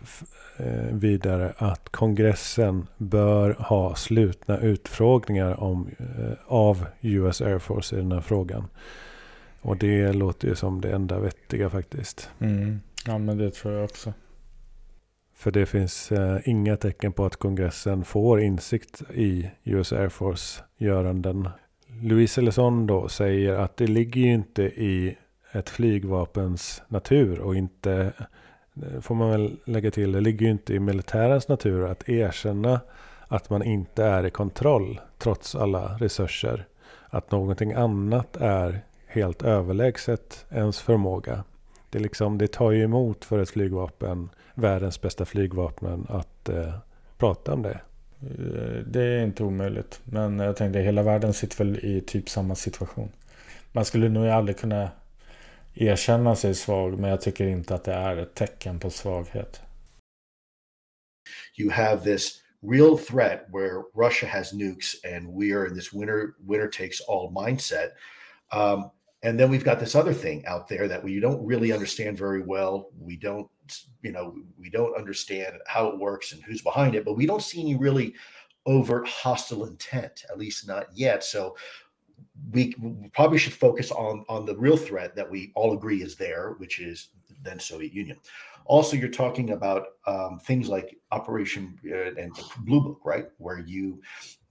eh, 0.58 0.96
vidare 0.96 1.54
att 1.58 1.90
kongressen 1.90 2.88
bör 2.98 3.54
ha 3.54 3.96
slutna 3.96 4.58
utfrågningar 4.58 5.64
om, 5.64 5.90
eh, 6.00 6.34
av 6.48 6.86
US 7.02 7.42
Air 7.42 7.60
Force 7.60 7.96
i 7.96 8.00
den 8.00 8.12
här 8.12 8.22
frågan. 8.22 8.68
Och 9.62 9.78
det 9.78 10.14
låter 10.14 10.48
ju 10.48 10.56
som 10.56 10.82
det 10.82 10.92
enda 10.92 11.20
vettiga 11.20 11.70
faktiskt. 11.70 12.30
Mm. 12.40 12.80
Ja, 13.06 13.18
men 13.18 13.38
det 13.38 13.52
tror 13.52 13.74
jag 13.74 13.84
också. 13.84 14.14
För 15.36 15.52
det 15.52 15.66
finns 15.66 16.12
eh, 16.12 16.40
inga 16.46 16.78
tecken 16.78 17.14
på 17.14 17.26
att 17.26 17.36
kongressen 17.36 18.04
får 18.04 18.42
insikt 18.42 19.02
i 19.14 19.52
US 19.64 19.94
Air 19.94 20.10
Force-göranden. 20.10 21.50
Louise 22.02 22.42
Ellison 22.42 22.88
då 22.88 23.08
säger 23.08 23.54
att 23.54 23.78
det 23.78 23.88
ligger 23.88 24.22
ju 24.22 24.34
inte 24.34 24.64
i 24.64 25.18
ett 25.54 25.70
flygvapens 25.70 26.82
natur 26.88 27.40
och 27.40 27.56
inte, 27.56 28.14
eh, 28.76 29.02
får 29.02 29.16
man 29.16 29.30
väl 29.30 29.58
lägga 29.66 29.92
till, 29.92 30.12
det 30.12 30.22
ligger 30.22 30.46
ju 30.46 30.52
inte 30.52 30.74
i 30.74 30.80
militärens 30.80 31.48
natur 31.48 31.86
att 31.86 32.10
erkänna 32.10 32.80
att 33.28 33.50
man 33.50 33.64
inte 33.64 34.04
är 34.04 34.26
i 34.26 34.30
kontroll 34.30 35.02
trots 35.18 35.56
alla 35.56 35.98
resurser. 36.00 36.66
Att 37.10 37.32
någonting 37.32 37.74
annat 37.74 38.38
är 38.38 38.82
helt 39.08 39.44
överlägset 39.44 40.46
ens 40.50 40.80
förmåga. 40.80 41.44
Det, 41.90 42.00
liksom, 42.00 42.38
det 42.38 42.52
tar 42.52 42.72
ju 42.72 42.84
emot 42.84 43.26
för 43.26 43.40
ett 43.40 43.50
flygvapen, 43.50 44.30
världens 44.54 45.02
bästa 45.02 45.26
flygvapen, 45.26 46.08
att 46.10 46.50
eh, 46.50 46.74
prata 47.18 47.54
om 47.54 47.62
det. 47.62 47.80
Eh, 48.22 48.86
det 48.88 49.04
är 49.04 49.24
inte 49.24 49.44
omöjligt. 49.44 50.02
Men 50.04 50.40
jag 50.40 50.56
tänkte 50.56 50.80
hela 50.80 51.04
världen 51.04 51.34
sitter 51.34 51.58
väl 51.58 51.80
i 51.86 52.02
typ 52.02 52.30
samma 52.30 52.56
situation. 52.56 53.10
Man 53.72 53.86
skulle 53.86 54.10
nog 54.10 54.28
aldrig 54.28 54.58
kunna 54.58 54.90
erkänna 55.76 56.36
sig 56.36 56.56
svag. 56.56 57.00
Men 57.00 57.10
jag 57.10 57.22
tycker 57.22 57.48
inte 57.48 57.76
att 57.76 57.84
det 57.84 57.94
är 57.94 58.18
ett 58.18 58.36
tecken 58.36 58.80
på 58.80 58.90
svaghet. 58.90 59.62
You 61.58 61.72
have 61.72 62.04
this 62.04 62.42
real 62.62 62.98
threat 62.98 63.46
where 63.52 63.84
Russia 63.94 64.28
has 64.28 64.54
nukes 64.54 64.96
and 65.04 65.28
we 65.28 65.52
are 65.54 65.68
in 65.68 65.76
this 65.76 65.94
winner 65.94 66.36
winner 66.48 66.68
takes 66.68 67.02
all 67.02 67.32
mindset. 67.32 67.92
Um, 68.52 68.92
and 69.24 69.40
then 69.40 69.50
we've 69.50 69.64
got 69.64 69.80
this 69.80 69.96
other 69.96 70.14
thing 70.14 70.46
out 70.46 70.68
there 70.68 70.88
that 70.88 71.04
we 71.04 71.20
don't 71.20 71.46
really 71.46 71.72
understand 71.72 72.18
very 72.18 72.42
well. 72.42 72.90
We 73.00 73.16
don't, 73.16 73.50
you 74.02 74.12
know, 74.12 74.36
we 74.60 74.70
don't 74.70 74.98
understand 74.98 75.56
how 75.66 75.88
it 75.88 75.98
works 75.98 76.34
and 76.34 76.44
who's 76.44 76.62
behind 76.62 76.96
it, 76.96 77.06
but 77.06 77.16
we 77.16 77.26
don't 77.26 77.42
see 77.42 77.62
any 77.62 77.76
really 77.76 78.14
overt 78.66 79.08
hostile 79.08 79.66
intent, 79.66 80.26
at 80.30 80.38
least 80.38 80.68
not 80.68 80.88
yet. 80.94 81.24
So 81.24 81.56
we 82.52 82.76
probably 83.14 83.38
should 83.38 83.54
focus 83.54 83.92
on 83.92 84.26
on 84.30 84.46
the 84.46 84.56
real 84.56 84.78
threat 84.78 85.16
that 85.16 85.30
we 85.30 85.52
all 85.56 85.74
agree 85.74 86.02
is 86.02 86.16
there, 86.16 86.56
which 86.58 86.80
is 86.80 87.10
then 87.44 87.60
Soviet 87.60 87.94
Union. 87.94 88.18
Also, 88.66 88.96
you're 88.96 89.10
talking 89.10 89.52
about 89.52 89.88
um, 90.08 90.40
things 90.40 90.70
like 90.70 90.98
Operation 91.12 91.78
uh, 91.86 92.16
and 92.16 92.32
Blue 92.60 92.82
Book, 92.82 93.00
right, 93.04 93.26
where 93.38 93.60
you 93.60 94.02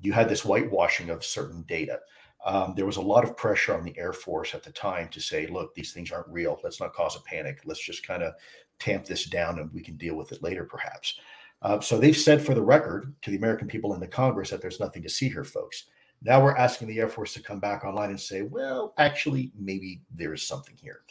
you 0.01 0.12
had 0.12 0.29
this 0.29 0.45
whitewashing 0.45 1.11
of 1.11 1.25
certain 1.25 1.62
data. 1.62 2.01
Um, 2.45 2.75
there 2.77 2.87
was 2.87 2.97
a 2.97 3.03
lot 3.03 3.25
of 3.25 3.37
pressure 3.37 3.75
on 3.75 3.85
the 3.85 3.97
Air 3.97 4.12
Force 4.12 4.55
at 4.55 4.64
the 4.64 4.73
time 4.73 5.09
to 5.11 5.20
say, 5.20 5.47
look, 5.47 5.75
these 5.75 5.93
things 5.93 6.11
aren't 6.11 6.29
real. 6.29 6.59
Let's 6.64 6.81
not 6.81 6.93
cause 6.93 7.16
a 7.16 7.20
panic. 7.20 7.61
Let's 7.64 7.85
just 7.85 8.07
kind 8.07 8.23
of 8.23 8.35
tamp 8.81 9.05
this 9.05 9.27
down 9.27 9.61
and 9.61 9.73
we 9.73 9.81
can 9.81 9.97
deal 9.97 10.16
with 10.16 10.33
it 10.33 10.43
later, 10.43 10.64
perhaps. 10.64 11.20
Uh, 11.62 11.81
so 11.81 11.99
they've 11.99 12.16
said 12.16 12.45
for 12.45 12.55
the 12.55 12.62
record 12.62 13.14
to 13.23 13.31
the 13.31 13.37
American 13.37 13.68
people 13.68 13.95
in 13.95 14.01
the 14.01 14.09
Congress 14.09 14.51
that 14.51 14.61
there's 14.61 14.81
nothing 14.81 15.03
to 15.03 15.09
see 15.09 15.29
here, 15.29 15.45
folks. 15.45 15.85
Now 16.25 16.43
we're 16.43 16.57
asking 16.57 16.89
the 16.89 16.99
Air 16.99 17.09
Force 17.09 17.35
to 17.35 17.43
come 17.43 17.61
back 17.61 17.85
online 17.85 18.11
and 18.11 18.20
say, 18.20 18.43
well, 18.43 18.95
actually, 18.99 19.53
maybe 19.59 20.03
there 20.14 20.33
is 20.33 20.43
something 20.43 20.77
here. 20.77 21.03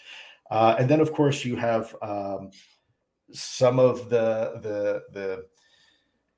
Uh, 0.50 0.76
and 0.80 0.90
then, 0.90 1.00
of 1.00 1.14
course, 1.14 1.46
you 1.46 1.56
have 1.56 1.96
um, 2.02 2.52
some 3.32 3.80
of 3.80 4.10
the 4.10 4.60
the 4.62 5.04
the 5.14 5.46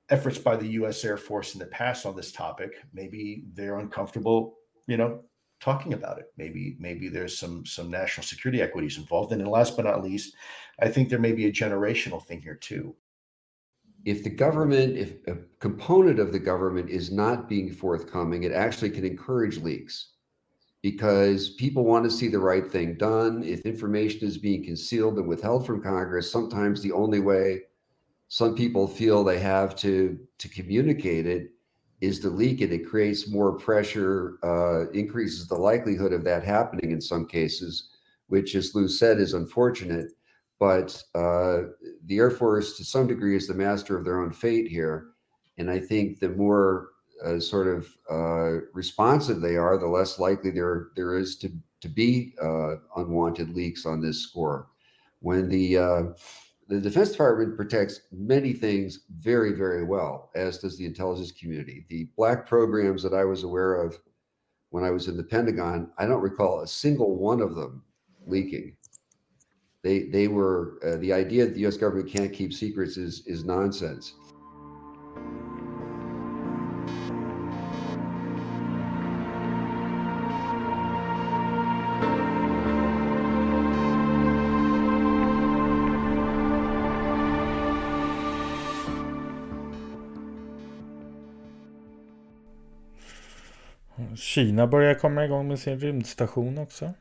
efforts 0.10 0.38
by 0.38 0.56
the 0.56 0.68
U.S. 0.68 1.04
Air 1.04 1.18
Force 1.18 1.54
in 1.54 1.60
the 1.60 1.66
past 1.66 2.06
on 2.06 2.16
this 2.16 2.32
topic. 2.32 2.74
Maybe 2.94 3.44
they're 3.54 3.80
uncomfortable 3.80 4.58
you 4.88 4.98
know, 4.98 5.22
talking 5.60 5.94
about 5.94 6.20
it. 6.20 6.32
Maybe 6.38 6.76
maybe 6.80 7.08
there's 7.08 7.38
some 7.38 7.66
some 7.66 7.90
national 7.90 8.26
security 8.26 8.62
equities 8.62 8.98
involved. 8.98 9.32
And 9.32 9.42
then 9.42 9.50
last 9.50 9.76
but 9.76 9.86
not 9.86 10.04
least, 10.04 10.36
I 10.80 10.90
think 10.90 11.10
there 11.10 11.20
may 11.20 11.32
be 11.32 11.48
a 11.48 11.52
generational 11.52 12.24
thing 12.24 12.42
here 12.42 12.56
too. 12.56 12.96
If 14.06 14.24
the 14.24 14.30
government, 14.30 14.98
if 14.98 15.14
a 15.28 15.38
component 15.60 16.20
of 16.20 16.32
the 16.32 16.40
government 16.40 16.90
is 16.90 17.12
not 17.12 17.48
being 17.48 17.72
forthcoming, 17.72 18.44
it 18.44 18.52
actually 18.52 18.90
can 18.90 19.06
encourage 19.06 19.58
leaks 19.58 20.14
because 20.82 21.52
people 21.52 21.86
want 21.86 22.04
to 22.04 22.12
see 22.12 22.28
the 22.28 22.40
right 22.40 22.70
thing 22.70 22.96
done. 22.96 23.44
If 23.44 23.62
information 23.62 24.28
is 24.28 24.38
being 24.38 24.64
concealed 24.64 25.18
and 25.18 25.28
withheld 25.28 25.66
from 25.66 25.82
Congress, 25.82 26.30
sometimes 26.30 26.82
the 26.82 26.92
only 26.92 27.22
way 27.22 27.62
some 28.28 28.56
people 28.56 28.88
feel 28.88 29.24
they 29.24 29.40
have 29.40 29.76
to 29.78 30.20
to 30.40 30.50
communicate 30.50 31.26
it 31.26 31.52
is 32.02 32.20
to 32.20 32.30
leak 32.30 32.60
it. 32.60 32.74
It 32.74 32.86
creates 32.86 33.30
more 33.30 33.54
pressure, 33.54 34.38
uh, 34.44 34.90
increases 34.92 35.48
the 35.48 35.56
likelihood 35.56 36.12
of 36.12 36.26
that 36.26 36.44
happening 36.44 36.92
in 36.92 37.00
some 37.00 37.26
cases, 37.26 37.92
which, 38.28 38.56
as 38.56 38.76
Lou 38.76 38.90
said, 38.90 39.20
is 39.20 39.34
unfortunate. 39.34 40.12
But 40.64 41.04
uh, 41.14 41.74
the 42.06 42.20
Air 42.20 42.32
Force, 42.32 42.78
to 42.78 42.86
some 42.86 43.06
degree, 43.06 43.36
is 43.36 43.50
the 43.50 43.54
master 43.54 43.98
of 43.98 44.06
their 44.06 44.22
own 44.22 44.32
fate 44.32 44.66
here. 44.66 45.08
And 45.58 45.70
I 45.70 45.78
think 45.78 46.22
the 46.22 46.30
more 46.30 46.92
uh, 47.22 47.42
sort 47.42 47.68
of 47.68 47.90
uh, 48.10 48.66
responsive 48.74 49.42
they 49.42 49.58
are, 49.58 49.78
the 49.78 49.88
less 49.88 50.20
likely 50.20 50.52
there 50.52 50.92
there 50.96 51.18
is 51.18 51.36
to 51.40 51.52
to 51.82 51.90
be 51.90 52.34
uh, 52.42 52.76
unwanted 52.96 53.54
leaks 53.54 53.86
on 53.86 54.00
this 54.00 54.22
score. 54.22 54.70
When 55.20 55.50
the 55.50 55.78
uh, 55.78 56.04
the 56.70 56.80
Defense 56.80 57.12
Department 57.12 57.58
protects 57.58 58.00
many 58.14 58.54
things 58.54 59.02
very, 59.18 59.52
very 59.52 59.84
well, 59.84 60.32
as 60.34 60.60
does 60.60 60.78
the 60.78 60.86
intelligence 60.86 61.34
community. 61.34 61.86
The 61.90 62.08
black 62.16 62.48
programs 62.48 63.04
that 63.04 63.14
I 63.14 63.26
was 63.26 63.44
aware 63.44 63.84
of 63.84 64.00
when 64.70 64.86
I 64.86 64.92
was 64.92 65.10
in 65.10 65.18
the 65.18 65.24
Pentagon, 65.24 65.92
I 65.98 66.06
don't 66.06 66.22
recall 66.22 66.62
a 66.62 66.68
single 66.68 67.18
one 67.18 67.42
of 67.42 67.54
them 67.54 67.84
leaking. 68.26 68.78
They 69.84 70.04
they 70.04 70.28
were 70.30 70.80
uh, 70.82 70.96
the 70.96 71.12
idea 71.12 71.46
that 71.46 71.56
the 71.56 71.60
U.S. 71.62 71.76
government 71.76 72.10
can't 72.10 72.32
keep 72.32 72.54
secrets 72.54 72.96
is 72.98 73.22
is 73.28 73.44
nonsense. 73.44 74.14
Kina 94.16 94.68
börjar 94.68 94.94
komma 94.94 95.26
igång 95.26 95.48
med 95.48 95.60
sin 95.60 95.80
rymdstation 95.80 96.58
också. 96.58 96.94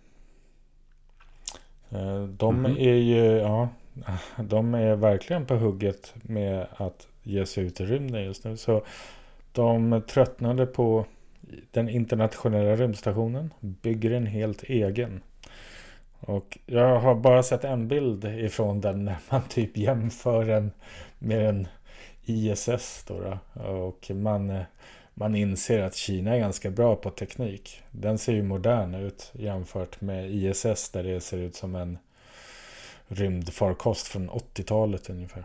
Eh, 1.94 2.22
de 2.22 2.58
mm 2.64 2.76
är 2.78 2.94
ju, 2.94 3.24
ja, 3.24 3.68
de 4.36 4.74
är 4.74 4.96
verkligen 4.96 5.46
på 5.46 5.54
hugget 5.54 6.14
med 6.22 6.66
att 6.76 7.08
ge 7.22 7.46
sig 7.46 7.64
ut 7.64 7.80
i 7.80 7.84
rymden 7.84 8.24
just 8.24 8.44
nu. 8.44 8.56
Så 8.56 8.82
de 9.52 10.02
tröttnade 10.08 10.66
på 10.66 11.04
den 11.70 11.88
internationella 11.88 12.76
rymdstationen, 12.76 13.54
bygger 13.60 14.10
en 14.10 14.26
helt 14.26 14.62
egen. 14.62 15.22
Och 16.20 16.58
jag 16.66 17.00
har 17.00 17.14
bara 17.14 17.42
sett 17.42 17.64
en 17.64 17.88
bild 17.88 18.24
ifrån 18.24 18.80
den 18.80 19.04
när 19.04 19.16
man 19.30 19.42
typ 19.48 19.76
jämför 19.76 20.44
den 20.44 20.70
med 21.18 21.48
en 21.48 21.68
ISS. 22.24 23.04
Då, 23.08 23.20
då. 23.20 23.62
Och 23.62 24.10
man 24.14 24.64
man 25.14 25.34
inser 25.34 25.82
att 25.82 25.94
Kina 25.94 26.34
är 26.34 26.38
ganska 26.38 26.70
bra 26.70 26.96
på 26.96 27.10
teknik. 27.10 27.82
Den 27.90 28.18
ser 28.18 28.32
ju 28.32 28.42
modern 28.42 28.94
ut 28.94 29.32
jämfört 29.34 30.00
med 30.00 30.30
ISS 30.30 30.90
där 30.90 31.02
det 31.02 31.20
ser 31.20 31.38
ut 31.38 31.54
som 31.54 31.74
en 31.74 31.98
rymdfarkost 33.08 34.08
från 34.08 34.30
80-talet 34.30 35.10
ungefär. 35.10 35.44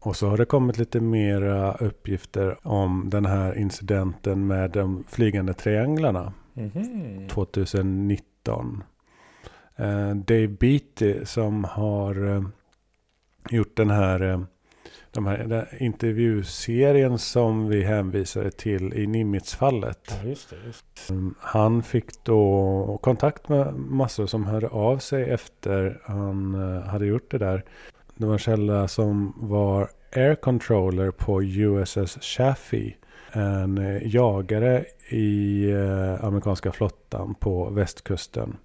Och 0.00 0.16
så 0.16 0.28
har 0.28 0.36
det 0.36 0.44
kommit 0.44 0.78
lite 0.78 1.00
mera 1.00 1.74
uppgifter 1.74 2.66
om 2.66 3.10
den 3.10 3.26
här 3.26 3.58
incidenten 3.58 4.46
med 4.46 4.70
de 4.70 5.04
flygande 5.08 5.54
trianglarna 5.54 6.32
mm 6.54 6.70
-hmm. 6.70 7.28
2019. 7.28 8.82
Eh, 9.76 10.14
Dave 10.14 10.48
Beatty 10.48 11.24
som 11.24 11.64
har 11.64 12.34
eh, 12.36 12.42
gjort 13.50 13.76
den 13.76 13.90
här 13.90 14.20
eh, 14.20 14.40
de 15.16 15.26
här, 15.26 15.68
intervjuserien 15.78 17.18
som 17.18 17.68
vi 17.68 17.82
hänvisade 17.82 18.50
till 18.50 18.94
i 18.94 19.06
Nimitz-fallet. 19.06 20.18
Ja, 20.22 20.28
just 20.28 20.50
det, 20.50 20.56
just. 20.66 21.10
Mm, 21.10 21.34
han 21.40 21.82
fick 21.82 22.24
då 22.24 22.98
kontakt 23.02 23.48
med 23.48 23.74
massor 23.74 24.26
som 24.26 24.46
hörde 24.46 24.68
av 24.68 24.98
sig 24.98 25.30
efter 25.30 26.00
han 26.04 26.54
eh, 26.54 26.82
hade 26.82 27.06
gjort 27.06 27.30
det 27.30 27.38
där. 27.38 27.64
Det 28.14 28.26
var 28.26 28.32
en 28.32 28.38
källa 28.38 28.88
som 28.88 29.34
var 29.36 29.88
air 30.16 30.34
controller 30.34 31.10
på 31.10 31.42
USS 31.42 32.18
Chaffee. 32.20 32.96
En 33.32 33.78
eh, 33.78 34.14
jagare 34.14 34.84
i 35.08 35.64
eh, 35.70 36.24
amerikanska 36.24 36.72
flottan 36.72 37.34
på 37.34 37.70
västkusten. 37.70 38.56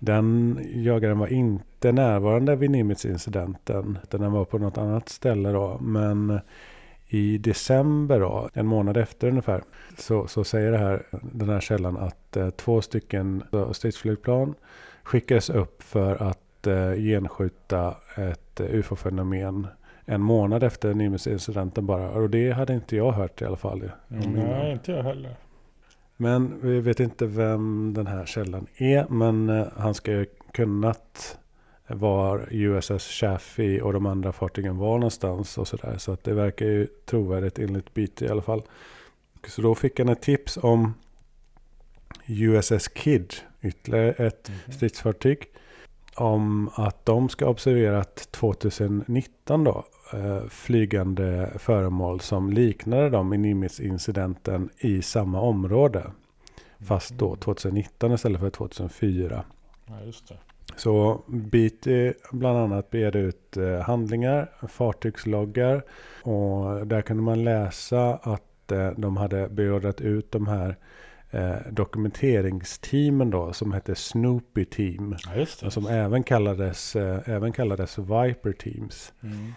Den 0.00 0.58
jagaren 0.74 1.18
var 1.18 1.32
inte 1.32 1.92
närvarande 1.92 2.56
vid 2.56 2.70
Nimitz-incidenten. 2.70 3.98
Den 4.10 4.32
var 4.32 4.44
på 4.44 4.58
något 4.58 4.78
annat 4.78 5.08
ställe 5.08 5.52
då. 5.52 5.78
Men 5.80 6.40
i 7.06 7.38
december 7.38 8.20
då, 8.20 8.50
en 8.54 8.66
månad 8.66 8.96
efter 8.96 9.28
ungefär, 9.28 9.62
så, 9.98 10.26
så 10.26 10.44
säger 10.44 10.72
det 10.72 10.78
här, 10.78 11.06
den 11.22 11.48
här 11.48 11.60
källan 11.60 11.96
att 11.96 12.36
eh, 12.36 12.50
två 12.50 12.82
stycken 12.82 13.42
stridsflygplan 13.72 14.54
skickades 15.02 15.50
upp 15.50 15.82
för 15.82 16.22
att 16.22 16.66
eh, 16.66 16.94
genskjuta 16.94 17.94
ett 18.16 18.60
eh, 18.60 18.74
ufo-fenomen 18.74 19.66
en 20.04 20.22
månad 20.22 20.62
efter 20.62 20.94
Nimitz-incidenten 20.94 21.86
bara. 21.86 22.10
Och 22.10 22.30
det 22.30 22.50
hade 22.50 22.74
inte 22.74 22.96
jag 22.96 23.12
hört 23.12 23.42
i 23.42 23.44
alla 23.44 23.56
fall. 23.56 23.90
Nej, 24.08 24.72
inte 24.72 24.92
jag 24.92 25.02
heller. 25.02 25.36
Men 26.20 26.60
vi 26.62 26.80
vet 26.80 27.00
inte 27.00 27.26
vem 27.26 27.94
den 27.94 28.06
här 28.06 28.26
källan 28.26 28.66
är. 28.76 29.06
Men 29.08 29.48
eh, 29.48 29.66
han 29.76 29.94
ska 29.94 30.12
ju 30.12 30.26
kunnat 30.52 31.38
var 31.86 32.48
USS 32.50 33.08
Chaffee 33.08 33.80
och 33.80 33.92
de 33.92 34.06
andra 34.06 34.32
fartygen 34.32 34.76
var 34.76 34.98
någonstans 34.98 35.58
och 35.58 35.68
sådär. 35.68 35.98
Så 35.98 36.12
att 36.12 36.24
det 36.24 36.34
verkar 36.34 36.66
ju 36.66 36.86
trovärdigt 36.86 37.58
enligt 37.58 37.94
BT 37.94 38.24
i 38.24 38.28
alla 38.28 38.42
fall. 38.42 38.62
Så 39.46 39.62
då 39.62 39.74
fick 39.74 39.98
han 39.98 40.08
ett 40.08 40.22
tips 40.22 40.56
om 40.56 40.94
USS 42.26 42.88
Kid, 42.88 43.34
ytterligare 43.62 44.10
ett 44.10 44.48
mm 44.48 44.60
-hmm. 44.60 44.72
stridsfartyg. 44.72 45.44
Om 46.14 46.70
att 46.74 47.06
de 47.06 47.28
ska 47.28 47.46
observerat 47.46 48.28
2019 48.30 49.64
då 49.64 49.84
eh, 50.14 50.48
flygande 50.48 51.50
föremål 51.58 52.20
som 52.20 52.50
liknade 52.50 53.10
dem 53.10 53.32
i 53.32 53.38
Nimitz-incidenten 53.38 54.68
i 54.78 55.02
samma 55.02 55.40
område. 55.40 56.10
Fast 56.78 57.10
då 57.10 57.36
2019 57.36 58.06
mm. 58.06 58.14
istället 58.14 58.40
för 58.40 58.50
2004. 58.50 59.44
Ja, 59.86 59.94
just 60.04 60.28
det. 60.28 60.34
Så 60.76 61.22
BIT 61.26 61.86
bland 62.32 62.58
annat 62.58 62.90
begärde 62.90 63.18
ut 63.18 63.56
eh, 63.56 63.80
handlingar, 63.80 64.50
fartygsloggar 64.68 65.82
och 66.22 66.86
där 66.86 67.02
kunde 67.02 67.22
man 67.22 67.44
läsa 67.44 68.14
att 68.14 68.72
eh, 68.72 68.90
de 68.90 69.16
hade 69.16 69.48
beordrat 69.48 70.00
ut 70.00 70.32
de 70.32 70.46
här 70.46 70.76
dokumenteringsteamen 71.70 73.30
då 73.30 73.52
som 73.52 73.72
hette 73.72 73.94
Snoopy 73.94 74.64
Team. 74.64 75.16
Ja, 75.62 75.70
som 75.70 75.86
även 75.86 76.22
kallades, 76.22 76.96
även 76.96 77.52
kallades 77.52 77.98
Viper 77.98 78.52
Teams. 78.52 79.12
Mm. 79.22 79.52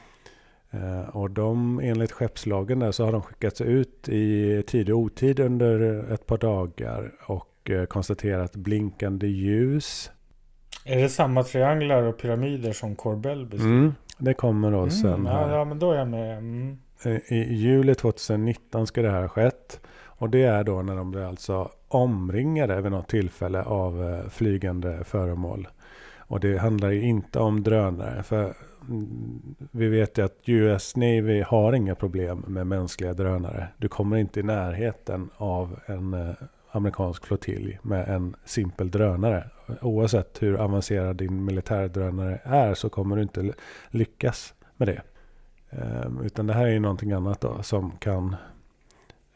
Och 1.12 1.32
de 1.32 1.80
enligt 1.80 2.12
skeppslagen 2.12 2.80
där 2.80 2.92
så 2.92 3.06
har 3.06 3.12
de 3.12 3.22
skickats 3.22 3.62
ut 3.62 4.10
i 4.10 4.64
tid 4.68 4.90
och 4.90 4.98
otid 4.98 5.40
under 5.40 6.06
ett 6.14 6.26
par 6.26 6.38
dagar 6.38 7.12
och 7.28 7.72
konstaterat 7.90 8.56
blinkande 8.56 9.28
ljus 9.28 10.12
är 10.86 10.98
det 10.98 11.10
samma 11.10 11.44
trianglar 11.44 12.04
och 12.04 12.18
pyramider 12.18 12.74
som 12.74 12.96
Corbell 12.96 13.46
beskriver? 13.46 13.76
Mm, 13.76 13.94
det 14.18 14.34
kommer 14.34 14.72
då 14.72 14.78
mm, 14.78 14.92
sen. 14.92 15.26
Ja, 15.26 15.52
ja, 15.52 15.66
men 15.66 15.80
då 15.80 15.92
är 15.92 15.98
jag 15.98 16.08
med. 16.08 16.38
Mm. 16.38 16.78
I 17.28 17.54
juli 17.54 17.96
2019 17.96 18.88
ska 18.88 19.02
det 19.02 19.12
här 19.12 19.22
ha 19.22 19.28
skett. 19.28 19.80
Och 20.06 20.30
det 20.30 20.44
är 20.44 20.64
då 20.64 20.82
när 20.82 20.96
de 20.96 21.12
blir 21.12 21.24
alltså 21.24 21.70
omringade 21.88 22.82
vid 22.82 22.92
något 22.92 23.08
tillfälle 23.08 23.64
av 23.64 24.04
eh, 24.04 24.30
flygande 24.30 25.04
föremål. 25.04 25.68
Och 26.18 26.40
det 26.40 26.58
handlar 26.58 26.92
ju 26.92 27.02
inte 27.02 27.40
om 27.40 27.64
drönare. 27.64 28.24
För 28.24 28.54
vi 29.72 29.88
vet 29.88 30.18
ju 30.18 30.26
att 30.26 30.40
US 30.46 30.96
Navy 30.96 31.42
har 31.42 31.74
inga 31.74 31.96
problem 31.96 32.46
med 32.48 32.68
mänskliga 32.68 33.14
drönare. 33.14 33.68
Du 33.78 33.88
kommer 33.88 34.18
inte 34.18 34.40
i 34.40 34.44
närheten 34.44 35.30
av 35.38 35.80
en 35.86 36.14
eh, 36.14 36.36
amerikansk 36.72 37.26
flottilj 37.26 37.80
med 37.82 38.08
en 38.08 38.36
simpel 38.46 38.92
drönare. 38.92 39.50
Oavsett 39.82 40.44
hur 40.44 40.56
avancerad 40.56 41.16
din 41.16 41.46
militärdrönare 41.46 42.40
är 42.44 42.74
så 42.74 42.90
kommer 42.90 43.16
du 43.16 43.22
inte 43.22 43.54
lyckas 43.90 44.54
med 44.78 44.88
det. 44.88 45.02
Ehm, 45.70 46.22
utan 46.24 46.48
det 46.48 46.54
här 46.54 46.66
är 46.66 46.72
ju 46.72 46.80
någonting 46.80 47.12
annat 47.12 47.42
då 47.42 47.64
som 47.64 47.92
kan 47.92 48.36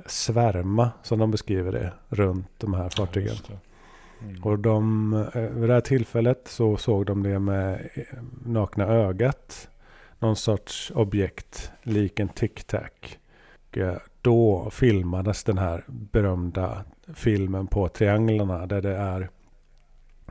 svärma, 0.05 0.91
som 1.03 1.19
de 1.19 1.31
beskriver 1.31 1.71
det, 1.71 1.93
runt 2.09 2.51
de 2.57 2.73
här 2.73 2.89
fartygen. 2.89 3.35
Ja, 3.47 3.55
mm. 4.21 4.43
Och 4.43 4.59
de, 4.59 5.13
eh, 5.33 5.41
vid 5.41 5.69
det 5.69 5.73
här 5.73 5.81
tillfället 5.81 6.41
så 6.47 6.77
såg 6.77 7.05
de 7.05 7.23
det 7.23 7.39
med 7.39 7.89
eh, 7.93 8.03
nakna 8.45 8.85
ögat. 8.85 9.69
Någon 10.19 10.35
sorts 10.35 10.91
objekt, 10.95 11.71
lik 11.83 12.19
en 12.19 12.29
tic-tac. 12.29 13.17
Eh, 13.71 13.95
då 14.21 14.69
filmades 14.71 15.43
den 15.43 15.57
här 15.57 15.83
berömda 15.87 16.83
filmen 17.13 17.67
på 17.67 17.87
trianglarna 17.87 18.65
där 18.65 18.81
det 18.81 18.95
är 18.95 19.29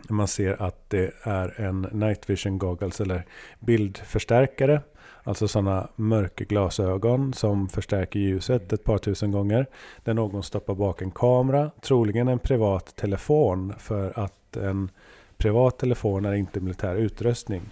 man 0.08 0.28
ser 0.28 0.62
att 0.62 0.90
det 0.90 1.12
är 1.22 1.60
en 1.60 1.80
night 1.80 2.30
vision 2.30 2.58
goggles 2.58 3.00
eller 3.00 3.24
bildförstärkare. 3.60 4.80
Alltså 5.26 5.48
sådana 5.48 5.88
mörkerglasögon 5.96 7.32
som 7.32 7.68
förstärker 7.68 8.20
ljuset 8.20 8.72
ett 8.72 8.84
par 8.84 8.98
tusen 8.98 9.30
gånger. 9.30 9.66
Där 10.04 10.14
någon 10.14 10.42
stoppar 10.42 10.74
bak 10.74 11.02
en 11.02 11.10
kamera, 11.10 11.70
troligen 11.82 12.28
en 12.28 12.38
privat 12.38 12.96
telefon 12.96 13.74
för 13.78 14.18
att 14.18 14.56
en 14.56 14.90
privat 15.36 15.78
telefon 15.78 16.24
är 16.24 16.34
inte 16.34 16.60
militär 16.60 16.94
utrustning. 16.94 17.62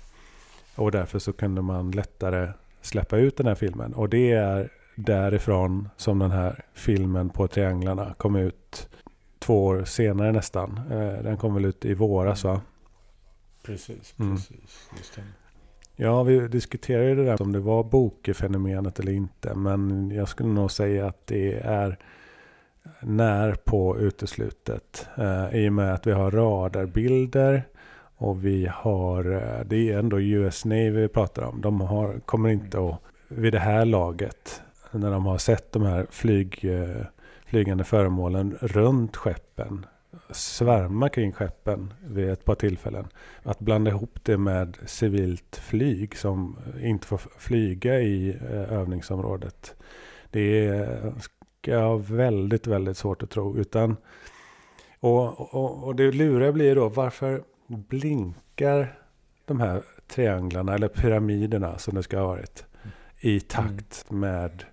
Och 0.76 0.90
därför 0.90 1.18
så 1.18 1.32
kunde 1.32 1.62
man 1.62 1.90
lättare 1.90 2.48
släppa 2.80 3.16
ut 3.16 3.36
den 3.36 3.46
här 3.46 3.54
filmen. 3.54 3.94
Och 3.94 4.08
det 4.08 4.32
är 4.32 4.68
därifrån 4.96 5.88
som 5.96 6.18
den 6.18 6.30
här 6.30 6.64
filmen 6.74 7.30
på 7.30 7.48
trianglarna 7.48 8.14
kom 8.14 8.36
ut 8.36 8.88
två 9.38 9.64
år 9.64 9.84
senare 9.84 10.32
nästan. 10.32 10.80
Eh, 10.90 11.22
den 11.22 11.36
kom 11.36 11.54
väl 11.54 11.64
ut 11.64 11.84
i 11.84 11.94
våras 11.94 12.44
va? 12.44 12.60
Precis, 13.62 14.14
mm. 14.18 14.36
precis. 14.36 14.90
Mm. 15.16 15.28
Ja, 15.96 16.22
vi 16.22 16.48
diskuterade 16.48 17.08
ju 17.08 17.14
det 17.14 17.24
där 17.24 17.42
om 17.42 17.52
det 17.52 17.60
var 17.60 17.84
bokefenomenet 17.84 18.98
eller 19.00 19.12
inte. 19.12 19.54
Men 19.54 20.10
jag 20.10 20.28
skulle 20.28 20.48
nog 20.48 20.70
säga 20.70 21.06
att 21.06 21.26
det 21.26 21.52
är 21.54 21.98
när 23.00 23.54
på 23.54 23.98
uteslutet. 23.98 25.08
Eh, 25.18 25.56
I 25.56 25.68
och 25.68 25.72
med 25.72 25.94
att 25.94 26.06
vi 26.06 26.12
har 26.12 26.30
radarbilder 26.30 27.62
och 28.16 28.44
vi 28.44 28.66
har, 28.72 29.32
eh, 29.32 29.64
det 29.66 29.92
är 29.92 29.98
ändå 29.98 30.20
US 30.20 30.64
Navy 30.64 30.90
vi 30.90 31.08
pratar 31.08 31.42
om. 31.42 31.60
De 31.60 31.80
har, 31.80 32.20
kommer 32.20 32.48
inte 32.48 32.78
att, 32.78 32.98
vid 33.28 33.52
det 33.52 33.58
här 33.58 33.84
laget, 33.84 34.62
när 34.90 35.10
de 35.10 35.26
har 35.26 35.38
sett 35.38 35.72
de 35.72 35.82
här 35.82 36.06
flyg, 36.10 36.64
eh, 36.64 37.04
flygande 37.46 37.84
föremålen 37.84 38.58
runt 38.60 39.16
skeppen. 39.16 39.86
Svärma 40.30 41.08
kring 41.08 41.32
skeppen 41.32 41.94
vid 42.04 42.30
ett 42.30 42.44
par 42.44 42.54
tillfällen. 42.54 43.08
Att 43.42 43.58
blanda 43.58 43.90
ihop 43.90 44.18
det 44.22 44.38
med 44.38 44.76
civilt 44.86 45.56
flyg 45.56 46.16
som 46.16 46.58
inte 46.80 47.06
får 47.06 47.20
flyga 47.38 48.00
i 48.00 48.30
eh, 48.30 48.72
övningsområdet. 48.72 49.74
Det 50.30 50.86
ska 51.20 51.78
ha 51.78 51.96
väldigt, 51.96 52.66
väldigt 52.66 52.96
svårt 52.96 53.22
att 53.22 53.30
tro. 53.30 53.58
Utan, 53.58 53.96
och, 55.00 55.54
och, 55.54 55.84
och 55.84 55.96
det 55.96 56.12
luriga 56.12 56.52
blir 56.52 56.74
då 56.74 56.88
varför 56.88 57.42
blinkar 57.66 58.98
de 59.44 59.60
här 59.60 59.82
trianglarna 60.08 60.74
eller 60.74 60.88
pyramiderna 60.88 61.78
som 61.78 61.94
det 61.94 62.02
ska 62.02 62.18
ha 62.18 62.26
varit 62.26 62.66
i 63.20 63.40
takt 63.40 64.06
mm. 64.10 64.20
med 64.20 64.64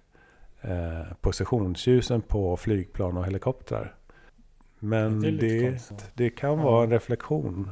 eh, 0.62 1.14
positionsljusen 1.22 2.22
på 2.22 2.58
flygplan 2.58 3.18
och 3.18 3.26
helikoptrar. 3.26 3.96
Men 4.84 5.22
det, 5.22 5.32
det, 5.32 5.80
det, 6.14 6.30
kan 6.30 6.50
ja. 6.50 6.56
vara 6.56 6.84
en 6.84 6.90
reflektion. 6.90 7.72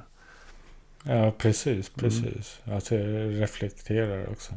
Ja, 1.03 1.34
precis. 1.38 1.91
Mm. 1.97 1.99
precis. 1.99 2.62
Mm. 2.66 2.78
Att 2.78 2.89
det 2.89 3.30
reflekterar 3.30 4.30
också. 4.32 4.53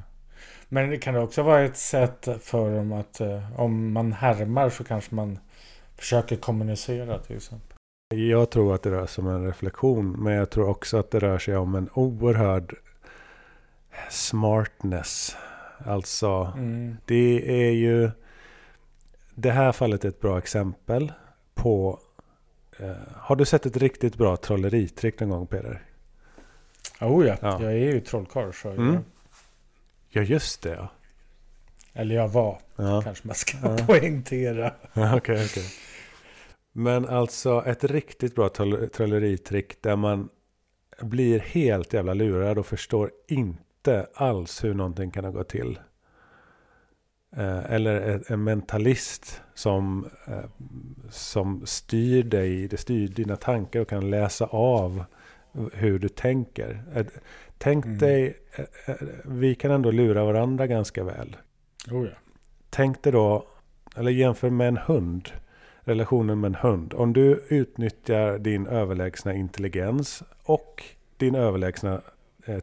Men 0.69 0.91
det 0.91 0.99
kan 0.99 1.17
också 1.17 1.43
vara 1.43 1.61
ett 1.61 1.77
sätt 1.77 2.29
för 2.41 2.77
dem 2.77 2.93
att 2.93 3.21
eh, 3.21 3.61
om 3.61 3.93
man 3.93 4.13
härmar 4.13 4.71
så 4.71 4.85
kanske 4.85 5.15
man 5.15 5.39
försöker 5.97 6.37
kommunicera 6.37 7.19
till 7.19 7.37
exempel. 7.37 7.77
Jag 8.15 8.51
tror 8.51 8.75
att 8.75 8.83
det 8.83 8.91
rör 8.91 9.07
sig 9.07 9.23
om 9.23 9.31
en 9.31 9.47
reflektion. 9.47 10.11
Men 10.11 10.35
jag 10.35 10.51
tror 10.51 10.69
också 10.69 10.97
att 10.97 11.11
det 11.11 11.19
rör 11.19 11.39
sig 11.39 11.57
om 11.57 11.75
en 11.75 11.89
oerhörd 11.95 12.75
smartness. 14.11 15.37
Alltså, 15.79 16.53
mm. 16.57 16.97
det 17.07 17.67
är 17.67 17.71
ju 17.71 18.11
det 19.35 19.51
här 19.51 19.73
fallet 19.73 20.05
är 20.05 20.09
ett 20.09 20.21
bra 20.21 20.39
exempel 20.39 21.13
på... 21.55 21.99
Eh, 22.83 22.97
har 23.17 23.37
du 23.37 23.45
sett 23.45 23.67
ett 23.67 23.77
riktigt 23.77 24.17
bra 24.17 24.37
trolleritrick 24.37 25.21
någon 25.21 25.29
gång 25.29 25.47
Peder? 25.47 25.83
Oh 27.01 27.27
ja, 27.27 27.37
ja. 27.41 27.63
jag 27.63 27.73
är 27.73 27.77
ju 27.77 28.01
trollkarl 28.01 28.53
så 28.53 28.71
mm. 28.71 28.95
jag... 28.95 29.03
Ja 30.09 30.23
just 30.23 30.63
det 30.63 30.71
ja. 30.75 30.89
Eller 31.93 32.15
jag 32.15 32.29
var, 32.29 32.59
ja. 32.77 33.03
kanske 33.03 33.27
man 33.27 33.35
ska 33.35 33.57
ja. 33.63 33.77
poängtera. 33.87 34.75
Okej, 34.95 35.17
okay, 35.17 35.45
okay. 35.45 35.65
Men 36.73 37.09
alltså 37.09 37.63
ett 37.67 37.85
riktigt 37.85 38.35
bra 38.35 38.49
trolleritrick 38.93 39.83
där 39.83 39.97
man 39.97 40.29
blir 41.01 41.39
helt 41.41 41.93
jävla 41.93 42.15
lurad 42.15 42.59
och 42.59 42.67
förstår 42.67 43.11
inte 43.29 44.07
alls 44.15 44.65
hur 44.65 44.75
någonting 44.75 45.11
kan 45.11 45.25
ha 45.25 45.31
gått 45.31 45.49
till. 45.49 45.79
Eh, 47.37 47.73
eller 47.73 48.23
en 48.33 48.45
mentalist 48.45 49.43
som, 49.55 50.09
eh, 50.27 50.45
som 51.11 51.67
styr 51.67 52.23
dig, 52.23 52.69
det 52.69 52.77
styr 52.77 53.09
dina 53.09 53.37
tankar 53.37 53.81
och 53.81 53.89
kan 53.89 54.11
läsa 54.11 54.45
av 54.47 55.05
hur 55.73 55.99
du 55.99 56.09
tänker. 56.09 56.83
Tänk 57.59 57.85
mm. 57.85 57.99
dig, 57.99 58.39
eh, 58.87 58.95
vi 59.25 59.55
kan 59.55 59.71
ändå 59.71 59.91
lura 59.91 60.25
varandra 60.25 60.67
ganska 60.67 61.05
väl. 61.05 61.37
Oh 61.91 62.07
ja. 62.07 62.15
Tänk 62.71 63.03
dig 63.03 63.13
då, 63.13 63.47
eller 63.97 64.11
jämför 64.11 64.51
med 64.51 64.69
en 64.69 64.77
hund, 64.77 65.29
relationen 65.81 66.41
med 66.41 66.49
en 66.49 66.55
hund. 66.55 66.95
Om 66.95 67.13
du 67.13 67.45
utnyttjar 67.49 68.39
din 68.39 68.67
överlägsna 68.67 69.35
intelligens 69.35 70.23
och 70.43 70.85
din 71.17 71.35
överlägsna 71.35 72.01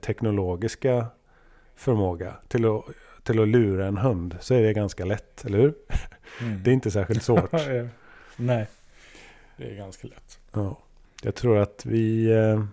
teknologiska 0.01 1.05
förmåga 1.75 2.33
till 2.47 2.65
att, 2.65 2.85
till 3.23 3.39
att 3.41 3.47
lura 3.47 3.87
en 3.87 3.97
hund 3.97 4.37
så 4.39 4.53
är 4.53 4.61
det 4.61 4.73
ganska 4.73 5.05
lätt, 5.05 5.45
eller 5.45 5.57
hur? 5.57 5.73
Mm. 6.41 6.63
Det 6.63 6.69
är 6.69 6.73
inte 6.73 6.91
särskilt 6.91 7.23
svårt. 7.23 7.51
Nej, 8.37 8.67
det 9.57 9.71
är 9.71 9.75
ganska 9.75 10.07
lätt. 10.07 10.39
Ja. 10.53 10.77
Jag 11.23 11.35
tror 11.35 11.57
att 11.57 11.85
vi... 11.85 12.31
eh, 12.31 12.63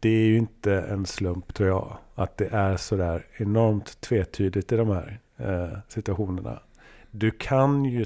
Det 0.00 0.08
är 0.08 0.26
ju 0.26 0.36
inte 0.38 0.74
en 0.80 1.06
slump 1.06 1.54
tror 1.54 1.68
jag. 1.68 1.96
Att 2.14 2.36
det 2.36 2.46
är 2.52 2.76
sådär 2.76 3.26
enormt 3.36 4.00
tvetydigt 4.00 4.72
i 4.72 4.76
de 4.76 4.88
här 4.88 5.20
eh, 5.36 5.78
situationerna. 5.88 6.62
Du 7.10 7.30
kan 7.30 7.84
ju 7.84 8.04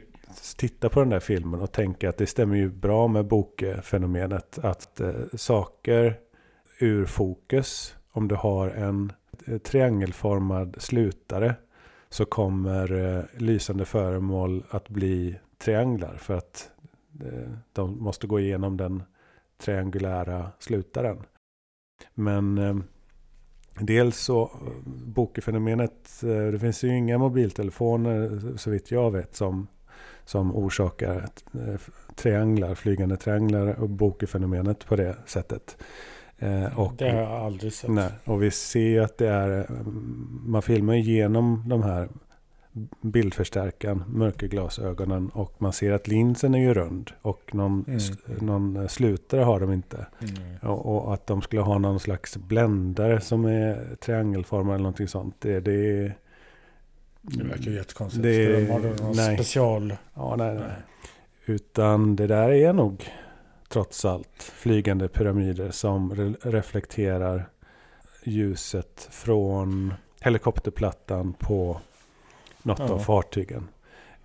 titta 0.57 0.89
på 0.89 1.01
den 1.01 1.09
där 1.11 1.21
filmen 1.21 1.61
och 1.61 1.73
tänka 1.73 2.09
att 2.09 2.17
det 2.19 2.27
stämmer 2.27 2.57
ju 2.57 2.69
bra 2.71 3.09
med 3.09 3.25
bokfenomenet. 3.27 4.59
Att 4.63 5.01
eh, 5.01 5.11
saker 5.37 6.19
ur 6.79 7.07
fokus, 7.07 7.95
om 8.13 8.29
du 8.29 8.35
har 8.35 8.69
en 8.71 9.13
Eh, 9.47 9.59
triangelformad 9.59 10.77
slutare 10.79 11.55
så 12.09 12.25
kommer 12.25 12.93
eh, 12.93 13.25
lysande 13.39 13.85
föremål 13.85 14.65
att 14.71 14.89
bli 14.89 15.39
trianglar 15.59 16.17
för 16.17 16.35
att 16.35 16.71
eh, 17.25 17.53
de 17.73 18.03
måste 18.03 18.27
gå 18.27 18.41
igenom 18.41 18.77
den 18.77 19.03
triangulära 19.59 20.51
slutaren. 20.59 21.23
Men 22.15 22.59
eh, 22.59 22.77
dels 23.81 24.19
så, 24.19 24.43
eh, 24.43 24.49
bokefenomenet, 25.07 26.23
eh, 26.23 26.53
det 26.53 26.59
finns 26.59 26.85
ju 26.85 26.97
inga 26.97 27.19
mobiltelefoner 27.19 28.23
eh, 28.23 28.57
så 28.57 28.71
vitt 28.71 28.91
jag 28.91 29.11
vet 29.11 29.35
som, 29.35 29.67
som 30.25 30.57
orsakar 30.57 31.29
eh, 31.55 31.81
trianglar, 32.15 32.75
flygande 32.75 33.17
trianglar 33.17 33.81
och 33.81 33.89
bokefenomenet 33.89 34.87
på 34.87 34.97
det 34.97 35.17
sättet. 35.27 35.77
Eh, 36.43 36.79
och, 36.79 36.93
det 36.99 37.11
har 37.11 37.19
jag 37.21 37.31
aldrig 37.31 37.73
sett. 37.73 37.91
Nej, 37.91 38.11
och 38.25 38.43
vi 38.43 38.51
ser 38.51 39.01
att 39.01 39.19
det 39.19 39.29
är, 39.29 39.59
eh, 39.61 39.87
man 40.45 40.63
filmar 40.63 40.95
igenom 40.95 41.65
de 41.67 41.83
här 41.83 42.09
bildförstärkaren, 43.01 44.05
mörkerglasögonen 44.09 45.29
och 45.29 45.55
man 45.59 45.73
ser 45.73 45.93
att 45.93 46.09
linsen 46.09 46.55
är 46.55 46.59
ju 46.59 46.75
rund 46.75 47.11
och 47.23 47.55
någon, 47.55 47.85
Mm. 47.89 48.01
någon 48.41 48.89
slutare 48.89 49.41
har 49.43 49.61
de 49.61 49.73
inte. 49.73 50.07
Mm. 50.21 50.59
Och, 50.63 50.87
och 51.07 51.15
att 51.15 51.27
de 51.27 51.43
skulle 51.43 51.63
ha 51.63 51.79
någon 51.79 52.01
slags 52.01 52.37
bländare 52.37 53.21
som 53.21 53.45
är 53.45 53.97
triangelformad 54.01 54.75
eller 54.75 54.83
någonting 54.83 55.09
sånt. 55.09 55.35
Det, 55.39 55.61
det 55.61 55.73
är... 55.73 56.17
Det 57.23 57.45
verkar 57.45 57.71
ju 57.71 57.75
jättekonstigt. 57.77 58.23
Det- 58.23 58.47
Det, 58.47 58.61
de 58.67 58.71
har 58.73 58.79
någon 58.81 59.17
nej. 59.17 59.37
special... 59.37 59.95
Ja, 60.15 60.37
nej, 60.37 60.55
nej. 60.55 60.65
Nej. 60.69 60.77
Utan 61.47 62.17
det 62.17 62.27
där 62.27 62.49
är 62.53 62.73
nog 62.73 63.05
trots 63.73 64.05
allt 64.05 64.43
flygande 64.43 65.09
pyramider 65.09 65.71
som 65.71 66.15
re 66.15 66.35
reflekterar 66.51 67.49
ljuset 68.25 69.09
från 69.11 69.95
helikopterplattan 70.21 71.33
på 71.33 71.81
något 72.63 72.79
Ja. 72.79 72.91
av 72.91 72.99
fartygen. 72.99 73.69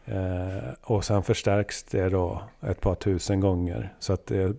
Eh, 0.06 0.70
och 0.82 1.06
sen 1.06 1.24
förstärks 1.24 1.84
det 1.84 2.10
då 2.10 2.42
ett 2.62 2.82
par 2.82 2.96
tusen 2.96 3.40
gånger. 3.40 3.94
Så 4.00 4.14
att 4.14 4.26
det 4.26 4.54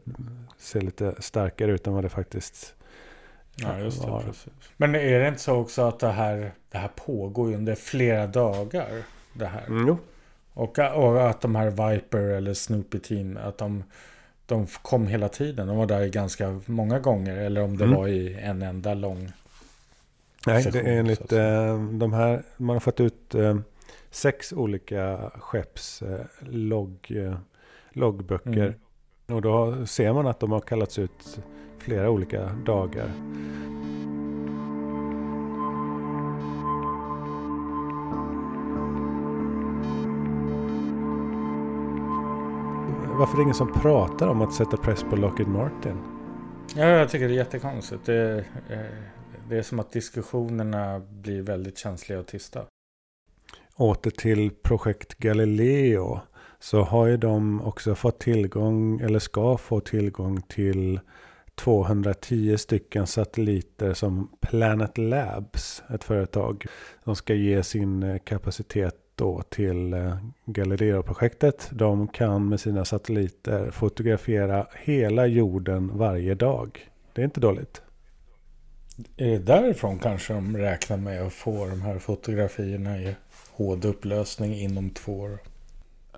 ser 0.58 0.80
lite 0.80 1.14
starkare 1.22 1.70
ut 1.72 1.86
än 1.86 1.92
vad 1.92 2.04
det 2.04 2.08
faktiskt 2.08 2.74
Ja, 3.56 3.78
just 3.78 4.02
det. 4.02 4.10
var. 4.10 4.20
Precis. 4.22 4.52
Men 4.76 4.94
är 4.94 5.20
det 5.20 5.28
inte 5.28 5.40
så 5.40 5.54
också 5.54 5.82
att 5.82 5.98
det 6.00 6.08
här, 6.12 6.52
det 6.70 6.78
här 6.78 6.90
pågår 7.06 7.54
under 7.54 7.74
flera 7.74 8.26
dagar? 8.26 9.02
Det 9.32 9.46
här. 9.46 9.66
Mm, 9.66 9.88
jo. 9.88 9.98
Och, 10.52 10.78
och 10.78 11.28
att 11.30 11.40
de 11.40 11.54
här 11.54 11.70
Viper 11.70 12.18
eller 12.18 12.54
Snoopy 12.54 12.98
Team, 12.98 13.36
att 13.44 13.58
de, 13.58 13.84
de 14.48 14.66
kom 14.82 15.06
hela 15.06 15.28
tiden. 15.28 15.66
De 15.66 15.76
var 15.76 15.86
där 15.86 16.06
ganska 16.06 16.60
många 16.66 16.98
gånger. 16.98 17.36
Eller 17.36 17.62
om 17.62 17.76
det 17.76 17.84
Mm. 17.84 17.96
var 17.96 18.08
i 18.08 18.34
en 18.34 18.62
enda 18.62 18.94
lång. 18.94 19.28
Nej, 20.46 20.62
session, 20.62 20.82
det 20.84 20.90
är 20.90 20.98
enligt 20.98 21.32
eh, 21.32 21.84
de 21.92 22.12
här, 22.12 22.42
man 22.56 22.76
har 22.76 22.80
fått 22.80 23.00
ut 23.00 23.34
eh, 23.34 23.58
sex 24.10 24.52
olika 24.52 25.30
skepps 25.40 26.02
eh, 26.02 26.20
logg, 26.48 26.96
eh, 27.10 27.34
loggböcker. 27.92 28.50
Mm. 28.66 28.74
Och 29.26 29.42
då 29.42 29.86
ser 29.86 30.12
man 30.12 30.26
att 30.26 30.40
de 30.40 30.52
har 30.52 30.60
kallats 30.60 30.98
ut 30.98 31.38
flera 31.78 32.10
olika 32.10 32.44
dagar. 32.66 33.10
Varför 43.18 43.34
är 43.34 43.36
det 43.36 43.42
ingen 43.42 43.54
som 43.54 43.72
pratar 43.72 44.28
om 44.28 44.42
att 44.42 44.52
sätta 44.52 44.76
press 44.76 45.02
på 45.10 45.16
Lockheed 45.16 45.48
Martin? 45.48 45.96
Ja, 46.76 46.84
jag 46.86 47.10
tycker 47.10 47.28
det 47.28 47.34
är 47.34 47.36
jättekonstigt. 47.36 48.04
Det, 48.04 48.44
eh, 48.70 48.78
det 49.48 49.58
är 49.58 49.62
som 49.62 49.80
att 49.80 49.92
diskussionerna 49.92 51.00
blir 51.10 51.42
väldigt 51.42 51.78
känsliga 51.78 52.18
och 52.18 52.26
tysta. 52.26 52.64
åter 53.76 54.10
till 54.10 54.50
projekt 54.50 55.14
Galileo 55.14 56.20
så 56.58 56.82
har 56.82 57.06
ju 57.06 57.16
de 57.16 57.62
också 57.62 57.94
fått 57.94 58.20
tillgång 58.20 59.00
eller 59.00 59.18
ska 59.18 59.56
få 59.56 59.80
tillgång 59.80 60.42
till 60.42 61.00
210 61.54 62.56
stycken 62.58 63.06
satelliter 63.06 63.94
som 63.94 64.30
Planet 64.40 64.98
Labs, 64.98 65.82
ett 65.94 66.04
företag, 66.04 66.66
som 67.04 67.16
ska 67.16 67.34
ge 67.34 67.62
sin 67.62 68.02
eh, 68.02 68.18
kapacitet 68.18 68.94
då 69.18 69.42
till 69.48 69.92
eh, 69.92 70.16
Galileo-projektet. 70.44 71.68
De 71.72 72.08
kan 72.08 72.48
med 72.48 72.60
sina 72.60 72.84
satelliter 72.84 73.70
fotografera 73.70 74.66
hela 74.84 75.26
jorden 75.26 75.98
varje 75.98 76.34
dag. 76.34 76.90
Det 77.12 77.20
är 77.22 77.24
inte 77.24 77.40
dåligt. 77.40 77.82
Är 79.16 79.26
det 79.26 79.38
därifrån 79.38 79.98
kanske 79.98 80.32
de 80.34 80.56
räknar 80.56 80.96
med 80.96 81.22
att 81.22 81.32
få 81.32 81.66
de 81.66 81.82
här 81.82 81.98
fotografierna 81.98 82.98
i 82.98 83.16
HD-upplösning 83.52 84.54
inom 84.54 84.90
två 84.90 85.20
år? 85.20 85.38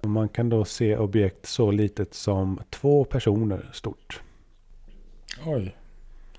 Man 0.03 0.28
kan 0.28 0.48
då 0.48 0.64
se 0.64 0.96
objekt 0.96 1.46
så 1.46 1.70
litet 1.70 2.14
som 2.14 2.61
två 2.70 3.05
personer 3.05 3.70
stort. 3.72 4.20
Oj. 5.46 5.76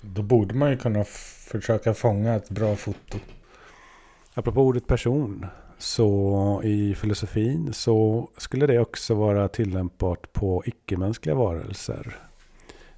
Då 0.00 0.22
borde 0.22 0.54
man 0.54 0.70
ju 0.70 0.76
kunna 0.76 1.04
försöka 1.04 1.94
fånga 1.94 2.34
ett 2.34 2.50
bra 2.50 2.76
foto. 2.76 3.18
Apropå 4.34 4.62
ordet 4.62 4.86
person. 4.86 5.46
Så 5.82 6.60
i 6.64 6.94
filosofin 6.94 7.72
så 7.72 8.28
skulle 8.36 8.66
det 8.66 8.78
också 8.78 9.14
vara 9.14 9.48
tillämpbart 9.48 10.32
på 10.32 10.62
icke-mänskliga 10.66 11.34
varelser. 11.34 12.16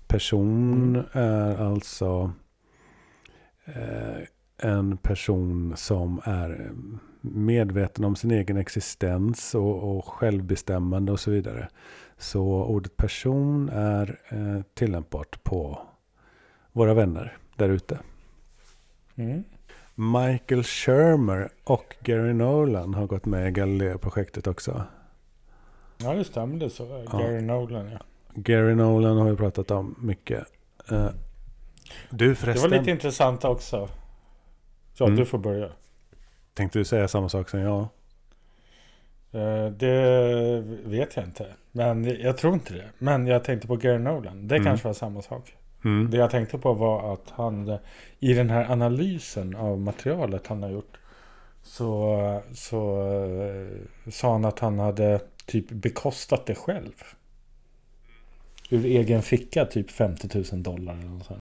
Person 0.06 1.02
är 1.12 1.56
alltså 1.56 2.32
eh, 3.64 4.22
en 4.58 4.96
person 4.96 5.72
som 5.76 6.20
är 6.24 6.72
medveten 7.20 8.04
om 8.04 8.16
sin 8.16 8.30
egen 8.30 8.56
existens 8.56 9.54
och, 9.54 9.96
och 9.96 10.04
självbestämmande 10.04 11.12
och 11.12 11.20
så 11.20 11.30
vidare. 11.30 11.68
Så 12.18 12.42
ordet 12.64 12.96
person 12.96 13.68
är 13.68 14.20
eh, 14.28 14.62
tillämpbart 14.74 15.44
på 15.44 15.78
våra 16.72 16.94
vänner 16.94 17.36
där 17.56 17.68
ute. 17.68 17.98
Mm. 19.14 19.44
Michael 19.94 20.62
Shermer 20.64 21.48
och 21.64 21.96
Gary 22.02 22.32
Nolan 22.32 22.94
har 22.94 23.06
gått 23.06 23.24
med 23.26 23.48
i 23.48 23.50
Galileo-projektet 23.50 24.46
också. 24.46 24.84
Ja, 25.98 26.14
det 26.14 26.24
stämmer 26.24 26.56
det 26.60 26.70
så. 26.70 27.04
Ja. 27.12 27.18
Gary 27.18 27.40
Nolan, 27.40 27.90
ja. 27.90 27.98
Gary 28.34 28.74
Nolan 28.74 29.16
har 29.16 29.30
vi 29.30 29.36
pratat 29.36 29.70
om 29.70 29.94
mycket. 29.98 30.44
Eh, 30.90 31.08
du 32.10 32.28
Det 32.28 32.34
förresten, 32.34 32.70
var 32.70 32.78
lite 32.78 32.90
intressant 32.90 33.44
också. 33.44 33.88
Ja, 34.98 35.06
Mm. 35.06 35.16
du 35.18 35.26
får 35.26 35.38
börja. 35.38 35.68
tänkte 36.54 36.78
du 36.78 36.84
säga 36.84 37.08
samma 37.08 37.28
sak 37.28 37.48
som 37.48 37.60
jag? 37.60 37.80
Eh, 39.32 39.66
Det 39.70 40.60
vet 40.84 41.16
jag 41.16 41.24
inte. 41.24 41.46
Men 41.72 42.04
jag 42.20 42.36
tror 42.36 42.54
inte 42.54 42.74
det. 42.74 42.84
Men 42.98 43.26
jag 43.26 43.44
tänkte 43.44 43.68
på 43.68 43.76
Gary 43.76 43.98
Nolan. 43.98 44.48
Det 44.48 44.54
Mm. 44.56 44.64
kanske 44.66 44.86
var 44.88 44.94
samma 44.94 45.22
sak. 45.22 45.56
Mm. 45.84 46.10
Det 46.10 46.16
jag 46.16 46.30
tänkte 46.30 46.58
på 46.58 46.72
var 46.72 47.12
att 47.12 47.30
han 47.30 47.78
i 48.18 48.32
den 48.32 48.50
här 48.50 48.72
analysen 48.72 49.56
av 49.56 49.80
materialet 49.80 50.46
han 50.46 50.62
har 50.62 50.70
gjort 50.70 50.98
så, 51.62 52.42
så 52.52 53.10
eh, 53.12 54.10
sa 54.10 54.32
han 54.32 54.44
att 54.44 54.58
han 54.58 54.78
hade 54.78 55.20
typ 55.46 55.70
bekostat 55.70 56.46
det 56.46 56.54
själv. 56.54 57.02
Ur 58.70 58.84
egen 58.84 59.22
ficka 59.22 59.64
typ 59.64 59.90
50 59.90 60.44
000 60.52 60.62
dollar 60.62 60.94
eller 60.94 61.08
något 61.08 61.26
sånt. 61.26 61.40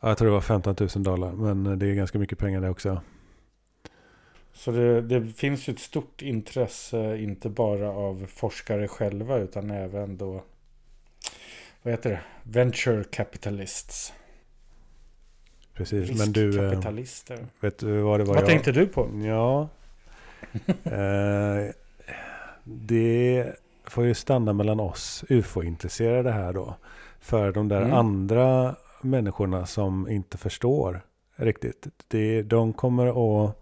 Ja, 0.00 0.08
jag 0.08 0.18
tror 0.18 0.28
det 0.28 0.34
var 0.34 0.40
15 0.40 0.76
000 0.80 0.88
dollar, 1.02 1.32
men 1.32 1.78
det 1.78 1.86
är 1.86 1.94
ganska 1.94 2.18
mycket 2.18 2.38
pengar 2.38 2.60
det 2.60 2.70
också. 2.70 3.00
Så 4.52 4.70
det, 4.70 5.00
det 5.00 5.26
finns 5.26 5.68
ju 5.68 5.72
ett 5.72 5.78
stort 5.78 6.22
intresse 6.22 7.18
inte 7.18 7.48
bara 7.48 7.90
av 7.90 8.26
forskare 8.28 8.88
själva 8.88 9.38
utan 9.38 9.70
även 9.70 10.16
då 10.16 10.44
vad 11.84 11.92
heter 11.92 12.10
det? 12.10 12.20
Venture 12.42 13.04
capitalists. 13.04 14.12
Precis, 15.74 16.18
men 16.18 16.32
du, 16.32 16.42
eh, 16.42 16.62
Riskkapitalister. 16.62 17.46
vet 17.60 17.78
du 17.78 17.98
vad 18.00 18.20
det 18.20 18.24
var 18.24 18.34
Vad 18.34 18.42
jag... 18.42 18.48
tänkte 18.48 18.72
du 18.72 18.86
på? 18.86 19.10
Ja. 19.24 19.68
eh, 20.84 21.70
det 22.64 23.46
får 23.84 24.04
ju 24.04 24.14
stanna 24.14 24.52
mellan 24.52 24.80
oss 24.80 25.24
ufo-intresserade 25.28 26.30
här 26.32 26.52
då. 26.52 26.76
För 27.20 27.52
de 27.52 27.68
där 27.68 27.80
Mm. 27.82 27.92
andra 27.94 28.76
människorna 29.02 29.66
som 29.66 30.08
inte 30.08 30.38
förstår 30.38 31.00
riktigt. 31.36 31.86
Det, 32.08 32.42
de 32.42 32.72
kommer 32.72 33.06
att 33.46 33.60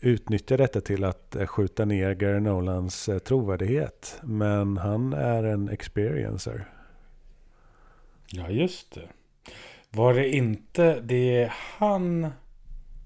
utnyttja 0.00 0.56
detta 0.56 0.80
till 0.80 1.04
att 1.04 1.36
eh, 1.36 1.46
skjuta 1.46 1.84
ner 1.84 2.14
Gary 2.14 2.40
Nolans 2.40 3.08
eh, 3.08 3.18
trovärdighet. 3.18 4.20
Men 4.22 4.76
han 4.76 5.12
är 5.12 5.44
en 5.44 5.68
experiencer. 5.68 6.68
Ja, 8.30 8.50
just 8.50 8.94
det. 8.94 9.08
Var 9.90 10.14
det 10.14 10.28
inte 10.28 11.00
det 11.00 11.52
han 11.52 12.32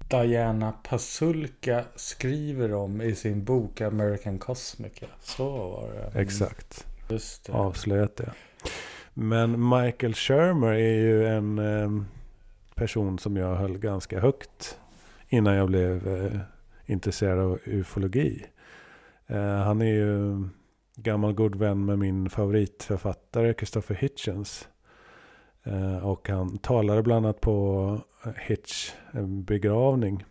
Diana 0.09 0.71
Pasulka 0.71 1.83
skriver 1.95 2.73
om 2.73 3.01
i 3.01 3.15
sin 3.15 3.43
bok 3.43 3.81
American 3.81 4.39
Cosmica? 4.39 5.05
Så 5.21 5.49
var 5.49 5.93
det. 5.93 6.01
Mm. 6.01 6.17
Exakt. 6.17 6.87
Just 7.09 7.45
det. 7.45 7.53
Avslöjat 7.53 8.15
det. 8.15 8.33
Men 9.13 9.69
Michael 9.69 10.13
Shermer 10.13 10.71
är 10.71 10.99
ju 10.99 11.27
en 11.27 11.59
eh, 11.59 12.03
person 12.75 13.19
som 13.19 13.37
jag 13.37 13.55
höll 13.55 13.77
ganska 13.77 14.19
högt 14.19 14.79
innan 15.29 15.55
jag 15.55 15.67
blev 15.67 16.07
eh, 16.07 16.39
intresserad 16.85 17.39
av 17.39 17.59
ufologi. 17.65 18.45
Eh, 19.27 19.57
han 19.57 19.81
är 19.81 19.93
ju 19.93 20.43
gammal 20.95 21.33
god 21.33 21.55
vän 21.55 21.85
med 21.85 21.99
min 21.99 22.29
favoritförfattare 22.29 23.53
Christopher 23.53 23.95
Hitchens. 23.95 24.67
Eh, 25.71 26.07
och 26.07 26.29
han 26.29 26.57
talade 26.57 27.03
bland 27.03 27.25
annat 27.25 27.41
på 27.41 27.99
Hitch 28.35 28.91
begravning. 29.27 30.25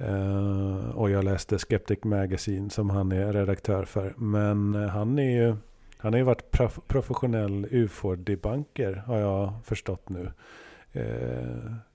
Uh, 0.00 0.90
och 0.90 1.10
jag 1.10 1.24
läste 1.24 1.58
Skeptic 1.58 2.04
Magazine 2.04 2.70
som 2.70 2.90
han 2.90 3.12
är 3.12 3.32
redaktör 3.32 3.84
för. 3.84 4.14
Men 4.16 4.74
han 4.74 5.18
är 5.18 5.30
ju 5.30 5.56
han 5.98 6.12
har 6.12 6.18
ju 6.18 6.24
varit 6.24 6.50
prof 6.50 6.78
professionell 6.88 7.66
ufo-debunker 7.70 9.02
har 9.06 9.18
jag 9.18 9.52
förstått 9.64 10.08
nu. 10.08 10.32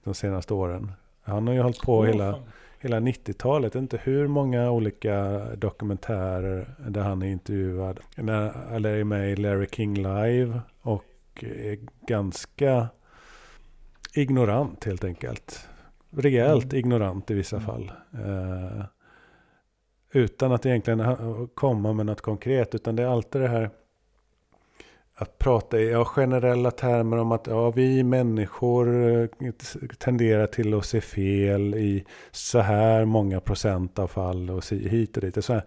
De 0.03 0.13
senaste 0.13 0.53
åren. 0.53 0.91
Han 1.23 1.47
har 1.47 1.53
ju 1.53 1.61
hållit 1.61 1.81
på 1.81 1.99
oh, 1.99 2.05
hela, 2.05 2.39
hela 2.79 2.99
90-talet. 2.99 3.75
Inte 3.75 3.97
hur 4.03 4.27
många 4.27 4.71
olika 4.71 5.39
dokumentärer 5.55 6.75
där 6.87 7.01
han 7.01 7.21
är 7.21 7.27
intervjuad. 7.27 7.99
Eller 8.15 8.85
är 8.85 9.03
med 9.03 9.31
i 9.31 9.35
Larry 9.35 9.67
King 9.71 9.95
Live. 9.95 10.61
Och 10.81 11.03
är 11.39 11.77
ganska 12.07 12.87
ignorant 14.13 14.85
helt 14.85 15.03
enkelt. 15.03 15.67
Rejält 16.09 16.63
mm. 16.63 16.75
ignorant 16.75 17.31
i 17.31 17.33
vissa 17.33 17.55
mm. 17.55 17.67
fall. 17.67 17.91
Uh, 18.15 18.83
utan 20.11 20.51
att 20.51 20.65
egentligen 20.65 21.17
komma 21.53 21.93
med 21.93 22.05
något 22.05 22.21
konkret. 22.21 22.75
Utan 22.75 22.95
det 22.95 23.03
är 23.03 23.07
alltid 23.07 23.41
det 23.41 23.47
här 23.47 23.69
att 25.21 25.37
prata 25.37 25.79
i 25.79 25.91
ja, 25.91 26.05
generella 26.05 26.71
termer 26.71 27.17
om 27.17 27.31
att 27.31 27.47
ja, 27.47 27.71
vi 27.71 28.03
människor 28.03 29.11
eh, 29.11 29.27
tenderar 29.97 30.47
till 30.47 30.73
att 30.73 30.85
se 30.85 31.01
fel 31.01 31.75
i 31.75 32.05
så 32.31 32.59
här 32.59 33.05
många 33.05 33.39
procent 33.39 33.99
av 33.99 34.07
fall 34.07 34.49
och 34.49 34.65
hit 34.69 35.17
och 35.17 35.23
dit. 35.23 35.45
Så 35.45 35.53
här, 35.53 35.63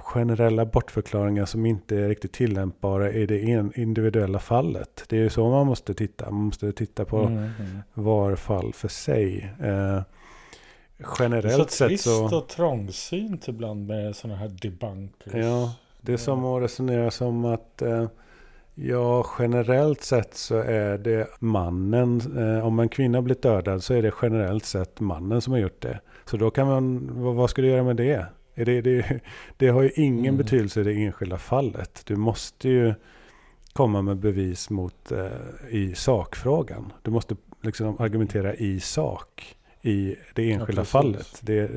generella 0.00 0.64
bortförklaringar 0.64 1.44
som 1.44 1.66
inte 1.66 1.96
är 1.96 2.08
riktigt 2.08 2.32
tillämpbara 2.32 3.12
i 3.12 3.26
det 3.26 3.40
individuella 3.74 4.38
fallet. 4.38 5.04
Det 5.08 5.16
är 5.16 5.20
ju 5.20 5.30
så 5.30 5.50
man 5.50 5.66
måste 5.66 5.94
titta. 5.94 6.30
Man 6.30 6.44
måste 6.44 6.72
titta 6.72 7.04
på 7.04 7.18
mm, 7.18 7.38
mm. 7.38 7.78
var 7.94 8.36
fall 8.36 8.72
för 8.72 8.88
sig. 8.88 9.54
Eh, 9.62 10.02
generellt 11.18 11.70
sett 11.70 11.78
så... 11.80 11.88
Det 11.88 11.94
är 11.94 11.96
så 11.96 12.20
trist 12.20 12.32
och 12.32 12.48
trångsynt 12.48 13.48
ibland 13.48 13.86
med 13.86 14.16
sådana 14.16 14.38
här 14.38 14.48
debunkers. 14.48 15.34
Ja, 15.34 15.74
det 16.00 16.12
är 16.12 16.16
som 16.16 16.44
att 16.44 16.62
resonera 16.62 17.10
som 17.10 17.44
att 17.44 17.82
eh, 17.82 18.06
Ja, 18.76 19.26
generellt 19.38 20.02
sett 20.02 20.34
så 20.34 20.56
är 20.56 20.98
det 20.98 21.28
mannen. 21.38 22.20
Eh, 22.38 22.66
om 22.66 22.78
en 22.78 22.88
kvinna 22.88 23.22
blivit 23.22 23.42
dödad 23.42 23.82
så 23.82 23.94
är 23.94 24.02
det 24.02 24.12
generellt 24.22 24.64
sett 24.64 25.00
mannen 25.00 25.40
som 25.40 25.52
har 25.52 25.60
gjort 25.60 25.82
det. 25.82 26.00
Så 26.24 26.36
då 26.36 26.50
kan 26.50 26.66
man, 26.66 27.10
vad 27.36 27.50
ska 27.50 27.62
du 27.62 27.68
göra 27.68 27.82
med 27.82 27.96
det? 27.96 28.26
Det, 28.54 28.80
det, 28.80 29.20
det 29.56 29.68
har 29.68 29.82
ju 29.82 29.90
ingen 29.94 30.34
mm. 30.34 30.36
betydelse 30.36 30.80
i 30.80 30.84
det 30.84 30.92
enskilda 30.92 31.38
fallet. 31.38 32.02
Du 32.06 32.16
måste 32.16 32.68
ju 32.68 32.94
komma 33.72 34.02
med 34.02 34.16
bevis 34.16 34.70
mot 34.70 35.12
eh, 35.12 35.28
i 35.70 35.94
sakfrågan. 35.94 36.92
Du 37.02 37.10
måste 37.10 37.36
liksom 37.62 37.96
argumentera 38.00 38.54
i 38.54 38.80
sak 38.80 39.56
i 39.82 40.16
det 40.34 40.52
enskilda 40.52 40.80
ja, 40.80 40.84
fallet. 40.84 41.40
Det, 41.40 41.70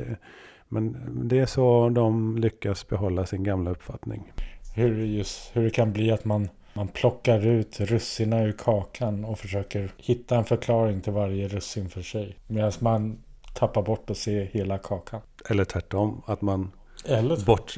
men 0.68 0.98
det 1.28 1.40
är 1.40 1.46
så 1.46 1.90
de 1.90 2.38
lyckas 2.38 2.88
behålla 2.88 3.26
sin 3.26 3.44
gamla 3.44 3.72
uppfattning. 3.72 4.32
Hur, 4.76 5.06
just, 5.06 5.56
hur 5.56 5.64
det 5.64 5.70
kan 5.70 5.94
bli 5.94 6.12
att 6.12 6.26
man, 6.26 6.50
man 6.74 6.88
plockar 6.88 7.48
ut 7.48 7.80
russina 7.80 8.44
ur 8.44 8.52
kakan 8.52 9.26
och 9.26 9.40
försöker 9.40 9.92
hitta 9.98 10.38
en 10.38 10.46
förklaring 10.46 11.02
till 11.02 11.14
varje 11.14 11.48
russin 11.48 11.90
för 11.90 12.02
sig. 12.02 12.38
Medan 12.48 12.72
man 12.80 13.18
tappar 13.58 13.82
bort 13.82 14.10
att 14.10 14.18
se 14.18 14.44
hela 14.44 14.78
kakan. 14.78 15.22
Eller 15.50 15.66
tvärtom, 15.66 16.22
att 16.26 16.42
man 16.42 16.72
Eller 17.06 17.46
bort, 17.46 17.76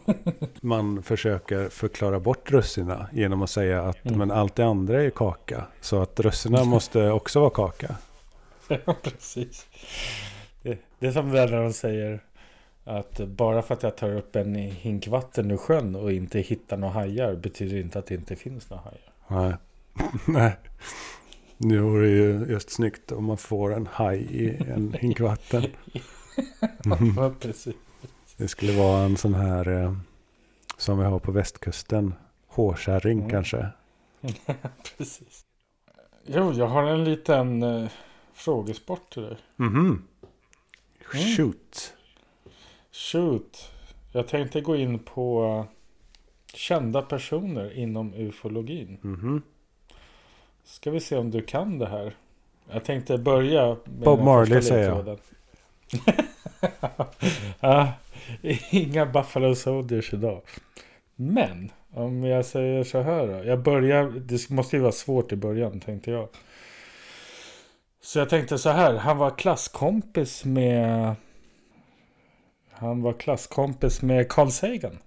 man 0.60 1.02
försöker 1.02 1.68
förklara 1.68 2.20
bort 2.20 2.50
russina 2.50 3.08
genom 3.12 3.42
att 3.42 3.50
säga 3.50 3.82
att 3.82 4.04
mm. 4.04 4.18
men 4.18 4.30
allt 4.30 4.54
det 4.54 4.64
andra 4.64 5.02
är 5.02 5.10
kaka. 5.10 5.64
Så 5.80 6.02
att 6.02 6.20
russina 6.20 6.64
måste 6.74 7.10
också 7.10 7.40
vara 7.40 7.50
kaka. 7.50 7.96
Ja, 8.68 8.94
precis. 9.02 9.66
Det, 10.62 10.78
det 10.98 11.06
är 11.06 11.12
som 11.12 11.30
när 11.30 11.62
de 11.62 11.72
säger 11.72 12.20
att 12.84 13.18
bara 13.18 13.62
för 13.62 13.74
att 13.74 13.82
jag 13.82 13.96
tar 13.96 14.14
upp 14.14 14.36
en 14.36 14.54
hink 14.54 15.08
vatten 15.08 15.50
ur 15.50 15.56
sjön 15.56 15.96
och 15.96 16.12
inte 16.12 16.38
hittar 16.40 16.76
några 16.76 16.94
hajar 16.94 17.34
betyder 17.34 17.76
inte 17.76 17.98
att 17.98 18.06
det 18.06 18.14
inte 18.14 18.36
finns 18.36 18.70
några 18.70 18.82
hajar. 18.82 19.12
Nej. 19.28 19.56
Nej. 20.26 20.56
Nu 21.60 21.80
vore 21.80 22.06
det 22.06 22.12
ju 22.12 22.46
just 22.48 22.70
snyggt 22.70 23.12
om 23.12 23.24
man 23.24 23.38
får 23.38 23.74
en 23.74 23.86
haj 23.86 24.18
i 24.18 24.56
en 24.70 24.92
hink 25.00 25.20
vatten. 25.20 25.64
ja, 27.16 27.32
precis. 27.40 27.76
Det 28.36 28.48
skulle 28.48 28.78
vara 28.78 29.04
en 29.04 29.16
sån 29.16 29.34
här 29.34 29.68
eh, 29.68 29.96
som 30.76 30.98
vi 30.98 31.04
har 31.04 31.18
på 31.18 31.32
västkusten. 31.32 32.14
Hårkärring 32.46 33.18
mm. 33.18 33.30
kanske. 33.30 33.66
precis. 34.96 35.44
Jo, 36.26 36.52
jag 36.52 36.66
har 36.66 36.82
en 36.82 37.04
liten 37.04 37.62
eh, 37.62 37.88
frågesport 38.32 39.12
till 39.12 39.22
dig. 39.22 39.36
Mhm. 39.56 39.78
Mm 39.78 40.02
Shoot. 41.36 41.94
Shoot. 42.92 43.70
Jag 44.12 44.28
tänkte 44.28 44.60
gå 44.60 44.76
in 44.76 44.98
på 44.98 45.66
kända 46.54 47.02
personer 47.02 47.72
inom 47.78 48.14
ufologin. 48.14 48.98
Mhm. 49.02 49.42
Ska 50.68 50.90
vi 50.90 51.00
se 51.00 51.16
om 51.16 51.30
du 51.30 51.42
kan 51.42 51.78
det 51.78 51.86
här. 51.88 52.16
Jag 52.70 52.84
tänkte 52.84 53.18
börja 53.18 53.66
med 53.68 53.78
Bob 53.84 54.20
Marley 54.20 54.62
säger 54.62 54.88
jag. 54.88 55.18
ah, 57.60 57.86
inga 58.70 59.06
Buffalo 59.06 59.54
Soldiers 59.54 60.14
idag. 60.14 60.42
Men 61.16 61.72
om 61.94 62.24
jag 62.24 62.44
säger 62.44 62.84
så 62.84 63.00
här 63.00 63.26
då. 63.26 63.44
Jag 63.44 63.62
börjar, 63.62 64.10
det 64.10 64.50
måste 64.50 64.76
ju 64.76 64.82
vara 64.82 64.92
svårt 64.92 65.32
i 65.32 65.36
början 65.36 65.80
tänkte 65.80 66.10
jag. 66.10 66.28
Så 68.00 68.18
jag 68.18 68.28
tänkte 68.28 68.58
så 68.58 68.70
här. 68.70 68.94
Han 68.94 69.18
var 69.18 69.30
klasskompis 69.30 70.44
med... 70.44 71.14
Han 72.70 73.02
var 73.02 73.12
klasskompis 73.12 74.02
med 74.02 74.28
Carl 74.28 74.50
Sagan. 74.50 74.98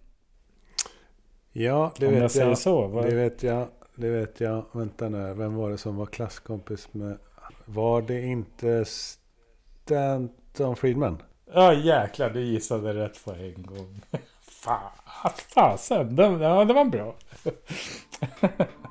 Ja, 1.51 1.93
det 1.97 2.07
om 2.07 2.14
vet 2.14 2.22
jag. 2.22 2.32
Säger 2.32 2.55
så, 2.55 2.88
var... 2.88 3.03
Det 3.03 3.16
vet 3.16 3.43
jag 3.43 3.68
det 4.02 4.10
vet 4.10 4.39
jag. 4.39 4.66
Vänta 4.72 5.10
nu, 5.10 5.34
vem 5.34 5.56
var 5.56 5.70
det 5.70 5.78
som 5.78 5.95
var 5.95 6.06
klasskompis 6.06 6.93
med... 6.93 7.18
Var 7.66 8.02
det 8.02 8.22
inte 8.22 8.86
Stanton 8.86 10.76
Friedman? 10.76 11.22
Ja 11.54 11.74
jäklar, 11.74 12.30
du 12.30 12.41
gissade 12.41 12.93
rätt 12.93 13.26
på 13.26 13.32
en 13.32 13.64
gång. 13.64 14.02
Fan, 14.41 14.91
fasen, 15.54 16.18
ja 16.18 16.66
det 16.66 16.74
var 16.74 16.86
bra. 16.86 17.16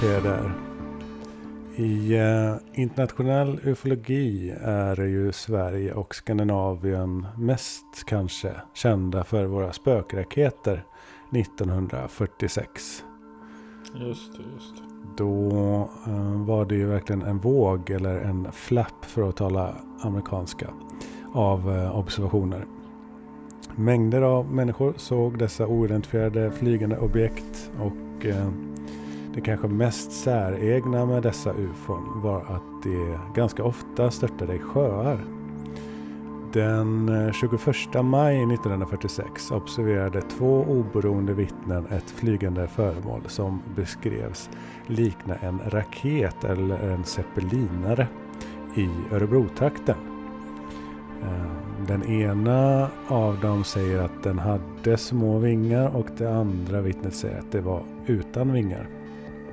Peder. 0.00 0.67
I 1.78 2.16
eh, 2.16 2.54
internationell 2.72 3.60
ufologi 3.64 4.54
är 4.62 5.00
ju 5.00 5.32
Sverige 5.32 5.94
och 5.94 6.14
Skandinavien 6.14 7.26
mest 7.36 7.84
kanske 8.06 8.52
kända 8.74 9.24
för 9.24 9.44
våra 9.44 9.72
spökraketer 9.72 10.84
1946. 11.32 13.04
Just 13.94 14.32
det, 14.32 14.42
just 14.54 14.76
det. 14.76 14.82
Då 15.16 15.50
eh, 16.06 16.46
var 16.46 16.64
det 16.64 16.74
ju 16.74 16.86
verkligen 16.86 17.22
en 17.22 17.38
våg 17.38 17.90
eller 17.90 18.16
en 18.16 18.52
flapp 18.52 19.04
för 19.04 19.28
att 19.28 19.36
tala 19.36 19.74
amerikanska 20.00 20.70
av 21.34 21.76
eh, 21.76 21.98
observationer. 21.98 22.64
Mängder 23.76 24.22
av 24.22 24.52
människor 24.54 24.94
såg 24.96 25.38
dessa 25.38 25.66
oidentifierade 25.66 26.50
flygande 26.50 26.98
objekt 26.98 27.70
och 27.80 28.26
eh, 28.26 28.48
det 29.34 29.40
kanske 29.40 29.68
mest 29.68 30.12
säregna 30.12 31.06
med 31.06 31.22
dessa 31.22 31.52
ufon 31.52 32.20
var 32.22 32.40
att 32.40 32.82
de 32.82 33.18
ganska 33.34 33.64
ofta 33.64 34.10
störtade 34.10 34.54
i 34.54 34.58
sjöar. 34.58 35.18
Den 36.52 37.08
eh, 37.08 37.32
21 37.32 38.04
maj 38.04 38.36
1946 38.36 39.50
observerade 39.50 40.20
två 40.20 40.64
oberoende 40.68 41.32
vittnen 41.34 41.86
ett 41.86 42.10
flygande 42.10 42.68
föremål 42.68 43.20
som 43.26 43.62
beskrevs 43.76 44.50
likna 44.86 45.34
en 45.34 45.60
raket 45.66 46.44
eller 46.44 46.92
en 46.92 47.04
zeppelinare 47.04 48.08
i 48.76 48.88
Örebrotrakten. 49.12 49.96
Eh, 51.22 51.86
den 51.86 52.04
ena 52.04 52.88
av 53.08 53.40
dem 53.40 53.64
säger 53.64 54.02
att 54.02 54.22
den 54.22 54.38
hade 54.38 54.96
små 54.96 55.38
vingar 55.38 55.96
och 55.96 56.06
det 56.18 56.34
andra 56.34 56.80
vittnet 56.80 57.14
säger 57.14 57.38
att 57.38 57.52
det 57.52 57.60
var 57.60 57.82
utan 58.06 58.52
vingar. 58.52 58.97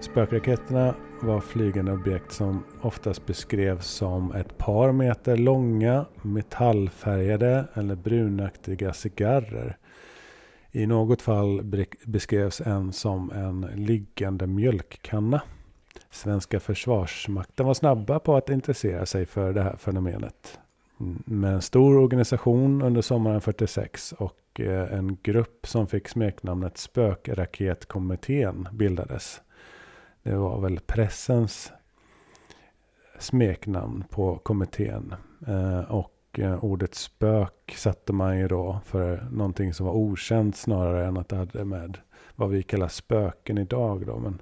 Spökraketerna 0.05 0.95
var 1.21 1.41
flygande 1.41 1.91
objekt 1.91 2.31
som 2.31 2.63
oftast 2.81 3.25
beskrevs 3.25 3.87
som 3.87 4.31
ett 4.31 4.57
par 4.57 4.91
meter 4.91 5.37
långa, 5.37 6.05
metallfärgade 6.21 7.65
eller 7.73 7.95
brunaktiga 7.95 8.93
cigarrer. 8.93 9.77
I 10.71 10.85
något 10.85 11.21
fall 11.21 11.61
beskrevs 12.05 12.61
en 12.61 12.93
som 12.93 13.31
en 13.31 13.61
liggande 13.61 14.47
mjölkkanna. 14.47 15.41
Svenska 16.11 16.59
försvarsmakten 16.59 17.65
var 17.65 17.73
snabba 17.73 18.19
på 18.19 18.35
att 18.35 18.49
intressera 18.49 19.05
sig 19.05 19.25
för 19.25 19.53
det 19.53 19.61
här 19.61 19.77
fenomenet. 19.77 20.59
Med 21.25 21.53
en 21.53 21.61
stor 21.61 21.97
organisation 21.97 22.81
under 22.81 23.01
sommaren 23.01 23.41
46 23.41 24.11
och 24.11 24.59
eh, 24.59 24.93
en 24.93 25.17
grupp 25.23 25.67
som 25.67 25.87
fick 25.87 26.07
smeknamnet 26.07 26.77
Spökraketkommittén 26.77 28.67
bildades. 28.71 29.41
Det 30.25 30.35
var 30.35 30.61
väl 30.61 30.79
pressens 30.79 31.71
smeknamn 33.19 34.03
på 34.09 34.37
kommittén. 34.37 35.15
Eh, 35.47 35.79
och 35.79 36.39
eh, 36.39 36.63
ordet 36.63 36.95
spök 36.95 37.73
satte 37.77 38.13
man 38.13 38.39
ju 38.39 38.47
då 38.47 38.79
för 38.85 39.27
någonting 39.31 39.73
som 39.73 39.85
var 39.85 39.93
okänt 39.93 40.57
snarare 40.57 41.05
än 41.05 41.17
att 41.17 41.29
det 41.29 41.35
hade 41.35 41.65
med 41.65 41.97
vad 42.35 42.49
vi 42.49 42.63
kallar 42.63 42.87
spöken 42.87 43.57
idag. 43.57 44.05
Då. 44.05 44.19
Men 44.19 44.41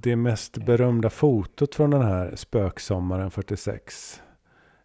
det 0.00 0.16
mest 0.16 0.58
berömda 0.66 1.10
fotot 1.10 1.74
från 1.74 1.90
den 1.90 2.02
här 2.02 2.36
spöksommaren 2.36 3.30
46 3.30 4.22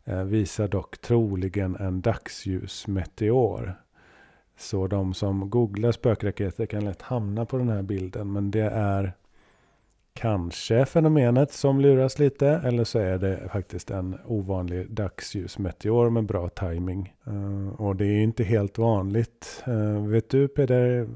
eh, 0.04 0.24
visar 0.24 0.68
dock 0.68 0.98
troligen 0.98 1.76
en 1.76 2.02
dagsljusmeteor. 2.02 3.76
Så 4.58 4.88
de 4.88 5.14
som 5.14 5.50
googlar 5.50 5.92
spökraketer 5.92 6.66
kan 6.66 6.86
lätt 6.86 7.02
hamna 7.02 7.46
på 7.46 7.58
den 7.58 7.70
här 7.70 7.82
bilden. 7.82 8.32
Men 8.32 8.52
det 8.52 8.70
är 8.70 9.14
kanske 10.14 10.86
fenomenet 10.86 11.52
som 11.52 11.82
luras 11.82 12.20
lite. 12.20 12.48
Eller 12.48 12.84
så 12.84 13.00
är 13.00 13.18
det 13.18 13.50
faktiskt 13.52 13.92
en 13.92 14.18
ovanlig 14.26 14.92
dagsljusmeteor 14.92 16.10
med 16.10 16.26
bra 16.26 16.50
timing. 16.50 17.14
Uh, 17.28 17.82
och 17.82 17.96
det 17.96 18.06
är 18.06 18.22
inte 18.22 18.44
helt 18.44 18.78
vanligt. 18.78 19.64
Uh, 19.68 20.08
vet 20.08 20.30
du 20.30 20.48
Peder, 20.48 21.08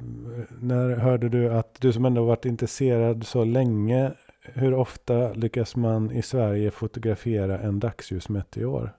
när 0.62 0.96
hörde 0.96 1.30
du 1.30 1.54
att 1.54 1.82
du 1.82 1.94
som 1.94 2.06
ändå 2.06 2.26
varit 2.26 2.46
intresserad 2.46 3.28
så 3.28 3.44
länge. 3.44 4.12
Hur 4.54 4.74
ofta 4.74 5.34
lyckas 5.34 5.76
man 5.76 6.12
i 6.12 6.22
Sverige 6.22 6.72
fotografera 6.72 7.60
en 7.60 7.80
dagsljusmeteor? 7.80 8.92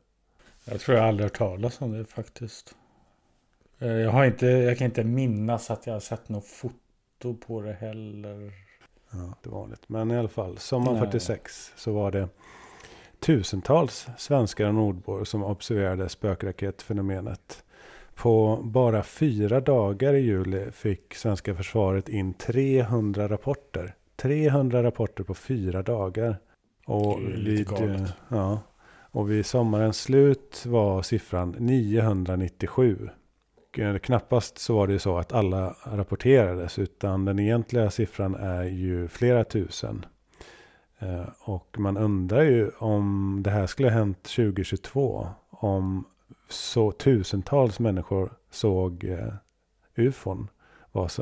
Jag 0.65 0.81
tror 0.81 0.97
jag 0.97 1.07
aldrig 1.07 1.25
hört 1.25 1.39
talas 1.39 1.81
om 1.81 1.93
det 1.93 2.05
faktiskt. 2.05 2.75
Eh, 3.79 3.89
jag, 3.89 4.11
har 4.11 4.25
inte, 4.25 4.47
jag 4.47 4.79
kan 4.79 4.85
inte 4.85 5.05
minnas 5.05 5.71
att 5.71 5.87
jag 5.87 5.93
har 5.93 6.01
sett 6.01 6.29
något 6.29 6.47
foto 6.47 7.35
på 7.47 7.61
det 7.61 7.73
heller. 7.73 8.53
Ja, 9.11 9.51
vanligt. 9.51 9.89
Men 9.89 10.11
i 10.11 10.17
alla 10.17 10.29
fall, 10.29 10.59
sommaren 10.59 10.99
46 10.99 11.73
så 11.77 11.93
var 11.93 12.11
det 12.11 12.29
tusentals 13.21 14.07
svenskar 14.19 14.67
och 14.67 14.75
nordbor 14.75 15.25
som 15.25 15.45
observerade 15.45 16.09
spökraketfenomenet. 16.09 17.65
På 18.15 18.61
bara 18.63 19.03
fyra 19.03 19.61
dagar 19.61 20.15
i 20.15 20.21
juli 20.21 20.71
fick 20.73 21.15
svenska 21.15 21.55
försvaret 21.55 22.09
in 22.09 22.35
300 22.35 23.29
rapporter. 23.29 23.95
300 24.17 24.83
rapporter 24.83 25.25
på 25.25 25.35
fyra 25.35 25.83
dagar. 25.83 26.39
Och 26.87 27.21
vid, 27.21 27.69
ja, 28.29 28.61
och 29.11 29.31
vid 29.31 29.47
sommarens 29.47 30.01
slut 30.01 30.65
var 30.67 31.03
siffran 31.03 31.57
997 31.59 33.09
Eh, 33.79 33.99
knappast 33.99 34.59
så 34.59 34.77
var 34.77 34.87
det 34.87 34.93
ju 34.93 34.99
så 34.99 35.19
att 35.19 35.33
alla 35.33 35.77
rapporterades. 35.85 36.79
Utan 36.79 37.25
den 37.25 37.39
egentliga 37.39 37.91
siffran 37.91 38.35
är 38.35 38.65
ju 38.65 39.09
flera 39.09 39.45
tusen. 39.45 40.07
Eh, 40.99 41.29
och 41.41 41.77
man 41.79 41.97
undrar 41.97 42.43
ju 42.43 42.71
om 42.79 43.41
det 43.45 43.51
här 43.51 43.67
skulle 43.67 43.89
ha 43.89 43.99
hänt 43.99 44.23
2022. 44.23 45.29
Om 45.51 46.05
så 46.49 46.93
tusentals 46.93 47.81
människor 47.81 48.33
såg 48.51 49.05
eh, 49.05 49.35
ufon. 49.97 50.49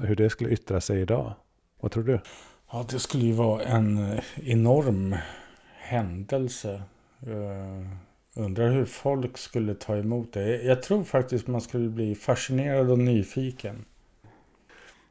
hur 0.02 0.16
det 0.16 0.30
skulle 0.30 0.50
yttra 0.50 0.80
sig 0.80 1.00
idag. 1.00 1.34
Vad 1.80 1.92
tror 1.92 2.04
du? 2.04 2.20
Ja, 2.72 2.86
det 2.90 2.98
skulle 2.98 3.24
ju 3.24 3.32
vara 3.32 3.62
en 3.62 4.12
eh, 4.12 4.22
enorm 4.36 5.16
händelse. 5.76 6.82
Eh, 7.22 7.88
Undrar 8.37 8.68
hur 8.68 8.84
folk 8.84 9.39
skulle 9.39 9.74
ta 9.74 9.97
emot 9.97 10.32
det. 10.32 10.62
Jag 10.62 10.82
tror 10.82 11.05
faktiskt 11.05 11.47
man 11.47 11.61
skulle 11.61 11.89
bli 11.89 12.14
fascinerad 12.14 12.91
och 12.91 12.99
nyfiken. 12.99 13.84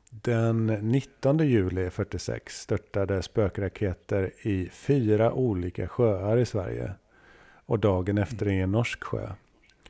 Den 0.09 0.67
19 0.67 1.38
juli 1.38 1.89
46 1.89 2.61
störtade 2.61 3.21
spökraketer 3.21 4.32
i 4.41 4.69
fyra 4.71 5.34
olika 5.34 5.88
sjöar 5.88 6.38
i 6.38 6.45
Sverige. 6.45 6.91
Och 7.65 7.80
dagen 7.80 8.17
efter 8.17 8.47
i 8.47 8.59
en 8.59 8.71
norsk 8.71 9.03
sjö. 9.03 9.30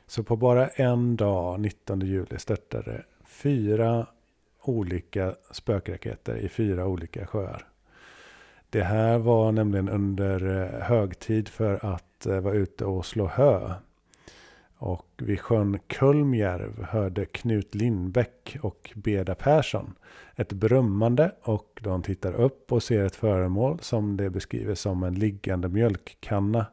Så 0.06 0.22
på 0.22 0.36
bara 0.36 0.68
en 0.68 1.16
dag, 1.16 1.60
19 1.60 2.00
juli, 2.00 2.38
störtade 2.38 3.04
fyra 3.24 4.06
olika 4.62 5.34
spökraketer 5.50 6.36
i 6.36 6.48
fyra 6.48 6.86
olika 6.86 7.26
sjöar. 7.26 7.66
Det 8.70 8.82
här 8.82 9.18
var 9.18 9.52
nämligen 9.52 9.88
under 9.88 10.62
eh, 10.62 10.80
högtid 10.80 11.48
för 11.48 11.86
att 11.94 12.05
var 12.24 12.34
eh, 12.34 12.40
vara 12.40 12.54
ute 12.54 12.84
och 12.84 13.06
slå 13.06 13.26
hö. 13.26 13.74
Och 14.78 15.06
vid 15.16 15.40
sjön 15.40 15.78
Kulmjärv 15.86 16.84
hörde 16.84 17.26
Knut 17.26 17.74
Lindbäck 17.74 18.56
och 18.62 18.92
Beda 18.94 19.34
Persson 19.34 19.94
ett 20.34 20.52
brummande 20.52 21.32
och 21.42 21.80
de 21.82 22.02
tittar 22.02 22.32
upp 22.32 22.72
och 22.72 22.82
ser 22.82 23.04
ett 23.04 23.16
föremål 23.16 23.78
som 23.80 24.16
det 24.16 24.30
beskriver 24.30 24.74
som 24.74 25.02
en 25.02 25.14
liggande 25.14 25.68
mjölkkanna 25.68 26.66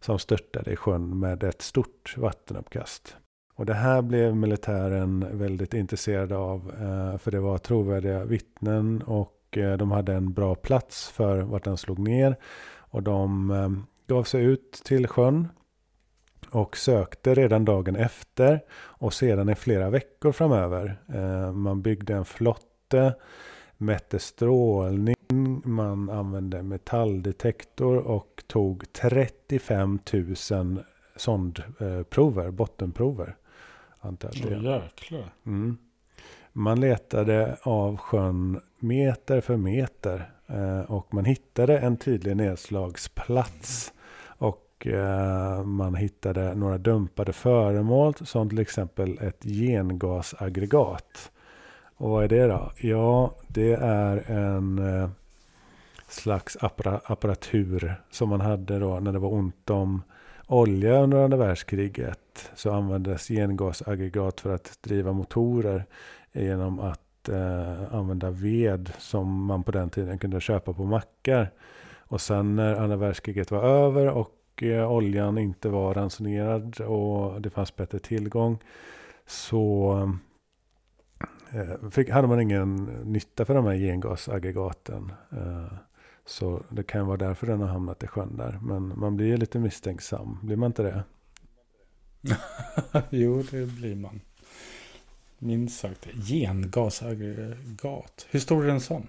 som 0.00 0.18
störtade 0.18 0.72
i 0.72 0.76
sjön 0.76 1.18
med 1.18 1.42
ett 1.42 1.62
stort 1.62 2.14
vattenuppkast. 2.16 3.16
Och 3.54 3.66
det 3.66 3.74
här 3.74 4.02
blev 4.02 4.36
militären 4.36 5.38
väldigt 5.38 5.74
intresserad 5.74 6.32
av 6.32 6.72
eh, 6.80 7.18
för 7.18 7.30
det 7.30 7.40
var 7.40 7.58
trovärdiga 7.58 8.24
vittnen 8.24 9.02
och 9.02 9.58
eh, 9.58 9.76
de 9.76 9.90
hade 9.90 10.14
en 10.14 10.32
bra 10.32 10.54
plats 10.54 11.08
för 11.08 11.38
vart 11.38 11.64
den 11.64 11.76
slog 11.76 11.98
ner. 11.98 12.36
Och 12.92 13.02
de 13.02 13.50
gav 14.10 14.24
sig 14.24 14.44
ut 14.44 14.72
till 14.72 15.06
sjön 15.06 15.48
och 16.50 16.76
sökte 16.76 17.34
redan 17.34 17.64
dagen 17.64 17.96
efter 17.96 18.60
och 18.72 19.14
sedan 19.14 19.48
i 19.48 19.54
flera 19.54 19.90
veckor 19.90 20.32
framöver. 20.32 20.96
Eh, 21.14 21.52
man 21.52 21.82
byggde 21.82 22.14
en 22.14 22.24
flotte, 22.24 23.14
mätte 23.76 24.18
strålning, 24.18 25.16
man 25.64 26.10
använde 26.10 26.62
metalldetektor 26.62 27.96
och 27.96 28.42
tog 28.46 28.92
35 28.92 29.98
000 30.12 30.82
sondprover, 31.16 32.50
bottenprover. 32.50 33.36
Antar 34.00 34.30
jag. 34.34 34.62
jäklar. 34.62 35.34
Mm. 35.46 35.78
Man 36.52 36.80
letade 36.80 37.56
av 37.62 37.96
sjön 37.96 38.60
meter 38.78 39.40
för 39.40 39.56
meter 39.56 40.30
eh, 40.46 40.80
och 40.80 41.14
man 41.14 41.24
hittade 41.24 41.78
en 41.78 41.96
tydlig 41.96 42.36
nedslagsplats. 42.36 43.92
Och 44.80 44.86
eh, 44.86 45.64
man 45.64 45.94
hittade 45.94 46.54
några 46.54 46.78
dumpade 46.78 47.32
föremål 47.32 48.14
som 48.14 48.48
till 48.48 48.58
exempel 48.58 49.18
ett 49.18 49.44
gengasaggregat. 49.44 51.32
Och 51.96 52.10
vad 52.10 52.24
är 52.24 52.28
det 52.28 52.46
då? 52.46 52.72
Ja, 52.76 53.34
det 53.48 53.72
är 53.72 54.30
en 54.30 54.78
eh, 54.78 55.10
slags 56.08 56.56
apparatur 57.04 57.94
som 58.10 58.28
man 58.28 58.40
hade 58.40 58.78
då 58.78 59.00
när 59.00 59.12
det 59.12 59.18
var 59.18 59.32
ont 59.32 59.70
om 59.70 60.02
olja 60.46 61.02
under 61.02 61.24
andra 61.24 61.36
världskriget. 61.36 62.50
Så 62.54 62.72
användes 62.72 63.28
gengasaggregat 63.28 64.40
för 64.40 64.54
att 64.54 64.78
driva 64.82 65.12
motorer 65.12 65.84
genom 66.32 66.80
att 66.80 67.28
eh, 67.28 67.94
använda 67.94 68.30
ved 68.30 68.92
som 68.98 69.44
man 69.44 69.62
på 69.62 69.70
den 69.70 69.90
tiden 69.90 70.18
kunde 70.18 70.40
köpa 70.40 70.72
på 70.72 70.84
mackar. 70.84 71.50
Och 71.98 72.20
sen 72.20 72.56
när 72.56 72.74
andra 72.74 72.96
världskriget 72.96 73.50
var 73.50 73.62
över 73.62 74.08
och 74.08 74.36
eh, 74.62 74.92
oljan 74.92 75.38
inte 75.38 75.68
var 75.68 75.94
ransonerad 75.94 76.80
och 76.80 77.42
det 77.42 77.50
fanns 77.50 77.76
bättre 77.76 77.98
tillgång 77.98 78.58
så 79.26 79.94
eh, 81.52 81.90
fick, 81.90 82.10
hade 82.10 82.28
man 82.28 82.40
ingen 82.40 82.84
nytta 82.84 83.44
för 83.44 83.54
de 83.54 83.66
här 83.66 83.76
gengasaggregaten. 83.76 85.12
Eh, 85.30 85.72
så 86.24 86.62
det 86.68 86.82
kan 86.82 87.06
vara 87.06 87.16
därför 87.16 87.46
den 87.46 87.60
har 87.60 87.68
hamnat 87.68 88.02
i 88.02 88.06
sjön 88.06 88.36
där. 88.36 88.58
Men 88.62 88.98
man 88.98 89.16
blir 89.16 89.36
lite 89.36 89.58
misstänksam, 89.58 90.38
blir 90.42 90.56
man 90.56 90.66
inte 90.66 90.82
det? 90.82 91.04
jo, 93.10 93.42
det 93.50 93.66
blir 93.66 93.96
man. 93.96 94.20
Minst 95.38 95.80
sagt. 95.80 96.08
Gengasaggregat. 96.28 98.26
Hur 98.30 98.40
stor 98.40 98.64
är 98.64 98.68
en 98.68 98.80
sån? 98.80 99.06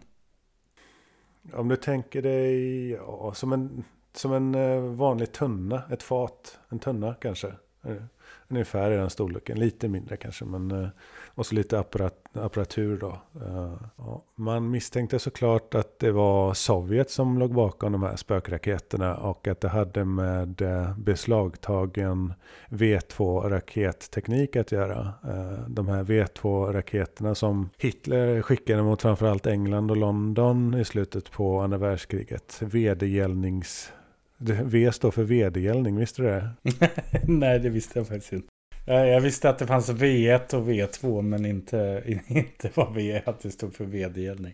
Om 1.53 1.67
du 1.67 1.75
tänker 1.75 2.21
dig 2.21 2.89
ja, 2.89 3.33
som 3.33 3.53
en, 3.53 3.83
som 4.13 4.33
en 4.33 4.55
eh, 4.55 4.81
vanlig 4.81 5.31
tunna, 5.31 5.83
ett 5.89 6.03
fat, 6.03 6.59
en 6.69 6.79
tunna 6.79 7.13
kanske. 7.13 7.47
Eh, 7.83 7.95
ungefär 8.47 8.91
i 8.91 8.95
den 8.95 9.09
storleken, 9.09 9.59
lite 9.59 9.87
mindre 9.87 10.17
kanske. 10.17 10.45
Men, 10.45 10.71
eh, 10.71 10.87
och 11.35 11.45
så 11.45 11.55
lite 11.55 11.79
apparat, 11.79 12.15
apparatur 12.33 12.97
då. 12.97 13.21
Ja. 13.97 14.23
Man 14.35 14.69
misstänkte 14.69 15.19
såklart 15.19 15.75
att 15.75 15.99
det 15.99 16.11
var 16.11 16.53
Sovjet 16.53 17.11
som 17.11 17.39
låg 17.39 17.53
bakom 17.53 17.91
de 17.91 18.03
här 18.03 18.15
spökraketerna. 18.15 19.17
Och 19.17 19.47
att 19.47 19.61
det 19.61 19.69
hade 19.69 20.05
med 20.05 20.61
beslagtagen 20.97 22.33
V2-raketteknik 22.69 24.55
att 24.55 24.71
göra. 24.71 25.13
De 25.67 25.87
här 25.87 26.03
V2-raketerna 26.03 27.35
som 27.35 27.69
Hitler 27.77 28.41
skickade 28.41 28.83
mot 28.83 29.01
framförallt 29.01 29.47
England 29.47 29.91
och 29.91 29.97
London 29.97 30.73
i 30.73 30.85
slutet 30.85 31.31
på 31.31 31.59
andra 31.59 31.77
världskriget. 31.77 32.61
Vedergällnings 32.61 33.91
V 34.43 34.91
står 34.91 35.11
för 35.11 35.23
vedergällning, 35.23 35.97
visste 35.97 36.21
du 36.21 36.27
det? 36.27 36.49
Nej, 37.27 37.59
det 37.59 37.69
visste 37.69 37.99
jag 37.99 38.07
faktiskt 38.07 38.33
inte. 38.33 38.47
Jag 38.85 39.21
visste 39.21 39.49
att 39.49 39.59
det 39.59 39.67
fanns 39.67 39.89
V1 39.89 40.55
och 40.55 40.67
V2 40.67 41.21
men 41.21 41.45
inte, 41.45 42.03
inte 42.27 42.69
vad 42.73 42.87
V1 42.87 43.21
att 43.25 43.39
det 43.39 43.51
stod 43.51 43.75
för 43.75 43.85
vedergällning. 43.85 44.53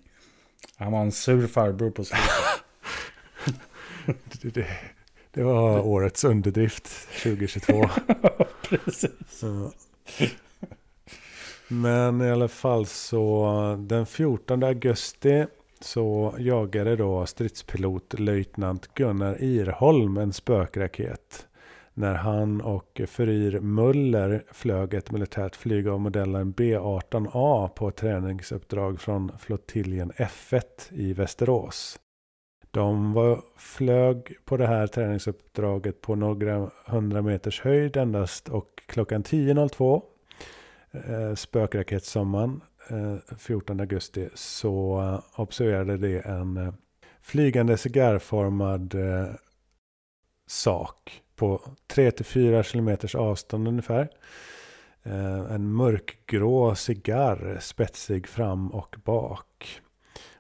Han 0.76 0.92
var 0.92 1.02
en 1.02 1.12
sur 1.12 1.48
farbror 1.48 1.92
på 1.92 2.04
slutet. 2.04 2.30
det, 4.42 4.50
det, 4.50 4.68
det, 5.32 5.44
var 5.44 5.80
årets 5.80 6.24
underdrift 6.24 6.90
2022. 7.24 7.90
Precis. 8.70 9.12
Så. 9.30 9.72
Men 11.68 12.22
i 12.22 12.32
alla 12.32 12.48
fall 12.48 12.86
så 12.86 13.76
den 13.88 14.06
14 14.06 14.64
augusti 14.64 15.46
så 15.84 16.36
jagade 16.40 16.96
då 16.96 17.26
stridspilot 17.26 18.20
löjtnant 18.20 18.88
Gunnar 18.94 19.44
Irholm 19.44 20.18
en 20.18 20.34
spökraket 20.34 21.48
när 21.94 22.14
han 22.16 22.62
och 22.62 23.02
Furir 23.08 23.60
Muller 23.60 24.44
flög 24.52 24.94
ett 24.94 25.12
militärt 25.12 25.56
flyg 25.56 25.88
av 25.88 26.00
modellen 26.00 26.54
B18A 26.54 27.68
på 27.68 27.92
träningsuppdrag 27.92 29.02
från 29.02 29.32
flottiljen 29.40 30.12
F1 30.12 30.64
i 30.90 31.14
Västerås. 31.14 32.00
De 32.72 33.14
var, 33.14 33.42
flög 33.58 34.38
på 34.46 34.58
det 34.58 34.68
här 34.68 34.88
träningsuppdraget 34.88 36.02
på 36.02 36.16
några 36.16 36.70
hundra 36.86 37.22
meters 37.22 37.62
höjd 37.62 37.98
endast 37.98 38.50
och 38.50 38.84
klockan 38.86 39.24
10.02 39.24 40.02
eh, 40.92 41.36
spökraketsommaren 41.36 42.62
Eh, 42.90 43.36
14 43.38 43.80
augusti 43.80 44.30
så 44.34 45.02
eh, 45.02 45.40
observerade 45.42 45.98
det 45.98 46.20
en 46.20 46.58
eh, 46.58 46.74
flygande 47.22 47.78
cigarrformad 47.78 48.96
sak 50.48 51.24
på 51.36 51.62
3-4 51.94 52.64
kilometers 52.64 53.16
avstånd 53.16 53.68
ungefär. 53.68 54.10
En 55.50 55.72
mörkgrå 55.72 56.76
cigarr, 56.76 57.58
spetsig 57.62 58.28
fram 58.28 58.72
och 58.72 58.96
bak. 59.04 59.82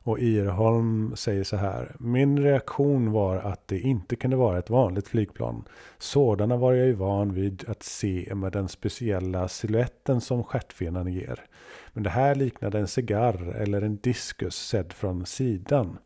Och 0.07 0.19
Irholm 0.19 1.15
säger 1.15 1.43
så 1.43 1.57
här. 1.57 1.95
Min 1.99 2.39
reaktion 2.43 3.11
var 3.11 3.37
att 3.37 3.67
det 3.67 3.79
inte 3.79 4.15
kunde 4.15 4.35
vara 4.37 4.59
ett 4.59 4.69
vanligt 4.69 5.07
flygplan. 5.07 5.63
Sådana 5.97 6.57
var 6.57 6.73
jag 6.73 6.87
ju 6.87 6.93
van 6.93 7.33
vid 7.33 7.63
att 7.67 7.83
se 7.83 8.35
med 8.35 8.51
den 8.51 8.67
speciella 8.67 9.47
siluetten 9.47 10.21
som 10.21 10.43
stjärtfenan 10.43 11.13
ger. 11.13 11.45
Men 11.93 12.03
det 12.03 12.09
här 12.09 12.35
liknade 12.35 12.79
en 12.79 12.87
cigarr 12.87 13.55
eller 13.55 13.81
en 13.81 13.97
diskus 13.97 14.55
sedd 14.55 14.93
från 14.93 15.25
sidan. 15.25 15.97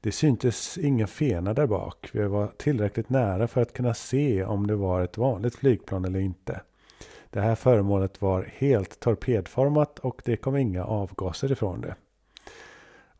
Det 0.00 0.12
syntes 0.12 0.78
ingen 0.78 1.08
fena 1.08 1.54
där 1.54 1.66
bak. 1.66 2.10
Vi 2.12 2.26
var 2.26 2.46
tillräckligt 2.46 3.10
nära 3.10 3.48
för 3.48 3.62
att 3.62 3.72
kunna 3.72 3.94
se 3.94 4.44
om 4.44 4.66
det 4.66 4.76
var 4.76 5.02
ett 5.02 5.18
vanligt 5.18 5.54
flygplan 5.54 6.04
eller 6.04 6.20
inte. 6.20 6.60
Det 7.30 7.40
här 7.40 7.54
föremålet 7.54 8.22
var 8.22 8.50
helt 8.56 9.00
torpedformat 9.00 9.98
och 9.98 10.22
det 10.24 10.36
kom 10.36 10.56
inga 10.56 10.84
avgaser 10.84 11.52
ifrån 11.52 11.80
det. 11.80 11.94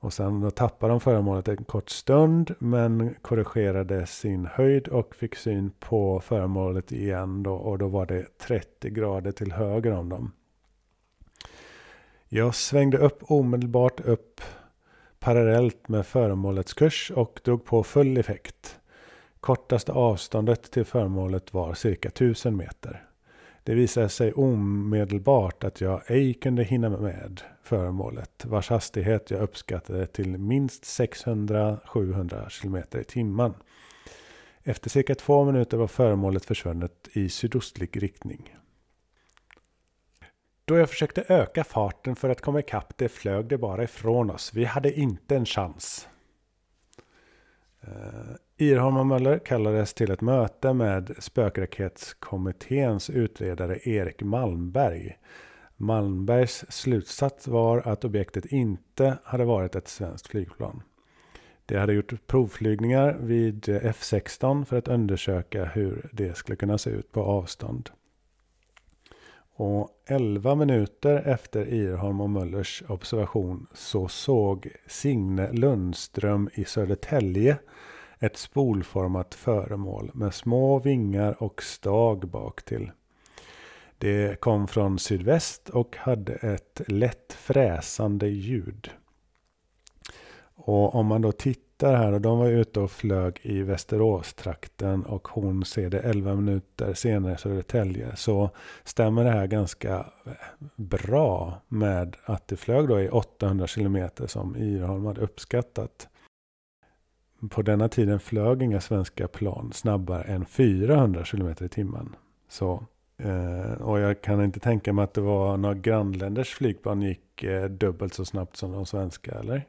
Och 0.00 0.12
sen 0.12 0.40
då 0.40 0.50
tappade 0.50 0.92
de 0.92 1.00
föremålet 1.00 1.48
en 1.48 1.64
kort 1.64 1.90
stund 1.90 2.54
men 2.58 3.14
korrigerade 3.22 4.06
sin 4.06 4.46
höjd 4.46 4.88
och 4.88 5.14
fick 5.14 5.34
syn 5.34 5.70
på 5.80 6.20
föremålet 6.20 6.92
igen 6.92 7.42
då, 7.42 7.54
och 7.54 7.78
då 7.78 7.88
var 7.88 8.06
det 8.06 8.38
30 8.38 8.90
grader 8.90 9.32
till 9.32 9.52
höger 9.52 9.92
om 9.92 10.08
dem. 10.08 10.32
Jag 12.28 12.54
svängde 12.54 12.98
upp 12.98 13.18
omedelbart 13.22 14.00
upp 14.00 14.40
parallellt 15.18 15.88
med 15.88 16.06
föremålets 16.06 16.74
kurs 16.74 17.10
och 17.14 17.40
drog 17.44 17.64
på 17.64 17.82
full 17.82 18.16
effekt. 18.16 18.80
Kortaste 19.40 19.92
avståndet 19.92 20.70
till 20.70 20.84
föremålet 20.84 21.54
var 21.54 21.74
cirka 21.74 22.08
1000 22.08 22.56
meter. 22.56 23.09
Det 23.62 23.74
visade 23.74 24.08
sig 24.08 24.32
omedelbart 24.32 25.64
att 25.64 25.80
jag 25.80 26.10
ej 26.10 26.34
kunde 26.34 26.62
hinna 26.62 26.88
med 26.88 27.40
föremålet 27.62 28.44
vars 28.44 28.70
hastighet 28.70 29.30
jag 29.30 29.42
uppskattade 29.42 30.06
till 30.06 30.38
minst 30.38 30.84
600-700 30.84 32.60
km 32.62 33.00
i 33.00 33.04
timmen. 33.04 33.54
Efter 34.62 34.90
cirka 34.90 35.14
två 35.14 35.44
minuter 35.44 35.76
var 35.76 35.86
föremålet 35.86 36.44
försvunnet 36.44 37.08
i 37.12 37.28
sydostlig 37.28 38.02
riktning. 38.02 38.56
Då 40.64 40.76
jag 40.78 40.90
försökte 40.90 41.24
öka 41.28 41.64
farten 41.64 42.16
för 42.16 42.28
att 42.28 42.40
komma 42.40 42.60
ikapp 42.60 42.92
det 42.96 43.08
flög 43.08 43.46
det 43.46 43.58
bara 43.58 43.84
ifrån 43.84 44.30
oss. 44.30 44.54
Vi 44.54 44.64
hade 44.64 44.92
inte 44.92 45.36
en 45.36 45.46
chans. 45.46 46.08
Eh, 47.80 48.34
Irholm 48.60 48.96
och 48.96 49.06
Möller 49.06 49.38
kallades 49.38 49.94
till 49.94 50.10
ett 50.10 50.20
möte 50.20 50.72
med 50.72 51.14
spökraketskommitténs 51.18 53.10
utredare 53.10 53.78
Erik 53.82 54.22
Malmberg. 54.22 55.18
Malmbergs 55.76 56.64
slutsats 56.68 57.48
var 57.48 57.88
att 57.88 58.04
objektet 58.04 58.46
inte 58.46 59.18
hade 59.24 59.44
varit 59.44 59.76
ett 59.76 59.88
svenskt 59.88 60.26
flygplan. 60.26 60.82
Det 61.66 61.78
hade 61.78 61.92
gjort 61.92 62.26
provflygningar 62.26 63.16
vid 63.20 63.64
F16 63.64 64.64
för 64.64 64.76
att 64.76 64.88
undersöka 64.88 65.64
hur 65.64 66.10
det 66.12 66.36
skulle 66.36 66.56
kunna 66.56 66.78
se 66.78 66.90
ut 66.90 67.12
på 67.12 67.22
avstånd. 67.22 67.90
Och 69.54 69.88
11 70.06 70.54
minuter 70.54 71.22
efter 71.26 71.68
Irholm 71.68 72.20
och 72.20 72.30
Möllers 72.30 72.82
observation 72.88 73.66
så 73.72 74.08
såg 74.08 74.68
Signe 74.86 75.52
Lundström 75.52 76.50
i 76.54 76.64
Södertälje 76.64 77.58
ett 78.20 78.36
spolformat 78.36 79.34
föremål 79.34 80.10
med 80.14 80.34
små 80.34 80.78
vingar 80.78 81.42
och 81.42 81.62
stag 81.62 82.28
bak 82.28 82.62
till. 82.62 82.90
Det 83.98 84.40
kom 84.40 84.68
från 84.68 84.98
sydväst 84.98 85.68
och 85.68 85.96
hade 85.96 86.32
ett 86.32 86.80
lätt 86.86 87.32
fräsande 87.32 88.28
ljud. 88.28 88.90
Och 90.54 90.94
om 90.94 91.06
man 91.06 91.22
då 91.22 91.32
tittar 91.32 91.70
tittar 91.80 91.96
här 91.96 92.12
och 92.12 92.20
de 92.20 92.38
var 92.38 92.48
ute 92.48 92.80
och 92.80 92.90
flög 92.90 93.40
i 93.42 93.62
Västeråstrakten 93.62 95.04
och 95.04 95.28
hon 95.28 95.64
ser 95.64 95.90
det 95.90 95.98
11 95.98 96.34
minuter 96.34 96.94
senare 96.94 97.34
i 97.34 97.38
Södertälje. 97.38 98.16
Så 98.16 98.50
stämmer 98.84 99.24
det 99.24 99.30
här 99.30 99.46
ganska 99.46 100.06
bra 100.76 101.62
med 101.68 102.16
att 102.24 102.48
det 102.48 102.56
flög 102.56 102.88
då 102.88 103.00
i 103.00 103.08
800 103.08 103.66
kilometer 103.66 104.26
som 104.26 104.56
Irholm 104.56 105.06
hade 105.06 105.20
uppskattat. 105.20 106.08
På 107.48 107.62
denna 107.62 107.88
tiden 107.88 108.20
flög 108.20 108.62
inga 108.62 108.80
svenska 108.80 109.28
plan 109.28 109.72
snabbare 109.72 110.22
än 110.22 110.46
400 110.46 111.24
kilometer 111.24 111.64
i 111.64 111.68
timmen. 111.68 112.16
Så, 112.48 112.84
eh, 113.16 113.82
och 113.82 113.98
jag 113.98 114.22
kan 114.22 114.44
inte 114.44 114.60
tänka 114.60 114.92
mig 114.92 115.02
att 115.02 115.14
det 115.14 115.20
var 115.20 115.56
några 115.56 115.74
grannländers 115.74 116.54
flygplan 116.54 117.02
gick 117.02 117.42
eh, 117.42 117.64
dubbelt 117.64 118.14
så 118.14 118.24
snabbt 118.24 118.56
som 118.56 118.72
de 118.72 118.86
svenska, 118.86 119.32
eller? 119.32 119.66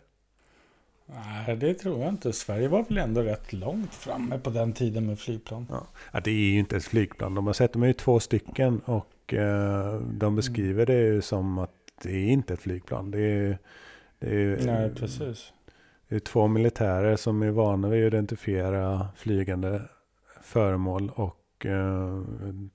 Nej, 1.06 1.56
det 1.56 1.74
tror 1.74 2.00
jag 2.00 2.10
inte. 2.10 2.34
Sverige 2.34 2.68
var 2.68 2.84
väl 2.84 2.98
ändå 2.98 3.22
rätt 3.22 3.54
långt 3.54 3.94
framme 3.94 4.40
på 4.40 4.50
den 4.50 4.74
tiden 4.74 5.06
med 5.06 5.20
flygplan. 5.20 5.68
Ja, 5.70 5.88
ja 6.12 6.20
det 6.20 6.32
är 6.32 6.52
ju 6.52 6.60
inte 6.60 6.78
ett 6.78 6.84
flygplan. 6.84 7.36
De 7.36 7.48
har 7.48 7.54
sett 7.54 7.74
dem 7.74 7.84
ju 7.84 7.94
två 7.94 8.20
stycken 8.20 8.82
och 8.86 9.34
eh, 9.34 10.02
de 10.02 10.36
beskriver 10.36 10.86
det 10.86 11.02
ju 11.02 11.22
som 11.22 11.58
att 11.58 11.72
det 12.04 12.12
är 12.12 12.28
inte 12.28 12.54
ett 12.54 12.60
flygplan. 12.60 13.12
Det 13.12 13.20
är, 13.20 13.58
det 14.20 14.36
är, 14.36 14.66
Nej, 14.66 14.96
precis. 14.96 15.54
Det 16.12 16.18
är 16.18 16.20
två 16.20 16.48
militärer 16.48 17.16
som 17.16 17.42
är 17.42 17.50
vana 17.50 17.90
vid 17.90 18.04
att 18.04 18.14
identifiera 18.14 19.08
flygande 19.16 19.82
föremål 20.42 21.12
och 21.16 21.66
eh, 21.66 22.22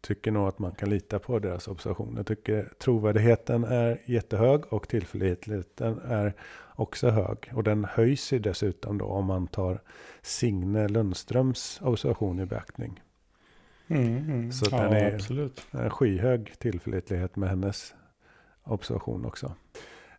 tycker 0.00 0.30
nog 0.30 0.48
att 0.48 0.58
man 0.58 0.72
kan 0.74 0.90
lita 0.90 1.18
på 1.18 1.38
deras 1.38 1.68
observationer. 1.68 2.16
Jag 2.16 2.26
tycker 2.26 2.72
trovärdigheten 2.78 3.64
är 3.64 4.00
jättehög 4.04 4.72
och 4.72 4.88
tillförlitligheten 4.88 5.98
är 5.98 6.34
också 6.74 7.08
hög. 7.10 7.50
Och 7.54 7.64
den 7.64 7.84
höjs 7.84 8.32
ju 8.32 8.38
dessutom 8.38 8.98
då 8.98 9.04
om 9.04 9.24
man 9.24 9.46
tar 9.46 9.80
Signe 10.22 10.88
Lundströms 10.88 11.80
observation 11.82 12.40
i 12.40 12.46
beaktning. 12.46 13.00
Mm, 13.86 14.16
mm. 14.16 14.52
Så 14.52 14.66
ja, 14.70 14.82
den 14.82 14.92
är- 14.92 15.14
absolut. 15.14 15.66
en 15.70 15.90
skyhög 15.90 16.54
tillförlitlighet 16.58 17.36
med 17.36 17.48
hennes 17.48 17.94
observation 18.64 19.24
också. 19.24 19.52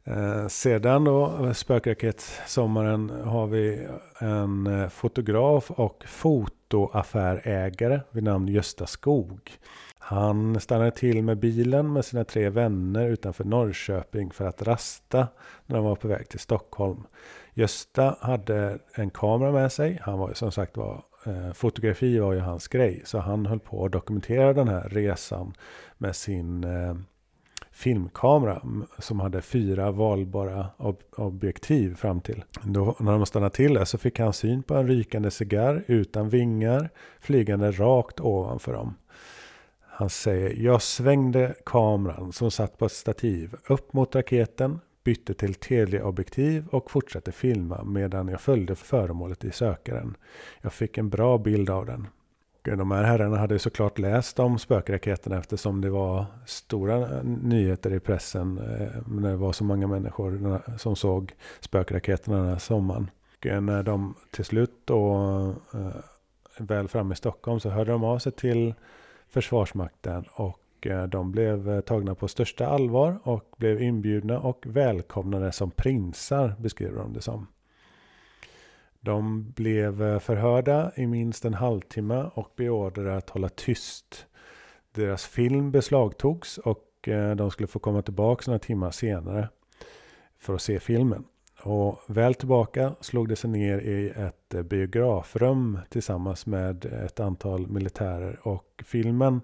Eh, 0.07 0.47
sedan 0.47 1.03
då, 1.03 1.53
spökraketsommaren, 1.53 3.09
har 3.09 3.47
vi 3.47 3.87
en 4.19 4.67
eh, 4.67 4.89
fotograf 4.89 5.71
och 5.71 6.03
fotoaffärägare 6.07 7.99
vid 8.11 8.23
namn 8.23 8.47
Gösta 8.47 8.87
Skog. 8.87 9.51
Han 9.99 10.59
stannade 10.59 10.91
till 10.91 11.23
med 11.23 11.37
bilen 11.37 11.93
med 11.93 12.05
sina 12.05 12.23
tre 12.23 12.49
vänner 12.49 13.09
utanför 13.09 13.43
Norrköping 13.43 14.31
för 14.31 14.45
att 14.45 14.61
rasta 14.61 15.27
när 15.65 15.75
de 15.75 15.85
var 15.85 15.95
på 15.95 16.07
väg 16.07 16.29
till 16.29 16.39
Stockholm. 16.39 17.03
Gösta 17.53 18.17
hade 18.21 18.79
en 18.93 19.09
kamera 19.09 19.51
med 19.51 19.71
sig. 19.71 19.99
Han 20.01 20.19
var 20.19 20.33
som 20.33 20.51
sagt 20.51 20.77
var, 20.77 21.03
eh, 21.25 21.53
fotografi 21.53 22.19
var 22.19 22.33
ju 22.33 22.39
hans 22.39 22.67
grej. 22.67 23.01
Så 23.05 23.19
han 23.19 23.45
höll 23.45 23.59
på 23.59 23.85
att 23.85 23.91
dokumentera 23.91 24.53
den 24.53 24.67
här 24.67 24.89
resan 24.89 25.53
med 25.97 26.15
sin 26.15 26.63
eh, 26.63 26.95
filmkamera 27.77 28.61
som 28.99 29.19
hade 29.19 29.41
fyra 29.41 29.91
valbara 29.91 30.67
ob- 30.77 31.15
objektiv 31.17 31.95
fram 31.95 32.21
till. 32.21 32.43
Då, 32.63 32.95
när 32.99 33.11
de 33.11 33.25
stannade 33.25 33.55
till 33.55 33.73
där 33.73 33.85
så 33.85 33.97
fick 33.97 34.19
han 34.19 34.33
syn 34.33 34.63
på 34.63 34.75
en 34.75 34.87
rykande 34.87 35.31
cigarr 35.31 35.83
utan 35.87 36.29
vingar 36.29 36.89
flygande 37.19 37.71
rakt 37.71 38.19
ovanför 38.19 38.73
dem. 38.73 38.95
Han 39.81 40.09
säger, 40.09 40.63
jag 40.63 40.81
svängde 40.81 41.55
kameran 41.65 42.33
som 42.33 42.51
satt 42.51 42.77
på 42.77 42.85
ett 42.85 42.91
stativ 42.91 43.55
upp 43.67 43.93
mot 43.93 44.15
raketen, 44.15 44.79
bytte 45.03 45.33
till 45.33 45.53
teleobjektiv 45.53 46.67
och 46.67 46.91
fortsatte 46.91 47.31
filma 47.31 47.83
medan 47.83 48.27
jag 48.27 48.41
följde 48.41 48.75
föremålet 48.75 49.43
i 49.43 49.51
sökaren. 49.51 50.17
Jag 50.61 50.73
fick 50.73 50.97
en 50.97 51.09
bra 51.09 51.37
bild 51.37 51.69
av 51.69 51.85
den. 51.85 52.07
De 52.75 52.91
här 52.91 53.03
herrarna 53.03 53.37
hade 53.37 53.59
såklart 53.59 53.99
läst 53.99 54.39
om 54.39 54.59
spökraketerna 54.59 55.37
eftersom 55.37 55.81
det 55.81 55.89
var 55.89 56.25
stora 56.45 57.21
nyheter 57.23 57.93
i 57.93 57.99
pressen 57.99 58.57
eh, 58.57 59.01
när 59.07 59.29
det 59.29 59.37
var 59.37 59.51
så 59.51 59.63
många 59.63 59.87
människor 59.87 60.61
som 60.77 60.95
såg 60.95 61.33
spökraketerna 61.59 62.37
den 62.37 62.47
här 62.47 62.57
sommaren. 62.57 63.11
Och 63.37 63.47
eh, 63.47 63.61
när 63.61 63.83
de 63.83 64.15
till 64.31 64.45
slut 64.45 64.71
då 64.85 65.15
eh, 65.73 65.95
väl 66.57 66.87
framme 66.87 67.13
i 67.13 67.15
Stockholm 67.15 67.59
så 67.59 67.69
hörde 67.69 67.91
de 67.91 68.03
av 68.03 68.19
sig 68.19 68.31
till 68.31 68.73
Försvarsmakten 69.29 70.25
och 70.33 70.87
eh, 70.87 71.03
de 71.03 71.31
blev 71.31 71.69
eh, 71.69 71.81
tagna 71.81 72.15
på 72.15 72.27
största 72.27 72.67
allvar 72.67 73.19
och 73.23 73.55
blev 73.57 73.81
inbjudna 73.81 74.39
och 74.39 74.65
välkomnade 74.67 75.51
som 75.51 75.71
prinsar 75.71 76.55
beskriver 76.59 76.99
de 76.99 77.13
det 77.13 77.21
som. 77.21 77.47
De 79.07 79.51
blev 79.51 80.03
eh, 80.03 80.19
förhörda 80.19 80.91
i 80.95 81.07
minst 81.07 81.45
en 81.45 81.53
halvtimme 81.53 82.29
och 82.33 82.53
beordrade 82.55 83.17
att 83.17 83.29
hålla 83.29 83.49
tyst. 83.49 84.25
Deras 84.91 85.25
film 85.25 85.71
beslagtogs 85.71 86.57
och 86.57 87.07
eh, 87.07 87.35
de 87.35 87.51
skulle 87.51 87.67
få 87.67 87.79
komma 87.79 88.01
tillbaka 88.01 88.43
några 88.47 88.59
timmar 88.59 88.91
senare 88.91 89.49
för 90.39 90.55
att 90.55 90.61
se 90.61 90.79
filmen. 90.79 91.23
Och 91.63 91.99
väl 92.07 92.33
tillbaka 92.33 92.95
slog 93.01 93.27
de 93.27 93.35
sig 93.35 93.49
ner 93.49 93.79
i 93.79 94.09
ett 94.09 94.53
eh, 94.53 94.61
biografrum 94.61 95.79
tillsammans 95.89 96.45
med 96.45 96.85
ett 96.85 97.19
antal 97.19 97.67
militärer 97.67 98.39
och 98.47 98.83
filmen 98.85 99.41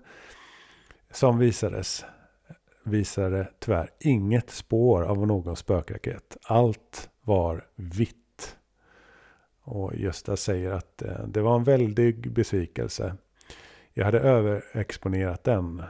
som 1.11 1.39
visades 1.39 2.05
visade 2.83 3.47
tyvärr 3.59 3.89
inget 3.99 4.49
spår 4.49 5.03
av 5.03 5.27
någon 5.27 5.55
spökraket. 5.55 6.37
Allt 6.43 7.09
var 7.21 7.65
vitt. 7.75 8.22
Och 9.63 9.95
Gösta 9.95 10.37
säger 10.37 10.71
att 10.71 11.01
eh, 11.01 11.27
det 11.27 11.41
var 11.41 11.55
en 11.55 11.63
väldig 11.63 12.31
besvikelse. 12.31 13.15
Jag 13.93 14.05
hade 14.05 14.19
överexponerat 14.19 15.43
den. 15.43 15.83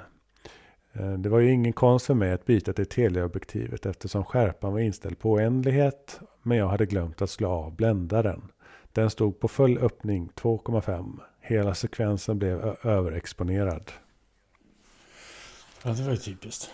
Eh, 0.94 1.14
Det 1.14 1.30
var 1.30 1.40
ju 1.40 1.52
ingen 1.52 1.74
konst 1.74 2.06
för 2.06 2.14
mig 2.14 2.32
att 2.32 2.46
byta 2.46 2.74
till 2.74 2.86
teleobjektivet 2.86 3.86
eftersom 3.86 4.24
skärpan 4.26 4.74
var 4.74 4.80
inställd 4.80 5.20
på 5.20 5.32
oändlighet. 5.32 6.20
Men 6.42 6.58
jag 6.58 6.68
hade 6.68 6.86
glömt 6.86 7.22
att 7.22 7.30
slå 7.30 7.50
av 7.50 7.76
bländaren. 7.76 8.52
Den 8.92 9.10
stod 9.10 9.40
på 9.40 9.48
full 9.48 9.78
öppning 9.78 10.30
2,5. 10.36 11.20
Hela 11.42 11.76
sekvensen 11.76 12.40
blev 12.40 12.76
överexponerad. 12.84 13.92
Ja, 15.84 15.92
det 15.92 16.04
var 16.04 16.12
ju 16.12 16.18
typiskt. 16.18 16.70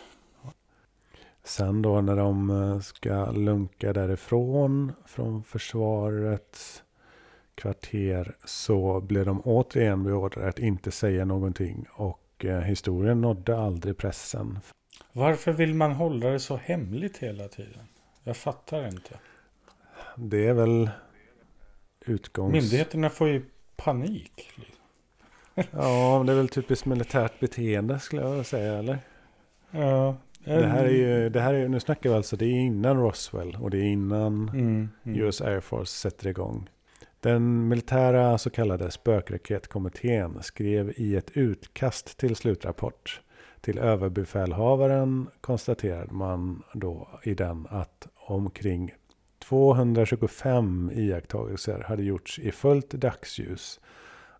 Sen 1.44 1.82
då 1.82 2.02
när 2.02 2.16
de 2.16 2.50
eh, 2.50 2.80
ska 2.80 3.32
lunka 3.32 3.94
därifrån 3.94 4.92
från 5.06 5.44
försvarets 5.44 6.84
kvarter 7.60 8.36
så 8.46 9.02
blev 9.02 9.26
de 9.26 9.42
återigen 9.42 10.04
beordrade 10.04 10.50
att 10.50 10.60
inte 10.60 10.92
säga 10.92 11.26
någonting 11.26 11.86
och 11.92 12.46
eh, 12.46 12.60
historien 12.60 13.22
nådde 13.22 13.58
aldrig 13.58 13.98
pressen. 13.98 14.60
Varför 15.12 15.52
vill 15.52 15.74
man 15.74 15.92
hålla 15.92 16.30
det 16.30 16.40
så 16.40 16.56
hemligt 16.58 17.18
hela 17.18 17.48
tiden? 17.48 17.88
Jag 18.24 18.38
fattar 18.38 18.88
inte. 18.88 19.20
Det 20.16 20.48
är 20.48 20.54
väl 20.54 20.90
utgångs... 22.06 22.54
Myndigheterna 22.54 23.10
får 23.10 23.28
ju 23.28 23.46
panik. 23.76 24.50
Ja, 25.72 26.24
det 26.26 26.32
är 26.32 26.36
väl 26.36 26.50
typiskt 26.50 26.86
militärt 26.86 27.40
beteende 27.40 28.00
skulle 28.00 28.22
jag 28.22 28.46
säga 28.46 28.74
eller? 28.74 29.00
Ja. 29.72 30.16
Det 30.44 30.68
här 30.68 30.86
är 30.86 30.90
ju, 30.90 31.30
det 31.30 31.42
här 31.42 31.54
är, 31.54 31.68
nu 31.68 31.80
snackar 31.80 32.10
vi 32.10 32.16
alltså, 32.16 32.36
det 32.36 32.46
är 32.46 32.60
innan 32.60 32.98
Roswell 32.98 33.58
och 33.62 33.70
det 33.70 33.78
är 33.78 33.84
innan 33.84 34.50
Mm, 34.50 34.90
mm. 35.04 35.20
US 35.20 35.42
Air 35.42 35.60
Force 35.60 35.92
sätter 35.92 36.28
igång. 36.28 36.70
Den 37.20 37.68
militära 37.68 38.38
så 38.38 38.50
kallade 38.50 38.92
spökraketkommittén 38.92 40.44
skrev 40.44 40.94
i 40.96 41.16
ett 41.16 41.32
utkast 41.38 42.18
till 42.18 42.36
slutrapport 42.36 43.22
till 43.62 43.78
överbefälhavaren 43.78 45.28
konstaterade 45.42 46.14
man 46.14 46.64
då 46.74 47.08
i 47.24 47.34
den 47.34 47.68
att 47.70 48.08
omkring 48.16 48.94
225 49.40 50.92
iakttagelser 50.94 51.84
hade 51.88 52.04
gjorts 52.04 52.40
i 52.40 52.52
fullt 52.52 52.90
dagsljus 52.90 53.80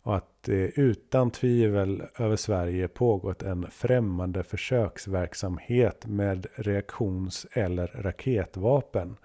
och 0.04 0.16
att 0.16 0.44
det 0.44 0.80
utan 0.80 1.32
tvivel 1.32 2.04
över 2.18 2.36
Sverige 2.36 2.88
pågått 2.88 3.44
en 3.44 3.72
främmande 3.72 4.44
försöksverksamhet 4.44 6.06
med 6.06 6.48
reaktions 6.56 7.46
eller 7.52 7.88
raketvapen 7.88 9.18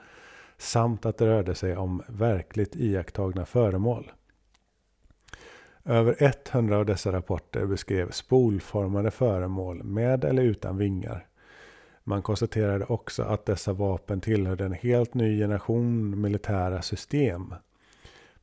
samt 0.58 1.06
att 1.06 1.18
det 1.18 1.26
rörde 1.26 1.54
sig 1.54 1.76
om 1.76 2.02
verkligt 2.08 2.76
iakttagna 2.76 3.46
föremål. 3.46 4.12
Över 5.84 6.16
100 6.20 6.76
av 6.78 6.86
dessa 6.86 7.12
rapporter 7.12 7.66
beskrev 7.66 8.10
spolformade 8.10 9.10
föremål 9.10 9.82
med 9.82 10.24
eller 10.24 10.42
utan 10.42 10.78
vingar. 10.78 11.26
Man 12.04 12.22
konstaterade 12.22 12.84
också 12.84 13.22
att 13.22 13.46
dessa 13.46 13.72
vapen 13.72 14.20
tillhörde 14.20 14.64
en 14.64 14.72
helt 14.72 15.14
ny 15.14 15.38
generation 15.38 16.20
militära 16.20 16.82
system. 16.82 17.54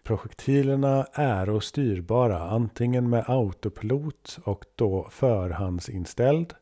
Projektilerna 0.03 1.07
är 1.13 1.59
styrbara 1.59 2.39
antingen 2.39 3.09
med 3.09 3.23
autopilot 3.27 4.39
och 4.43 4.65
då 4.75 5.07
förhandsinställd 5.11 6.53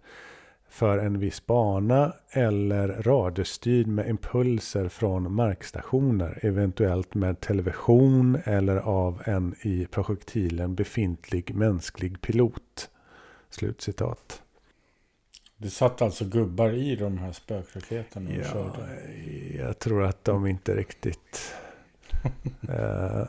för 0.69 0.97
en 0.97 1.19
viss 1.19 1.45
bana 1.45 2.13
eller 2.31 2.87
radiostyrd 2.87 3.87
med 3.87 4.09
impulser 4.09 4.87
från 4.89 5.33
markstationer, 5.33 6.39
eventuellt 6.41 7.13
med 7.15 7.39
television 7.41 8.37
eller 8.45 8.77
av 8.77 9.21
en 9.25 9.55
i 9.61 9.85
projektilen 9.91 10.75
befintlig 10.75 11.55
mänsklig 11.55 12.21
pilot. 12.21 12.89
Slutcitat. 13.49 14.41
Det 15.57 15.69
satt 15.69 16.01
alltså 16.01 16.25
gubbar 16.25 16.69
i 16.69 16.95
de 16.95 17.17
här 17.17 17.31
spökraketerna 17.31 18.29
och 18.29 18.35
Ja, 18.35 18.43
körde. 18.43 18.99
jag 19.57 19.79
tror 19.79 20.03
att 20.03 20.25
de 20.25 20.47
inte 20.47 20.75
riktigt... 20.75 21.53
eh, 22.69 23.23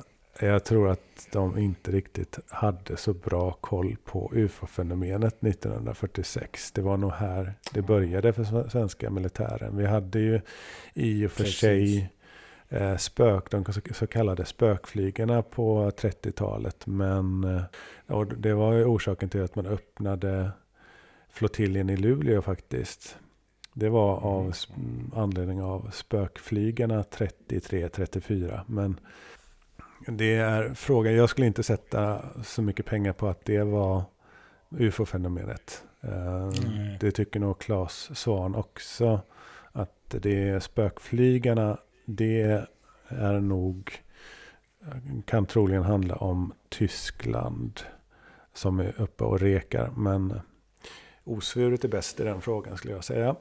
jag 0.46 0.64
tror 0.64 0.88
att 0.90 1.28
de 1.32 1.58
inte 1.58 1.90
riktigt 1.90 2.38
hade 2.48 2.96
så 2.96 3.12
bra 3.14 3.50
koll 3.60 3.96
på 4.04 4.30
ufo-fenomenet 4.34 5.44
1946. 5.44 6.72
Det 6.72 6.82
var 6.82 6.96
nog 6.96 7.12
här 7.12 7.54
det 7.72 7.82
började 7.82 8.32
för 8.32 8.68
svenska 8.68 9.10
militären. 9.10 9.76
Vi 9.76 9.86
hade 9.86 10.20
ju 10.20 10.40
i 10.94 11.26
och 11.26 11.30
för 11.32 11.44
Precis. 11.44 11.58
sig 11.60 12.10
eh, 12.68 12.96
spök, 12.96 13.50
de 13.50 13.64
så 13.94 14.06
kallade 14.06 14.44
spökflygarna 14.44 15.42
på 15.42 15.90
30-talet. 15.90 16.86
Men 16.86 17.44
eh, 17.44 17.62
och 18.16 18.26
det 18.26 18.54
var 18.54 18.72
ju 18.72 18.84
orsaken 18.84 19.28
till 19.28 19.42
att 19.42 19.56
man 19.56 19.66
öppnade 19.66 20.50
flottiljen 21.32 21.90
i 21.90 21.96
Luleå 21.96 22.42
faktiskt. 22.42 23.16
Det 23.74 23.88
var 23.88 24.16
av 24.16 24.50
s- 24.50 24.68
anledning 25.14 25.62
av 25.62 25.90
spökflygarna 25.92 27.02
33-34. 27.02 28.60
Men 28.66 29.00
det 30.06 30.34
är 30.34 30.74
frågan. 30.74 31.14
Jag 31.14 31.30
skulle 31.30 31.46
inte 31.46 31.62
sätta 31.62 32.22
så 32.42 32.62
mycket 32.62 32.86
pengar 32.86 33.12
på 33.12 33.28
att 33.28 33.44
det 33.44 33.62
var 33.62 34.02
ufo-fenomenet. 34.70 35.84
Eh, 36.00 36.50
Nej. 36.64 36.96
Det 37.00 37.10
tycker 37.10 37.40
nog 37.40 37.58
Claes 37.58 38.18
Svan 38.18 38.54
också. 38.54 39.20
Att 39.72 39.94
det 40.08 40.48
är 40.48 40.60
spökflygarna. 40.60 41.78
Det 42.06 42.66
är 43.08 43.40
nog 43.40 44.02
kan 45.24 45.46
troligen 45.46 45.82
handla 45.82 46.14
om 46.14 46.52
Tyskland. 46.68 47.80
som 48.54 48.80
är 48.80 49.00
uppe 49.00 49.24
och 49.24 49.40
rekar. 49.40 49.90
Men 49.96 50.40
osvuret 51.24 51.84
är 51.84 51.88
bäst 51.88 52.20
i 52.20 52.24
den 52.24 52.40
frågan 52.40 52.76
skulle 52.76 52.94
jag 52.94 53.04
säga. 53.04 53.36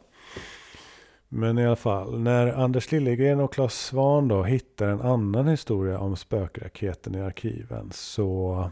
Men 1.29 1.57
i 1.57 1.65
alla 1.65 1.75
fall, 1.75 2.19
när 2.19 2.47
Anders 2.47 2.91
Liljegren 2.91 3.39
och 3.39 3.53
Claes 3.53 3.73
Svan 3.73 4.27
då 4.27 4.43
hittar 4.43 4.87
en 4.87 5.01
annan 5.01 5.47
historia 5.47 5.99
om 5.99 6.15
spökraketen 6.15 7.15
i 7.15 7.21
arkiven 7.21 7.91
så 7.91 8.69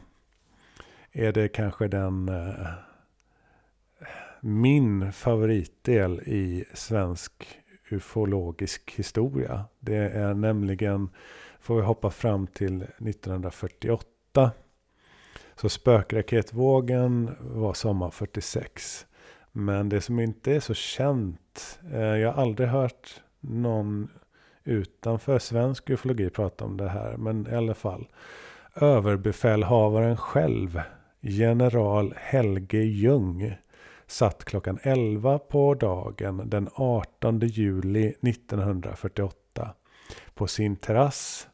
är 1.11 1.31
det 1.31 1.47
kanske 1.47 1.87
den 1.87 2.29
eh, 2.29 2.67
min 4.41 5.11
favoritdel 5.11 6.19
i 6.19 6.65
svensk 6.73 7.59
ufologisk 7.91 8.93
historia. 8.95 9.65
Det 9.79 9.95
är 9.95 10.33
nämligen, 10.33 11.09
får 11.59 11.75
vi 11.75 11.81
hoppa 11.81 12.09
fram 12.09 12.47
till 12.47 12.81
1948. 12.81 14.51
Så 15.55 15.69
spökraketvågen 15.69 17.35
var 17.39 17.73
sommar 17.73 18.11
46. 18.11 19.05
Men 19.51 19.89
det 19.89 20.01
som 20.01 20.19
inte 20.19 20.55
är 20.55 20.59
så 20.59 20.73
känt, 20.73 21.79
eh, 21.93 21.99
jag 21.99 22.31
har 22.31 22.41
aldrig 22.41 22.69
hört 22.69 23.21
någon 23.39 24.09
utanför 24.63 25.39
svensk 25.39 25.89
ufologi 25.89 26.29
prata 26.29 26.65
om 26.65 26.77
det 26.77 26.89
här, 26.89 27.17
men 27.17 27.47
i 27.47 27.55
alla 27.55 27.73
fall. 27.73 28.07
Överbefälhavaren 28.75 30.17
själv, 30.17 30.81
general 31.21 32.13
Helge 32.17 32.77
Ljung, 32.77 33.57
satt 34.07 34.45
klockan 34.45 34.79
11 34.81 35.39
på 35.39 35.73
dagen 35.73 36.49
den 36.49 36.69
18 36.73 37.39
juli 37.39 38.07
1948 38.07 39.73
på 40.33 40.47
sin 40.47 40.75
terrass 40.75 41.47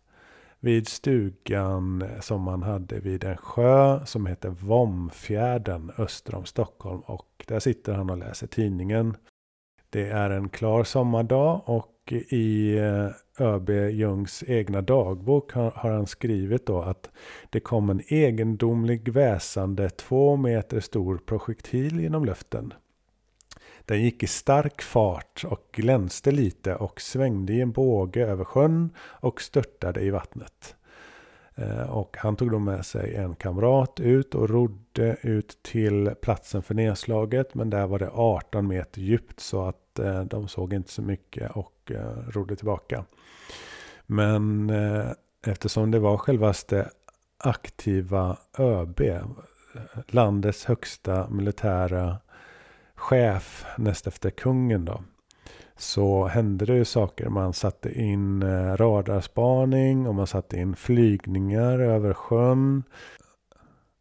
vid 0.64 0.88
stugan 0.88 2.04
som 2.22 2.42
man 2.42 2.64
hade 2.64 3.00
vid 3.00 3.24
en 3.24 3.38
sjö 3.38 4.06
som 4.06 4.26
heter 4.26 4.50
Vomfjärden 4.50 5.92
öster 5.98 6.36
om 6.36 6.46
Stockholm. 6.46 7.00
Och 7.00 7.46
där 7.48 7.60
sitter 7.60 7.94
han 7.94 8.10
och 8.10 8.18
läser 8.18 8.48
tidningen. 8.48 9.18
Det 9.90 10.10
är 10.10 10.30
en 10.30 10.50
klar 10.50 10.84
sommardag 10.84 11.62
och 11.66 12.14
i 12.30 12.78
eh, 12.78 13.10
ÖB 13.40 13.70
Ljungs 13.70 14.44
egna 14.48 14.82
dagbok 14.82 15.52
har, 15.52 15.72
har, 15.72 15.92
han 15.92 16.08
skrivit 16.08 16.66
då 16.66 16.82
att 16.82 17.10
det 17.50 17.60
kom 17.60 17.90
en 17.90 18.02
egendomlig 18.08 19.10
väsande 19.10 19.90
två 19.90 20.36
meter 20.36 20.80
stor 20.80 21.18
projektil 21.26 22.00
genom 22.00 22.26
luften. 22.26 22.74
Den 23.86 24.02
gick 24.02 24.24
i 24.24 24.28
stark 24.28 24.82
fart 24.82 25.44
och 25.48 25.70
glänste 25.72 26.32
lite 26.32 26.76
och 26.76 27.02
svängde 27.02 27.54
i 27.54 27.62
en 27.62 27.72
båge 27.72 28.26
över 28.26 28.44
sjön 28.44 28.90
och 29.00 29.42
störtade 29.42 30.02
i 30.02 30.10
vattnet. 30.10 30.76
Eh, 31.56 31.90
och 31.90 32.18
han 32.20 32.36
tog 32.36 32.52
då 32.52 32.60
med 32.60 32.86
sig 32.86 33.16
en 33.16 33.36
kamrat 33.36 34.00
ut 34.00 34.36
och 34.36 34.50
rodde 34.50 35.18
ut 35.22 35.58
till 35.62 36.12
platsen 36.22 36.64
för 36.64 36.74
nedslaget. 36.74 37.56
Men 37.56 37.70
där 37.70 37.88
var 37.88 38.00
det 38.00 38.10
18 38.14 38.68
meter 38.68 39.02
djupt 39.02 39.40
så 39.40 39.64
att 39.64 40.00
eh, 40.00 40.22
de 40.22 40.48
såg 40.48 40.74
inte 40.74 40.92
så 40.92 41.02
mycket 41.02 41.52
och 41.52 41.92
eh, 41.92 42.30
rodde 42.30 42.56
tillbaka. 42.56 43.06
Men 44.06 44.72
eftersom 45.46 45.92
det 45.92 46.00
var 46.00 46.18
självaste 46.18 46.90
aktiva 47.38 48.38
ÖB, 48.58 49.02
landets 50.08 50.66
högsta 50.66 51.30
militära 51.30 52.18
chef 53.04 53.66
näst 53.78 54.08
efter 54.08 54.30
kungen 54.30 54.86
då. 54.86 55.04
Så 55.76 56.26
hände 56.26 56.66
det 56.66 56.76
ju 56.76 56.86
saker. 56.86 57.30
Man 57.30 57.54
satte 57.54 58.02
in 58.02 58.44
eh, 58.44 58.78
radarspaning 58.78 60.08
och 60.08 60.16
man 60.16 60.28
satte 60.28 60.58
in 60.58 60.76
flygningar 60.76 61.80
över 61.80 62.14
sjön. 62.14 62.84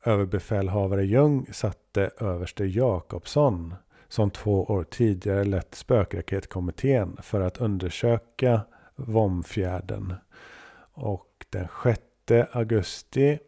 Överbefälhavare 0.05 1.05
Ljung 1.05 1.47
satte 1.53 2.11
överste 2.19 2.65
Jakobsson 2.65 3.75
som 4.09 4.31
två 4.31 4.65
år 4.65 4.85
tidigare 4.85 5.45
lett 5.45 5.75
spökraketkommittén 5.75 7.17
för 7.23 7.41
att 7.41 7.59
undersöka 7.59 8.61
Vomfjärden. 8.97 10.15
Och 10.95 11.47
den 11.51 11.69
6 11.85 12.01
augusti 12.53 13.39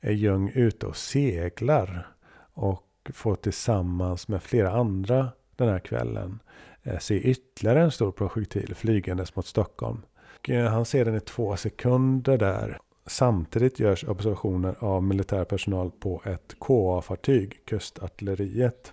är 0.00 0.12
Ljung 0.12 0.52
ute 0.54 0.86
och 0.86 0.96
seglar. 0.96 2.08
Och 2.54 2.82
får 3.12 3.34
tillsammans 3.34 4.28
med 4.28 4.42
flera 4.42 4.70
andra 4.70 5.28
den 5.56 5.68
här 5.68 5.78
kvällen 5.78 6.38
eh, 6.82 6.98
se 6.98 7.14
ytterligare 7.14 7.82
en 7.82 7.90
stor 7.90 8.12
projektil 8.12 8.74
flygandes 8.74 9.36
mot 9.36 9.46
Stockholm. 9.46 10.02
Och 10.38 10.50
eh, 10.50 10.70
han 10.70 10.84
ser 10.84 11.04
den 11.04 11.16
i 11.16 11.20
två 11.20 11.56
sekunder 11.56 12.38
där. 12.38 12.78
Samtidigt 13.06 13.80
görs 13.80 14.04
observationer 14.04 14.74
av 14.78 15.02
militär 15.02 15.44
personal 15.44 15.90
på 15.90 16.22
ett 16.24 16.54
KA-fartyg, 16.60 17.64
kustartilleriet. 17.64 18.92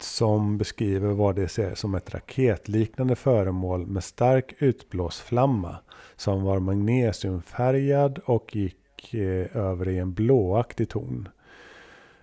Som 0.00 0.58
beskriver 0.58 1.08
vad 1.08 1.36
det 1.36 1.48
ser 1.48 1.74
som 1.74 1.94
ett 1.94 2.14
raketliknande 2.14 3.16
föremål 3.16 3.86
med 3.86 4.04
stark 4.04 4.54
utblåsflamma. 4.58 5.76
Som 6.16 6.42
var 6.42 6.58
magnesiumfärgad 6.58 8.18
och 8.18 8.56
gick 8.56 9.14
eh, 9.14 9.56
över 9.56 9.88
i 9.88 9.98
en 9.98 10.14
blåaktig 10.14 10.88
ton. 10.88 11.28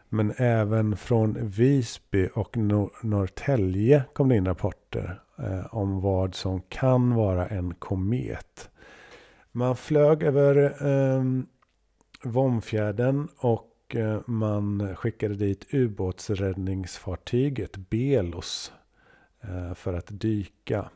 Men 0.10 0.34
även 0.38 0.98
från 0.98 1.50
Visby 1.50 2.30
och 2.34 2.58
Nor 2.58 2.92
Norrtälje 3.04 4.04
kom 4.14 4.30
det 4.30 4.36
in 4.36 4.46
rapporter 4.46 5.22
eh, 5.38 5.76
om 5.76 6.02
vad 6.02 6.36
som 6.36 6.62
kan 6.62 7.16
vara 7.16 7.48
en 7.48 7.74
komet. 7.74 8.70
Man 9.52 9.76
flög 9.76 10.24
över 10.24 10.86
eh, 10.88 11.24
Vomfjärden 12.24 13.28
och 13.38 13.96
eh, 13.96 14.20
man 14.26 14.96
skickade 14.96 15.36
dit 15.36 15.74
ubåtsräddningsfartyget 15.74 17.78
Belos 17.78 18.74
eh, 19.42 19.74
för 19.74 19.94
att 19.94 20.08
dyka. 20.10 20.90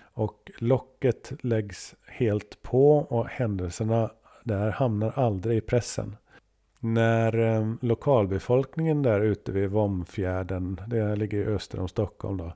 Och 0.00 0.50
locket 0.58 1.32
läggs 1.40 1.94
helt 2.06 2.62
på 2.62 2.98
och 2.98 3.26
händelserna 3.26 4.10
där 4.44 4.70
hamnar 4.70 5.10
aldrig 5.10 5.58
i 5.58 5.60
pressen. 5.60 6.16
När 6.80 7.38
eh, 7.38 7.74
lokalbefolkningen 7.80 9.02
där 9.02 9.20
ute 9.20 9.52
vid 9.52 9.70
Vomfjärden, 9.70 10.80
det 10.86 11.16
ligger 11.16 11.46
öster 11.46 11.80
om 11.80 11.88
Stockholm 11.88 12.36
då, 12.36 12.52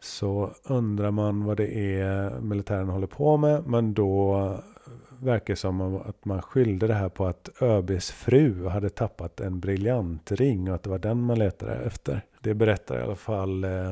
så 0.00 0.50
undrar 0.64 1.10
man 1.10 1.44
vad 1.44 1.56
det 1.56 2.00
är 2.00 2.40
militären 2.40 2.88
håller 2.88 3.06
på 3.06 3.36
med. 3.36 3.66
Men 3.66 3.94
då 3.94 4.34
verkar 5.20 5.54
det 5.54 5.56
som 5.56 5.96
att 5.96 6.24
man 6.24 6.42
skyllde 6.42 6.86
det 6.86 6.94
här 6.94 7.08
på 7.08 7.26
att 7.26 7.62
ÖBs 7.62 8.10
fru 8.10 8.66
hade 8.66 8.90
tappat 8.90 9.40
en 9.40 9.60
briljantring 9.60 10.68
och 10.68 10.74
att 10.74 10.82
det 10.82 10.90
var 10.90 10.98
den 10.98 11.22
man 11.22 11.38
letade 11.38 11.74
efter. 11.74 12.24
Det 12.40 12.54
berättar 12.54 12.98
i 12.98 13.02
alla 13.02 13.16
fall 13.16 13.64
eh, 13.64 13.88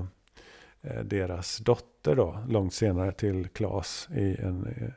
eh 0.82 1.02
deras 1.04 1.58
dotter 1.58 2.16
då, 2.16 2.38
långt 2.48 2.74
senare 2.74 3.12
till 3.12 3.48
Klas 3.48 4.08
i 4.14 4.36
en, 4.40 4.66
eh, 4.66 4.88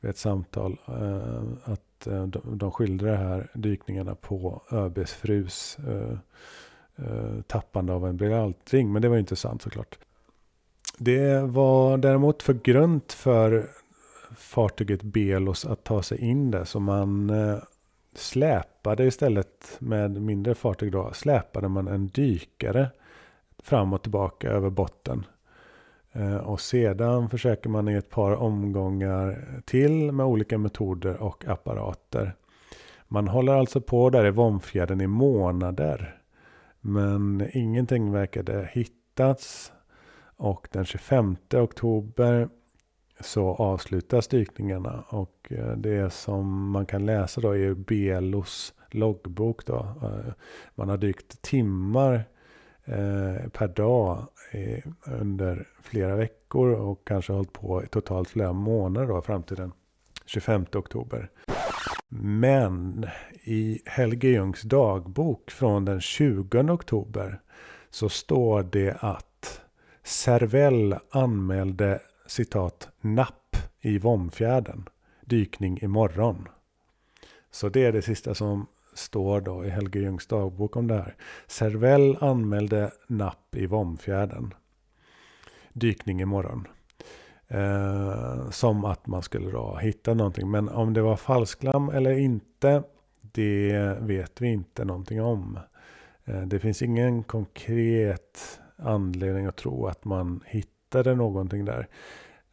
vid 0.00 0.10
ett 0.10 0.18
samtal. 0.18 0.78
Eh, 0.86 1.72
att 1.72 1.87
Eh, 2.06 2.12
de 2.12 2.30
de, 2.30 2.58
de 2.58 2.70
skildrar 2.72 3.16
här 3.16 3.50
dykningarna 3.54 4.14
på 4.14 4.62
ÖBs 4.70 5.12
frus 5.12 5.78
eh, 5.88 6.18
eh, 7.06 7.40
tappande 7.46 7.92
av 7.92 8.06
en 8.06 8.16
briljantring. 8.16 8.92
Men 8.92 9.02
det 9.02 9.08
var 9.08 9.16
ju 9.16 9.20
inte 9.20 9.36
sant 9.36 9.62
såklart. 9.62 9.98
Det 10.98 11.40
var 11.40 11.98
däremot 11.98 12.42
för 12.42 12.54
grunt 12.54 13.12
för 13.12 13.70
fartyget 14.36 15.02
Belos 15.02 15.64
att 15.64 15.84
ta 15.84 16.02
sig 16.02 16.18
in 16.18 16.50
där. 16.50 16.64
Så 16.64 16.80
man 16.80 17.32
släpade 18.14 19.04
istället 19.04 19.76
med 19.78 20.22
mindre 20.22 20.54
fartyg 20.54 20.92
då. 20.92 21.10
Släpade 21.12 21.68
man 21.68 21.88
en 21.88 22.06
dykare 22.06 22.88
fram 23.62 23.92
och 23.92 24.02
tillbaka 24.02 24.50
över 24.50 24.70
botten. 24.70 25.24
Eh, 26.12 26.36
och 26.36 26.60
sedan 26.60 27.30
försöker 27.30 27.70
man 27.70 27.88
i 27.88 27.94
ett 27.94 28.10
par 28.10 28.32
omgångar 28.32 29.44
till 29.64 30.12
med 30.12 30.26
olika 30.26 30.58
metoder 30.58 31.22
och 31.22 31.44
apparater. 31.48 32.34
Man 33.08 33.28
håller 33.28 33.52
alltså 33.52 33.80
på 33.80 34.10
där 34.10 34.26
i 34.26 34.30
Vomfjärden 34.30 35.00
i 35.00 35.06
månader. 35.06 36.20
Men 36.80 37.48
ingenting 37.52 38.12
verkade 38.12 38.70
hittats. 38.72 39.72
Och 40.36 40.68
den 40.72 40.84
25 40.84 41.36
oktober 41.54 42.48
så 43.20 43.54
avslutas 43.54 44.28
dykningarna. 44.28 45.04
Och 45.08 45.52
eh, 45.52 45.76
det 45.76 46.12
som 46.12 46.70
man 46.70 46.86
kan 46.86 47.06
läsa 47.06 47.40
då 47.40 47.56
är 47.56 47.74
Belos 47.74 48.74
loggbok. 48.90 49.66
Då. 49.66 49.76
Eh, 50.02 50.32
man 50.74 50.88
har 50.88 50.96
dykt 50.96 51.42
timmar 51.42 52.24
Eh, 52.90 53.48
per 53.48 53.68
dag 53.68 54.26
eh, 54.50 54.84
under 55.04 55.66
flera 55.82 56.16
veckor 56.16 56.70
och 56.72 57.06
kanske 57.06 57.32
hållit 57.32 57.52
på 57.52 57.84
i 57.84 57.86
totalt 57.86 58.28
flera 58.28 58.52
månader 58.52 59.06
då, 59.06 59.22
fram 59.22 59.42
till 59.42 59.56
den 59.56 59.72
25 60.26 60.66
oktober. 60.74 61.30
Men 62.08 63.06
i 63.44 63.82
Helge 63.84 64.28
Ljungs 64.28 64.62
dagbok 64.62 65.50
från 65.50 65.84
den 65.84 66.00
20 66.00 66.72
oktober 66.72 67.40
så 67.90 68.08
står 68.08 68.62
det 68.62 68.96
att 69.00 69.60
Servell 70.02 70.96
anmälde 71.10 72.00
citat 72.26 72.88
napp 73.00 73.56
i 73.80 73.98
Vomfjärden. 73.98 74.88
Dykning 75.24 75.78
imorgon. 75.82 76.48
Så 77.50 77.68
det 77.68 77.84
är 77.84 77.92
det 77.92 78.02
sista 78.02 78.34
som 78.34 78.66
står 78.98 79.40
då 79.40 79.64
i 79.64 79.68
Helge 79.68 80.00
Ljungs 80.00 80.26
dagbok 80.26 80.76
om 80.76 80.86
det 80.86 80.94
här. 80.94 81.14
Servell 81.46 82.16
anmälde 82.20 82.90
napp 83.06 83.54
i 83.56 83.66
Vomfjärden. 83.66 84.54
Dykning 85.72 86.20
imorgon. 86.20 86.66
Eh, 87.48 88.50
som 88.50 88.84
att 88.84 89.06
man 89.06 89.22
skulle 89.22 89.50
då 89.50 89.76
hitta 89.76 90.14
någonting. 90.14 90.50
Men 90.50 90.68
om 90.68 90.94
det 90.94 91.02
var 91.02 91.16
falsklam 91.16 91.88
eller 91.88 92.18
inte, 92.18 92.82
det 93.20 93.96
vet 94.00 94.40
vi 94.40 94.48
inte 94.48 94.84
någonting 94.84 95.22
om. 95.22 95.58
Eh, 96.24 96.42
det 96.42 96.58
finns 96.58 96.82
ingen 96.82 97.22
konkret 97.22 98.60
anledning 98.76 99.46
att 99.46 99.56
tro 99.56 99.86
att 99.86 100.04
man 100.04 100.40
hittade 100.46 101.14
någonting 101.14 101.64
där. 101.64 101.88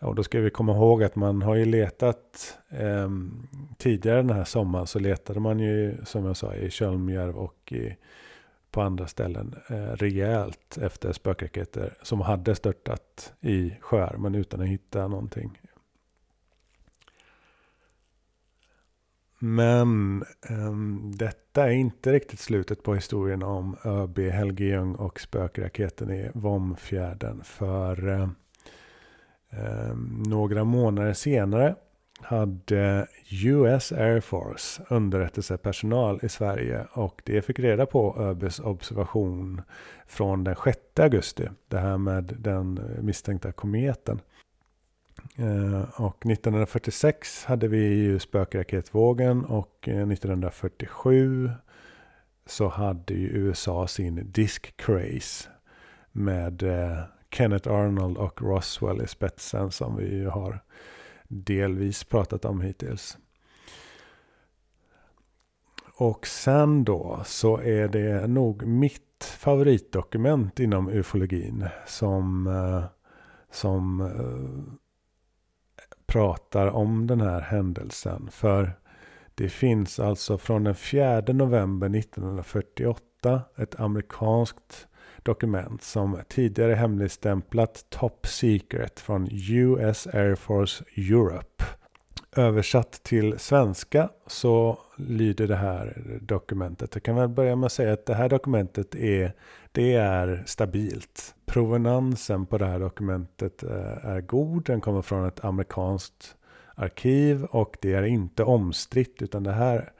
Och 0.06 0.16
då 0.16 0.24
ska 0.24 0.40
vi 0.40 0.50
komma 0.50 0.72
ihåg 0.72 1.04
att 1.04 1.16
man 1.16 1.42
har 1.42 1.56
ju 1.56 1.66
letat 1.66 2.58
eh, 2.70 3.10
tidigare 3.78 4.18
den 4.18 4.30
här 4.30 4.44
sommaren 4.44 4.88
så 4.88 5.00
letade 5.00 5.40
man 5.40 5.60
ju 5.60 5.98
som 6.06 6.26
jag 6.26 6.38
sa 6.38 6.54
i 6.54 6.70
Kölmjärv 6.70 7.38
och 7.38 7.72
i, 7.72 7.96
på 8.72 8.82
andra 8.82 9.08
ställen 9.08 9.56
eh, 9.68 9.76
rejält 9.76 10.78
efter 10.82 11.14
spökraketer 11.14 11.94
som 12.02 12.22
hade 12.22 12.56
störtat 12.56 13.34
i 13.42 13.74
sjöar 13.80 14.16
men 14.18 14.36
utan 14.36 14.62
att 14.62 14.68
hitta 14.68 15.08
någonting. 15.08 15.62
Men 19.40 20.22
eh, 20.50 20.76
detta 21.18 21.66
är 21.66 21.74
inte 21.74 22.12
riktigt 22.12 22.40
slutet 22.40 22.84
på 22.84 22.96
historien 22.96 23.44
om 23.44 23.78
ÖB 23.84 24.20
Helge 24.20 24.66
Ljung 24.66 24.96
och 24.96 25.20
spökraketen 25.20 26.12
i 26.12 26.32
Vomfjärden. 26.34 27.44
För 27.44 28.30
Ehm, 29.58 30.24
några 30.28 30.64
månader 30.64 31.14
senare 31.14 31.76
hade 32.22 33.08
US 33.44 33.92
Air 33.92 34.20
Force 34.20 34.84
underrättelsepersonal 34.90 36.20
i 36.24 36.30
Sverige 36.30 36.86
och 36.94 37.22
det 37.26 37.42
fick 37.42 37.60
reda 37.60 37.86
på 37.86 38.16
ÖBs 38.20 38.60
observation 38.60 39.62
från 40.08 40.44
den 40.44 40.56
6 40.64 40.80
augusti. 41.00 41.50
Det 41.68 41.78
här 41.78 41.98
med 41.98 42.36
den 42.40 42.80
misstänkta 43.02 43.52
kometen. 43.52 44.22
Ehm, 45.38 45.84
och 45.96 46.26
1946 46.26 47.46
hade 47.46 47.68
vi 47.68 47.94
ju 47.94 48.20
spökraketvågen 48.20 49.46
och 49.46 49.88
eh, 49.88 50.08
1947 50.10 51.50
så 52.46 52.68
hade 52.68 53.14
ju 53.14 53.28
USA 53.28 53.88
sin 53.88 54.32
disk 54.32 54.78
craze 54.78 55.50
med 56.12 56.64
eh, 56.64 57.00
Kenneth 57.36 57.70
Arnold 57.70 58.18
och 58.18 58.42
Roswell 58.42 59.02
i 59.02 59.08
spetsen 59.08 59.72
som 59.72 59.96
vi 59.96 60.16
ju 60.16 60.28
har 60.28 60.60
delvis 61.28 62.04
pratat 62.04 62.46
om 62.46 62.62
hittills. 62.62 63.18
Och 65.98 66.28
sen 66.28 66.84
då 66.84 67.22
så 67.26 67.58
är 67.58 67.88
det 67.88 68.28
nog 68.28 68.66
mitt 68.66 69.24
favoritdokument 69.38 70.60
inom 70.60 70.90
ufologin 70.90 71.68
som, 71.86 72.48
eh, 72.48 72.84
som 73.52 74.02
eh, 74.02 74.74
pratar 76.06 76.68
om 76.68 77.08
den 77.08 77.22
här 77.22 77.42
händelsen. 77.42 78.30
För 78.32 78.80
det 79.36 79.50
finns 79.50 80.00
alltså 80.00 80.38
från 80.38 80.64
den 80.64 80.76
4 80.76 81.22
november 81.22 82.00
1948 82.00 83.42
ett 83.58 83.80
amerikanskt 83.80 84.88
dokument 85.26 85.84
som 85.84 86.18
tidigare 86.28 86.74
hemligstämplat 86.74 87.86
Top 87.90 88.28
Secret 88.28 89.00
från 89.00 89.28
US 89.32 90.08
Air 90.08 90.36
Force 90.36 90.84
Europe. 90.98 91.64
Översatt 92.36 92.92
till 93.04 93.40
svenska 93.40 94.10
så 94.28 94.80
lyder 94.98 95.48
det 95.48 95.56
här 95.56 96.02
dokumentet. 96.22 96.90
Jag 96.94 97.04
kan 97.04 97.16
väl 97.16 97.30
börja 97.30 97.56
med 97.56 97.66
att 97.66 97.72
säga 97.72 97.94
att 97.94 98.06
det 98.06 98.14
här 98.14 98.30
dokumentet 98.30 98.96
är, 98.96 99.34
det 99.72 99.94
är 99.94 100.44
stabilt. 100.46 101.36
Provenansen 101.46 102.46
på 102.46 102.58
det 102.58 102.66
här 102.66 102.80
dokumentet 102.80 103.64
eh, 103.64 104.06
är 104.06 104.22
god. 104.22 104.66
Den 104.66 104.82
kommer 104.82 105.02
från 105.02 105.28
ett 105.28 105.46
amerikanskt 105.46 106.36
arkiv 106.76 107.44
och 107.44 107.78
det 107.82 107.94
är 107.94 108.04
inte 108.04 108.44
omstritt 108.44 109.22
utan 109.22 109.44
det 109.44 109.52
här, 109.52 109.92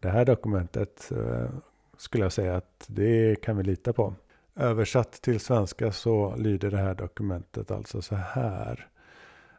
det 0.00 0.08
här 0.08 0.24
dokumentet 0.24 1.12
eh, 1.12 1.50
skulle 1.96 2.24
jag 2.24 2.32
säga 2.32 2.56
att 2.56 2.84
det 2.86 3.42
kan 3.42 3.56
vi 3.56 3.62
lita 3.62 3.92
på. 3.92 4.14
Översatt 4.56 5.12
till 5.12 5.40
svenska 5.40 5.92
så 5.92 6.36
lyder 6.36 6.70
det 6.70 6.76
här 6.76 6.94
dokumentet 6.94 7.70
alltså 7.70 8.02
så 8.02 8.14
här. 8.14 8.88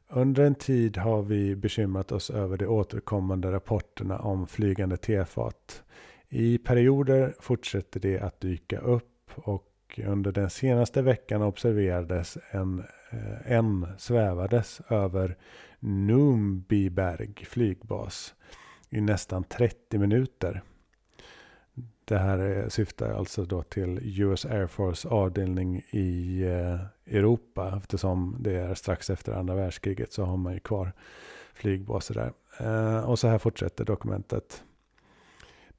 Under 0.08 0.44
en 0.44 0.56
tid 0.56 0.98
har 0.98 1.22
vi 1.22 1.56
bekymrat 1.56 2.12
oss 2.12 2.30
över 2.30 2.58
de 2.58 2.66
återkommande 2.68 3.52
rapporterna 3.52 4.20
om 4.20 4.48
flygande 4.48 4.98
tefat. 4.98 5.84
I 6.30 6.58
perioder 6.58 7.36
fortsätter 7.40 8.00
det 8.00 8.20
att 8.20 8.40
dyka 8.40 8.80
upp 8.80 9.32
och 9.36 10.00
under 10.06 10.32
den 10.32 10.50
senaste 10.50 11.02
veckan 11.02 11.42
observerades 11.42 12.38
en, 12.52 12.84
eh, 13.10 13.52
en 13.52 13.88
svävades 13.98 14.82
över 14.90 15.38
Numbiberg 15.80 17.46
flygbas 17.46 18.36
i 18.90 19.02
nästan 19.02 19.44
30 19.44 19.98
minuter. 19.98 20.62
Det 22.06 22.18
här 22.18 22.58
eh, 22.58 22.68
syftar 22.68 23.12
alltså 23.14 23.46
då 23.46 23.64
till 23.64 24.22
US 24.22 24.46
Air 24.46 24.68
Force 24.68 25.08
avdelning 25.08 25.78
i 25.90 26.42
eh, 26.42 27.16
Europa. 27.16 27.74
Eftersom 27.78 28.38
det 28.40 28.56
är 28.56 28.76
strax 28.76 29.10
efter 29.10 29.34
andra 29.34 29.56
världskriget 29.56 30.14
så 30.14 30.24
har 30.24 30.38
man 30.38 30.54
ju 30.54 30.60
kvar 30.60 30.94
flygbaser 31.54 32.14
där. 32.14 32.34
Eh, 32.60 33.10
och 33.10 33.20
så 33.20 33.28
här 33.28 33.38
fortsätter 33.38 33.86
dokumentet. 33.86 34.64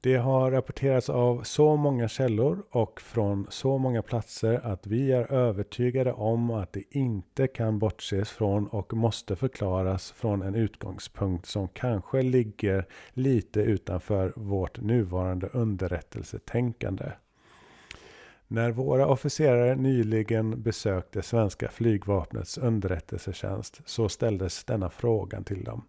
Det 0.01 0.15
har 0.15 0.51
rapporterats 0.51 1.09
av 1.09 1.43
så 1.43 1.75
många 1.75 2.07
källor 2.07 2.63
och 2.71 3.01
från 3.01 3.47
så 3.49 3.77
många 3.77 4.01
platser 4.01 4.59
att 4.63 4.87
vi 4.87 5.11
är 5.11 5.31
övertygade 5.33 6.13
om 6.13 6.51
att 6.51 6.73
det 6.73 6.83
inte 6.89 7.47
kan 7.47 7.79
bortses 7.79 8.29
från 8.29 8.67
och 8.67 8.93
måste 8.93 9.35
förklaras 9.35 10.11
från 10.11 10.41
en 10.41 10.55
utgångspunkt 10.55 11.45
som 11.45 11.67
kanske 11.67 12.21
ligger 12.21 12.85
lite 13.13 13.61
utanför 13.61 14.33
vårt 14.35 14.81
nuvarande 14.81 15.47
underrättelsetänkande. 15.47 17.11
När 18.47 18.71
våra 18.71 19.07
officerare 19.07 19.75
nyligen 19.75 20.61
besökte 20.61 21.21
svenska 21.21 21.69
flygvapnets 21.69 22.57
underrättelsetjänst 22.57 23.81
så 23.85 24.09
ställdes 24.09 24.63
denna 24.63 24.89
frågan 24.89 25.43
till 25.43 25.63
dem. 25.63 25.83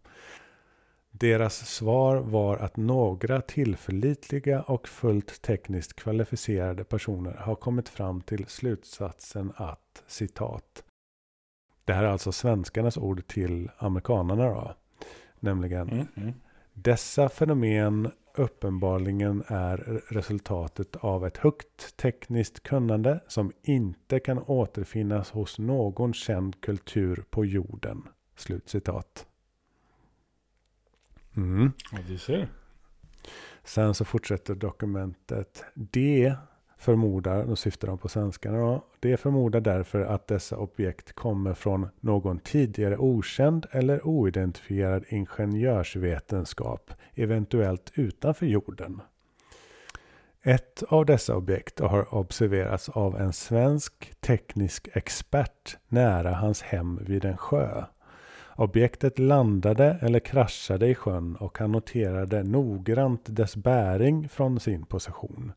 Deras 1.10 1.66
svar 1.68 2.16
var 2.16 2.56
att 2.56 2.76
några 2.76 3.40
tillförlitliga 3.40 4.62
och 4.62 4.88
fullt 4.88 5.42
tekniskt 5.42 5.94
kvalificerade 5.94 6.84
personer 6.84 7.34
har 7.34 7.54
kommit 7.54 7.88
fram 7.88 8.20
till 8.20 8.46
slutsatsen 8.46 9.52
att 9.56 10.04
citat. 10.06 10.84
Det 11.84 11.92
här 11.92 12.04
är 12.04 12.08
alltså 12.08 12.32
svenskarnas 12.32 12.96
ord 12.96 13.26
till 13.26 13.70
amerikanerna 13.78 14.44
då. 14.48 14.74
Nämligen 15.40 15.88
mm, 15.88 16.06
mm. 16.14 16.34
Dessa 16.72 17.28
fenomen 17.28 18.10
uppenbarligen 18.34 19.44
är 19.46 20.02
resultatet 20.08 20.96
av 20.96 21.26
ett 21.26 21.36
högt 21.36 21.96
tekniskt 21.96 22.62
kunnande 22.62 23.20
som 23.28 23.52
inte 23.62 24.20
kan 24.20 24.38
återfinnas 24.38 25.30
hos 25.30 25.58
någon 25.58 26.14
känd 26.14 26.60
kultur 26.60 27.24
på 27.30 27.44
jorden. 27.44 28.02
Slutcitat. 28.36 29.27
Mm. 31.38 31.72
Ja, 31.92 31.98
du 32.08 32.18
ser. 32.18 32.48
Sen 33.64 33.94
så 33.94 34.04
fortsätter 34.04 34.54
dokumentet. 34.54 35.64
Det 35.74 36.34
förmodar, 36.78 37.46
då 37.46 37.56
syftar 37.56 37.88
de 37.88 37.98
på 37.98 38.08
svenskarna 38.08 38.58
då. 38.58 38.84
Det 39.00 39.16
förmodar 39.16 39.60
därför 39.60 40.00
att 40.00 40.26
dessa 40.26 40.56
objekt 40.56 41.12
kommer 41.12 41.54
från 41.54 41.88
någon 42.00 42.38
tidigare 42.38 42.96
okänd 42.96 43.66
eller 43.70 44.06
oidentifierad 44.06 45.04
ingenjörsvetenskap, 45.08 46.92
eventuellt 47.14 47.92
utanför 47.94 48.46
jorden. 48.46 49.00
Ett 50.42 50.82
av 50.88 51.06
dessa 51.06 51.36
objekt 51.36 51.80
har 51.80 52.14
observerats 52.14 52.88
av 52.88 53.16
en 53.16 53.32
svensk 53.32 54.20
teknisk 54.20 54.88
expert 54.92 55.76
nära 55.88 56.34
hans 56.34 56.62
hem 56.62 57.04
vid 57.04 57.24
en 57.24 57.36
sjö. 57.36 57.84
Objektet 58.58 59.18
landade 59.18 59.98
eller 60.00 60.18
kraschade 60.18 60.86
i 60.86 60.94
sjön 60.94 61.36
och 61.36 61.58
han 61.58 61.72
noterade 61.72 62.42
noggrant 62.42 63.22
dess 63.24 63.56
bäring 63.56 64.28
från 64.28 64.60
sin 64.60 64.86
position. 64.86 65.52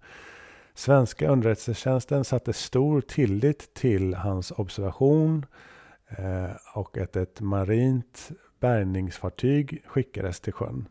Svenska 0.74 1.30
underrättelsetjänsten 1.30 2.24
satte 2.24 2.54
stor 2.54 3.02
tillit 3.02 3.74
till 3.74 4.14
hans 4.14 4.52
observation 4.52 5.46
eh, 6.08 6.52
och 6.76 6.98
att 6.98 7.16
ett 7.16 7.42
marint 7.42 8.32
bärgningsfartyg 8.60 9.84
skickades 9.86 10.40
till 10.40 10.54
sjön. 10.54 10.88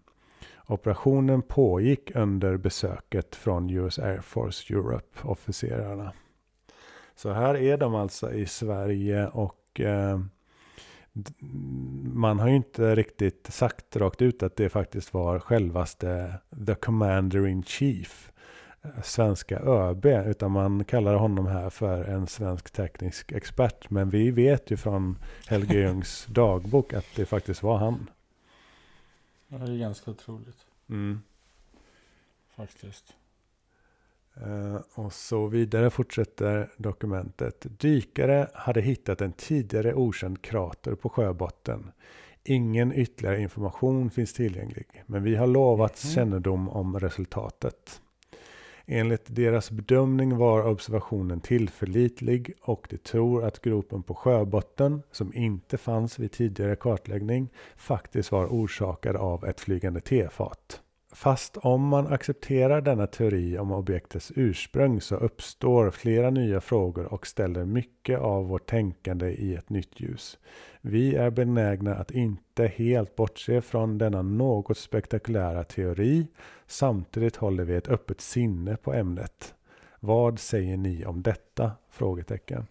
Operationen 0.66 1.42
pågick 1.42 2.16
under 2.16 2.56
besöket 2.56 3.36
från 3.36 3.70
US 3.70 3.98
Air 3.98 4.20
Force 4.20 4.74
Europe-officerarna. 4.74 6.12
Så 7.14 7.32
här 7.32 7.56
är 7.56 7.76
de 7.76 7.94
alltså 7.94 8.32
i 8.32 8.46
Sverige 8.46 9.26
och 9.26 9.80
eh, 9.80 10.20
man 12.02 12.38
har 12.38 12.48
ju 12.48 12.56
inte 12.56 12.94
riktigt 12.94 13.46
sagt 13.52 13.96
rakt 13.96 14.22
ut 14.22 14.42
att 14.42 14.56
det 14.56 14.68
faktiskt 14.68 15.14
var 15.14 15.38
självaste 15.38 16.34
The 16.66 16.74
Commander 16.74 17.46
in 17.46 17.62
Chief, 17.62 18.32
eh, 18.82 19.02
svenska 19.02 19.58
ÖB, 19.58 20.06
utan 20.06 20.50
man 20.50 20.84
kallar 20.84 21.14
honom 21.14 21.46
här 21.46 21.70
för 21.70 22.04
en 22.04 22.26
svensk 22.26 22.70
teknisk 22.70 23.32
expert. 23.32 23.90
Men 23.90 24.10
vi 24.10 24.30
vet 24.30 24.70
ju 24.70 24.76
från 24.76 25.18
Helge 25.46 25.74
Ljungs 25.80 26.26
dagbok 26.26 26.92
att 26.92 27.06
det 27.16 27.26
faktiskt 27.26 27.62
var 27.62 27.78
han. 27.78 28.10
Ja, 29.48 29.58
det 29.58 29.72
är 29.72 29.78
ganska 29.78 30.10
otroligt. 30.10 30.66
Mm. 30.88 31.22
Faktiskt. 32.56 33.14
Uh, 34.46 34.76
och 34.94 35.12
så 35.12 35.46
vidare 35.46 35.90
fortsätter 35.90 36.70
dokumentet. 36.76 37.66
Dykare 37.80 38.48
hade 38.54 38.80
hittat 38.80 39.20
en 39.20 39.32
tidigare 39.32 39.94
okänd 39.94 40.42
krater 40.42 40.94
på 40.94 41.08
sjöbotten. 41.08 41.90
Ingen 42.44 42.92
ytterligare 42.92 43.40
information 43.40 44.10
finns 44.10 44.32
tillgänglig, 44.32 44.86
men 45.06 45.22
vi 45.22 45.36
har 45.36 45.46
lovats 45.46 46.04
mm. 46.04 46.14
kännedom 46.14 46.68
om 46.68 47.00
resultatet. 47.00 48.00
Enligt 48.92 49.24
deras 49.26 49.70
bedömning 49.70 50.36
var 50.36 50.66
observationen 50.66 51.40
tillförlitlig 51.40 52.52
och 52.62 52.86
de 52.90 52.98
tror 52.98 53.44
att 53.44 53.60
gropen 53.60 54.02
på 54.02 54.14
sjöbotten, 54.14 55.02
som 55.10 55.34
inte 55.34 55.78
fanns 55.78 56.18
vid 56.18 56.32
tidigare 56.32 56.76
kartläggning, 56.76 57.48
faktiskt 57.76 58.32
var 58.32 58.46
orsakad 58.46 59.16
av 59.16 59.44
ett 59.44 59.60
flygande 59.60 60.00
tefat. 60.00 60.80
Fast 61.12 61.56
om 61.56 61.88
man 61.88 62.06
accepterar 62.06 62.80
denna 62.80 63.06
teori 63.06 63.58
om 63.58 63.72
objektets 63.72 64.32
ursprung 64.36 65.00
så 65.00 65.16
uppstår 65.16 65.90
flera 65.90 66.30
nya 66.30 66.60
frågor 66.60 67.12
och 67.12 67.26
ställer 67.26 67.64
mycket 67.64 68.18
av 68.18 68.48
vårt 68.48 68.66
tänkande 68.66 69.30
i 69.30 69.54
ett 69.54 69.70
nytt 69.70 70.00
ljus. 70.00 70.38
Vi 70.80 71.14
är 71.14 71.30
benägna 71.30 71.94
att 71.94 72.10
inte 72.10 72.66
helt 72.66 73.16
bortse 73.16 73.60
från 73.60 73.98
denna 73.98 74.22
något 74.22 74.78
spektakulära 74.78 75.64
teori. 75.64 76.26
Samtidigt 76.66 77.36
håller 77.36 77.64
vi 77.64 77.74
ett 77.74 77.88
öppet 77.88 78.20
sinne 78.20 78.76
på 78.76 78.92
ämnet. 78.92 79.54
Vad 80.00 80.38
säger 80.38 80.76
ni 80.76 81.04
om 81.04 81.22
detta? 81.22 81.72
Frågetecken. 81.90 82.66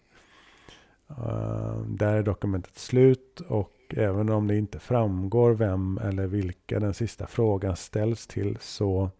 Uh, 1.10 1.80
där 1.86 2.16
är 2.16 2.22
dokumentet 2.22 2.78
slut 2.78 3.40
och 3.40 3.72
även 3.94 4.28
om 4.28 4.46
det 4.46 4.56
inte 4.56 4.78
framgår 4.78 5.52
vem 5.52 5.98
eller 5.98 6.26
vilka 6.26 6.80
den 6.80 6.94
sista 6.94 7.26
frågan 7.26 7.76
ställs 7.76 8.26
till 8.26 8.58
så 8.60 9.10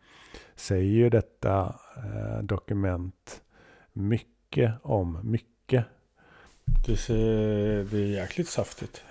säger 0.56 0.92
ju 0.92 1.10
detta 1.10 1.80
eh, 1.96 2.42
dokument 2.42 3.42
mycket 3.92 4.74
om 4.82 5.18
mycket. 5.22 5.84
Det, 6.86 6.96
ser, 6.96 7.84
det 7.84 7.98
är 7.98 8.06
jäkligt 8.06 8.48
saftigt. 8.48 9.02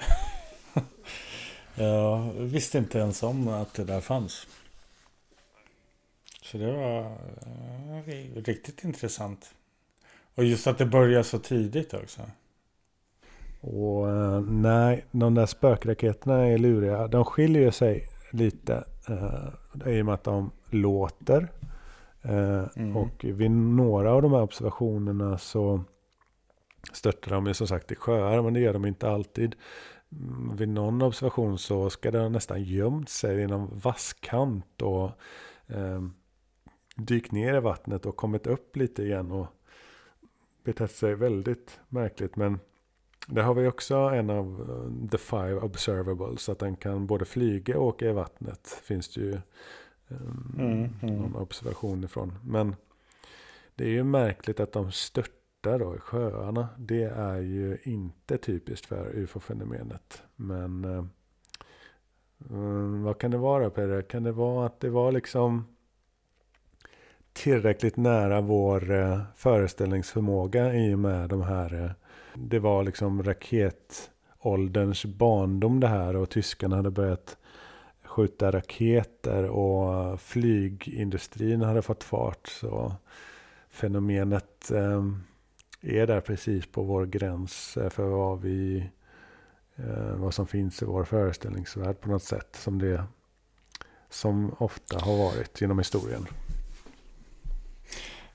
Jag 1.75 2.33
visste 2.33 2.77
inte 2.77 2.99
ens 2.99 3.23
om 3.23 3.47
att 3.47 3.73
det 3.73 3.83
där 3.83 4.01
fanns. 4.01 4.47
Så 6.41 6.57
det 6.57 6.71
var 6.71 7.01
eh, 7.01 8.43
riktigt 8.43 8.83
intressant. 8.83 9.53
Och 10.35 10.43
just 10.43 10.67
att 10.67 10.77
det 10.77 10.85
börjar 10.85 11.23
så 11.23 11.39
tidigt 11.39 11.93
också. 11.93 12.21
Och 13.61 14.07
uh, 14.07 14.41
nej, 14.41 15.05
de 15.11 15.33
där 15.33 15.45
spökraketerna 15.45 16.47
är 16.47 16.57
luriga. 16.57 17.07
De 17.07 17.25
skiljer 17.25 17.71
sig 17.71 18.07
lite 18.31 18.83
uh, 19.09 19.93
i 19.93 20.01
och 20.01 20.05
med 20.05 20.13
att 20.13 20.23
de 20.23 20.51
låter. 20.69 21.51
Uh, 22.25 22.67
mm. 22.75 22.97
Och 22.97 23.23
vid 23.23 23.51
några 23.51 24.13
av 24.13 24.21
de 24.21 24.33
här 24.33 24.41
observationerna 24.41 25.37
så 25.37 25.83
störtar 26.93 27.31
de 27.31 27.47
ju 27.47 27.53
som 27.53 27.67
sagt 27.67 27.91
i 27.91 27.95
sjöar, 27.95 28.41
men 28.41 28.53
det 28.53 28.59
gör 28.59 28.73
de 28.73 28.85
inte 28.85 29.09
alltid. 29.09 29.55
Mm, 30.11 30.55
vid 30.55 30.69
någon 30.69 31.01
observation 31.01 31.57
så 31.57 31.89
ska 31.89 32.11
det 32.11 32.29
nästan 32.29 32.63
gömt 32.63 33.09
sig 33.09 33.41
i 33.41 33.47
någon 33.47 33.79
vasskant 33.79 34.81
och 34.81 35.11
eh, 35.67 36.01
dykt 36.95 37.31
ner 37.31 37.55
i 37.55 37.59
vattnet 37.59 38.05
och 38.05 38.15
kommit 38.15 38.47
upp 38.47 38.75
lite 38.75 39.03
igen 39.03 39.31
och 39.31 39.47
betett 40.63 40.91
sig 40.91 41.15
väldigt 41.15 41.79
märkligt. 41.89 42.35
Men 42.35 42.59
där 43.29 43.43
har 43.43 43.53
vi 43.53 43.67
också 43.67 43.95
en 43.95 44.29
av 44.29 44.61
uh, 44.61 45.09
the 45.09 45.17
five 45.17 45.55
observables. 45.55 46.49
Att 46.49 46.59
den 46.59 46.75
kan 46.75 47.07
både 47.07 47.25
flyga 47.25 47.77
och 47.77 47.85
åka 47.85 48.09
i 48.09 48.13
vattnet. 48.13 48.81
Finns 48.83 49.13
det 49.13 49.21
ju 49.21 49.37
um, 50.07 50.55
mm, 50.59 50.93
mm. 51.01 51.15
någon 51.15 51.35
observation 51.35 52.03
ifrån. 52.03 52.33
Men 52.43 52.75
det 53.75 53.83
är 53.83 53.89
ju 53.89 54.03
märkligt 54.03 54.59
att 54.59 54.71
de 54.71 54.91
störtar 54.91 55.79
då 55.79 55.95
i 55.95 55.99
sjöarna. 55.99 56.67
Det 56.77 57.03
är 57.03 57.41
ju 57.41 57.77
inte 57.83 58.37
typiskt 58.37 58.85
för 58.85 59.15
ufo-fenomenet. 59.15 60.23
Men 60.35 60.85
um, 62.49 63.03
vad 63.03 63.17
kan 63.17 63.31
det 63.31 63.37
vara 63.37 63.69
Peder? 63.69 64.01
Kan 64.01 64.23
det 64.23 64.31
vara 64.31 64.65
att 64.65 64.79
det 64.79 64.89
var 64.89 65.11
liksom 65.11 65.65
tillräckligt 67.39 67.97
nära 67.97 68.41
vår 68.41 68.91
eh, 68.91 69.21
föreställningsförmåga 69.35 70.73
i 70.73 70.93
och 70.93 70.99
med 70.99 71.29
de 71.29 71.41
här 71.41 71.83
eh, 71.83 71.91
det 72.33 72.59
var 72.59 72.83
liksom 72.83 73.23
raketålderns 73.23 75.05
barndom 75.05 75.79
det 75.79 75.87
här 75.87 76.15
och 76.15 76.29
tyskarna 76.29 76.75
hade 76.75 76.91
börjat 76.91 77.37
skjuta 78.03 78.51
raketer 78.51 79.43
och 79.49 80.21
flygindustrin 80.21 81.61
hade 81.61 81.81
fått 81.81 82.03
fart. 82.03 82.47
Så 82.47 82.93
fenomenet 83.69 84.71
eh, 84.71 85.05
är 85.81 86.07
där 86.07 86.21
precis 86.21 86.65
på 86.65 86.83
vår 86.83 87.05
gräns 87.05 87.77
för 87.89 88.07
vad 88.07 88.41
vi 88.41 88.89
eh, 89.75 90.15
vad 90.15 90.33
som 90.33 90.47
finns 90.47 90.81
i 90.81 90.85
vår 90.85 91.03
föreställningsvärld 91.03 92.01
på 92.01 92.09
något 92.09 92.23
sätt. 92.23 92.55
Som 92.55 92.79
det 92.79 93.03
som 94.09 94.55
ofta 94.57 94.99
har 94.99 95.17
varit 95.17 95.61
genom 95.61 95.77
historien. 95.77 96.27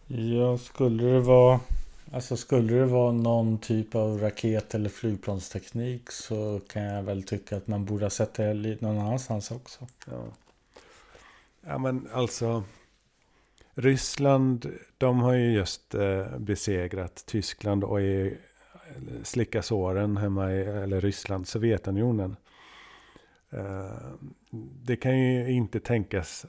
Ja, 0.07 0.59
skulle 0.59 1.03
det 1.03 1.21
vara 1.21 1.61
Alltså 2.15 2.37
skulle 2.37 2.75
det 2.75 2.87
vara 2.87 3.13
någon 3.13 3.59
typ 3.59 3.95
av 3.95 4.21
raket 4.21 4.75
eller 4.75 4.89
flygplansteknik 4.89 6.11
så 6.11 6.61
kan 6.69 6.83
jag 6.83 7.03
väl 7.03 7.23
tycka 7.23 7.57
att 7.57 7.67
man 7.67 7.85
borde 7.85 8.05
ha 8.05 8.11
sett 8.11 8.35
det 8.35 8.81
någon 8.81 8.99
annanstans 8.99 9.51
också. 9.51 9.87
Ja, 10.07 10.25
ja 11.61 11.79
men 11.79 12.09
alltså 12.13 12.65
Ryssland, 13.75 14.73
de 14.99 15.21
har 15.21 15.33
ju 15.33 15.53
just 15.53 15.95
eh, 15.95 16.39
besegrat 16.39 17.27
Tyskland 17.27 17.85
och 17.85 18.01
är, 18.01 18.39
slicka 19.23 19.63
såren 19.63 20.17
hemma 20.17 20.53
i 20.53 20.65
eller 20.65 21.01
Ryssland, 21.01 21.49
Sovjetunionen. 21.49 22.37
Eh, 23.51 24.11
det 24.85 24.97
kan 24.97 25.19
ju 25.19 25.53
inte 25.53 25.81
tänkas 25.81 26.47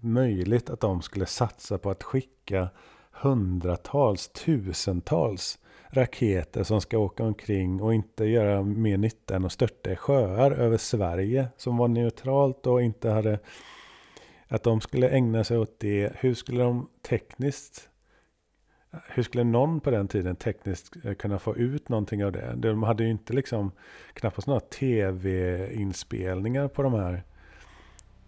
möjligt 0.00 0.70
att 0.70 0.80
de 0.80 1.02
skulle 1.02 1.26
satsa 1.26 1.78
på 1.78 1.90
att 1.90 2.02
skicka 2.02 2.68
hundratals, 3.10 4.28
tusentals 4.28 5.58
raketer 5.90 6.62
som 6.62 6.80
ska 6.80 6.98
åka 6.98 7.24
omkring 7.24 7.82
och 7.82 7.94
inte 7.94 8.24
göra 8.24 8.62
mer 8.62 8.96
nytta 8.96 9.36
än 9.36 9.44
att 9.44 9.52
störta 9.52 9.92
i 9.92 9.96
sjöar 9.96 10.50
över 10.50 10.76
Sverige 10.76 11.48
som 11.56 11.76
var 11.76 11.88
neutralt 11.88 12.66
och 12.66 12.82
inte 12.82 13.10
hade 13.10 13.38
att 14.48 14.62
de 14.62 14.80
skulle 14.80 15.08
ägna 15.08 15.44
sig 15.44 15.58
åt 15.58 15.80
det. 15.80 16.12
Hur 16.14 16.34
skulle 16.34 16.62
de 16.62 16.88
tekniskt 17.08 17.90
hur 19.08 19.22
skulle 19.22 19.44
någon 19.44 19.80
på 19.80 19.90
den 19.90 20.08
tiden 20.08 20.36
tekniskt 20.36 20.96
eh, 21.04 21.14
kunna 21.14 21.38
få 21.38 21.56
ut 21.56 21.88
någonting 21.88 22.24
av 22.24 22.32
det? 22.32 22.54
De 22.56 22.82
hade 22.82 23.04
ju 23.04 23.10
inte 23.10 23.32
liksom 23.32 23.72
knappast 24.12 24.46
några 24.46 24.60
tv-inspelningar 24.60 26.68
på 26.68 26.82
de 26.82 26.94
här 26.94 27.22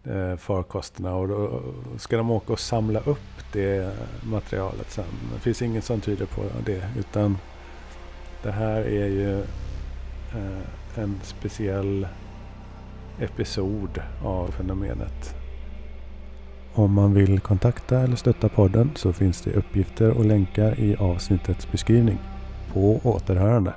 eh, 0.09 0.37
farkosterna 0.37 1.15
och 1.15 1.29
då 1.29 1.63
ska 1.99 2.17
de 2.17 2.31
åka 2.31 2.53
och 2.53 2.61
samla 2.61 3.01
upp 3.01 3.19
det 3.53 3.97
materialet 4.23 4.91
sen. 4.91 5.05
Det 5.35 5.41
finns 5.41 5.63
inget 5.63 5.85
som 5.85 6.01
tyder 6.01 6.27
på 6.27 6.43
det 6.67 6.83
utan 6.99 7.39
det 8.43 8.51
här 8.51 8.81
är 8.81 9.07
ju 9.07 9.39
eh, 9.39 11.03
en 11.03 11.21
speciell 11.23 12.07
episod 13.21 14.03
av 14.25 14.49
fenomenet. 14.51 15.35
Om 16.75 16.93
man 16.93 17.15
vill 17.15 17.41
kontakta 17.41 18.01
eller 18.01 18.17
stötta 18.17 18.49
podden 18.49 18.91
så 18.95 19.13
finns 19.13 19.41
det 19.43 19.53
uppgifter 19.53 20.11
och 20.11 20.25
länkar 20.25 20.81
i 20.81 20.97
avsnittets 20.97 21.73
beskrivning. 21.73 22.19
På 22.73 23.01
återhörande. 23.05 23.75